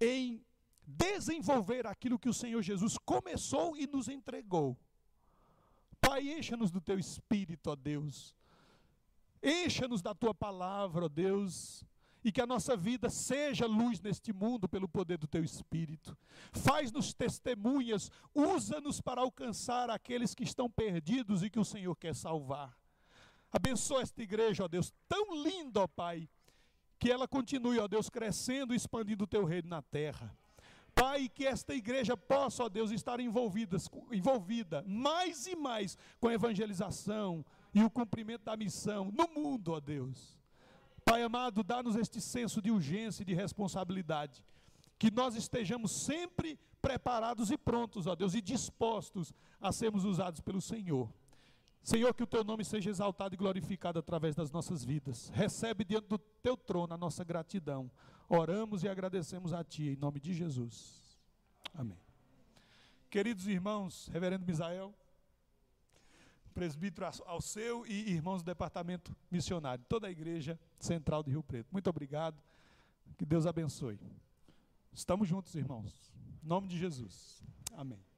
em 0.01 0.43
desenvolver 0.85 1.85
aquilo 1.85 2.17
que 2.17 2.29
o 2.29 2.33
Senhor 2.33 2.61
Jesus 2.61 2.97
começou 2.97 3.77
e 3.77 3.85
nos 3.85 4.07
entregou. 4.07 4.77
Pai, 6.01 6.27
encha-nos 6.29 6.71
do 6.71 6.81
teu 6.81 6.97
espírito, 6.97 7.69
ó 7.69 7.75
Deus. 7.75 8.35
Encha-nos 9.41 10.01
da 10.01 10.13
tua 10.13 10.33
palavra, 10.33 11.05
ó 11.05 11.09
Deus, 11.09 11.83
e 12.23 12.31
que 12.31 12.41
a 12.41 12.47
nossa 12.47 12.75
vida 12.75 13.09
seja 13.09 13.65
luz 13.65 14.01
neste 14.01 14.33
mundo 14.33 14.67
pelo 14.67 14.87
poder 14.89 15.17
do 15.17 15.27
teu 15.27 15.43
Espírito. 15.43 16.17
Faz-nos 16.51 17.13
testemunhas, 17.13 18.11
usa-nos 18.35 18.99
para 18.99 19.21
alcançar 19.21 19.89
aqueles 19.89 20.35
que 20.35 20.43
estão 20.43 20.69
perdidos 20.69 21.43
e 21.43 21.49
que 21.49 21.59
o 21.59 21.65
Senhor 21.65 21.95
quer 21.95 22.13
salvar. 22.13 22.77
Abençoa 23.51 24.01
esta 24.01 24.21
igreja, 24.21 24.65
ó 24.65 24.67
Deus, 24.67 24.93
tão 25.07 25.41
linda, 25.41 25.81
ó 25.81 25.87
Pai, 25.87 26.29
que 26.99 27.09
ela 27.09 27.27
continue, 27.27 27.79
ó 27.79 27.87
Deus, 27.87 28.09
crescendo 28.09 28.73
e 28.73 28.77
expandindo 28.77 29.23
o 29.23 29.27
teu 29.27 29.45
reino 29.45 29.69
na 29.69 29.81
terra. 29.81 30.37
Pai, 30.93 31.29
que 31.29 31.47
esta 31.47 31.73
igreja 31.73 32.17
possa, 32.17 32.65
ó 32.65 32.69
Deus, 32.69 32.91
estar 32.91 33.21
envolvida, 33.21 33.77
mais 34.85 35.47
e 35.47 35.55
mais 35.55 35.97
com 36.19 36.27
a 36.27 36.33
evangelização, 36.33 37.45
e 37.73 37.83
o 37.83 37.89
cumprimento 37.89 38.45
da 38.45 38.57
missão 38.57 39.11
no 39.11 39.27
mundo, 39.27 39.73
ó 39.73 39.79
Deus. 39.79 40.39
Pai 41.05 41.23
amado, 41.23 41.63
dá-nos 41.63 41.95
este 41.95 42.21
senso 42.21 42.61
de 42.61 42.71
urgência 42.71 43.23
e 43.23 43.25
de 43.25 43.33
responsabilidade. 43.33 44.43
Que 44.97 45.09
nós 45.09 45.35
estejamos 45.35 45.91
sempre 45.91 46.59
preparados 46.81 47.51
e 47.51 47.57
prontos, 47.57 48.05
ó 48.05 48.15
Deus, 48.15 48.33
e 48.33 48.41
dispostos 48.41 49.33
a 49.59 49.71
sermos 49.71 50.05
usados 50.05 50.41
pelo 50.41 50.61
Senhor. 50.61 51.11
Senhor, 51.81 52.13
que 52.13 52.23
o 52.23 52.27
teu 52.27 52.43
nome 52.43 52.65
seja 52.65 52.89
exaltado 52.89 53.33
e 53.33 53.37
glorificado 53.37 53.99
através 53.99 54.35
das 54.35 54.51
nossas 54.51 54.83
vidas. 54.83 55.29
Recebe 55.29 55.85
diante 55.85 56.07
do 56.07 56.17
teu 56.17 56.57
trono 56.57 56.93
a 56.93 56.97
nossa 56.97 57.23
gratidão. 57.23 57.89
Oramos 58.27 58.83
e 58.83 58.89
agradecemos 58.89 59.53
a 59.53 59.63
ti, 59.63 59.89
em 59.89 59.95
nome 59.95 60.19
de 60.19 60.33
Jesus. 60.33 61.17
Amém. 61.73 61.97
Queridos 63.09 63.47
irmãos, 63.47 64.07
Reverendo 64.11 64.45
Misael 64.45 64.93
presbítero 66.49 67.07
ao 67.25 67.41
seu 67.41 67.85
e 67.85 68.11
irmãos 68.11 68.41
do 68.41 68.45
departamento 68.45 69.15
missionário, 69.29 69.83
toda 69.87 70.07
a 70.07 70.11
igreja 70.11 70.59
central 70.79 71.23
de 71.23 71.31
Rio 71.31 71.43
Preto. 71.43 71.67
Muito 71.71 71.89
obrigado. 71.89 72.41
Que 73.17 73.25
Deus 73.25 73.45
abençoe. 73.45 73.99
Estamos 74.93 75.27
juntos, 75.27 75.53
irmãos. 75.55 76.13
Em 76.43 76.47
nome 76.47 76.67
de 76.67 76.77
Jesus. 76.77 77.43
Amém. 77.73 78.08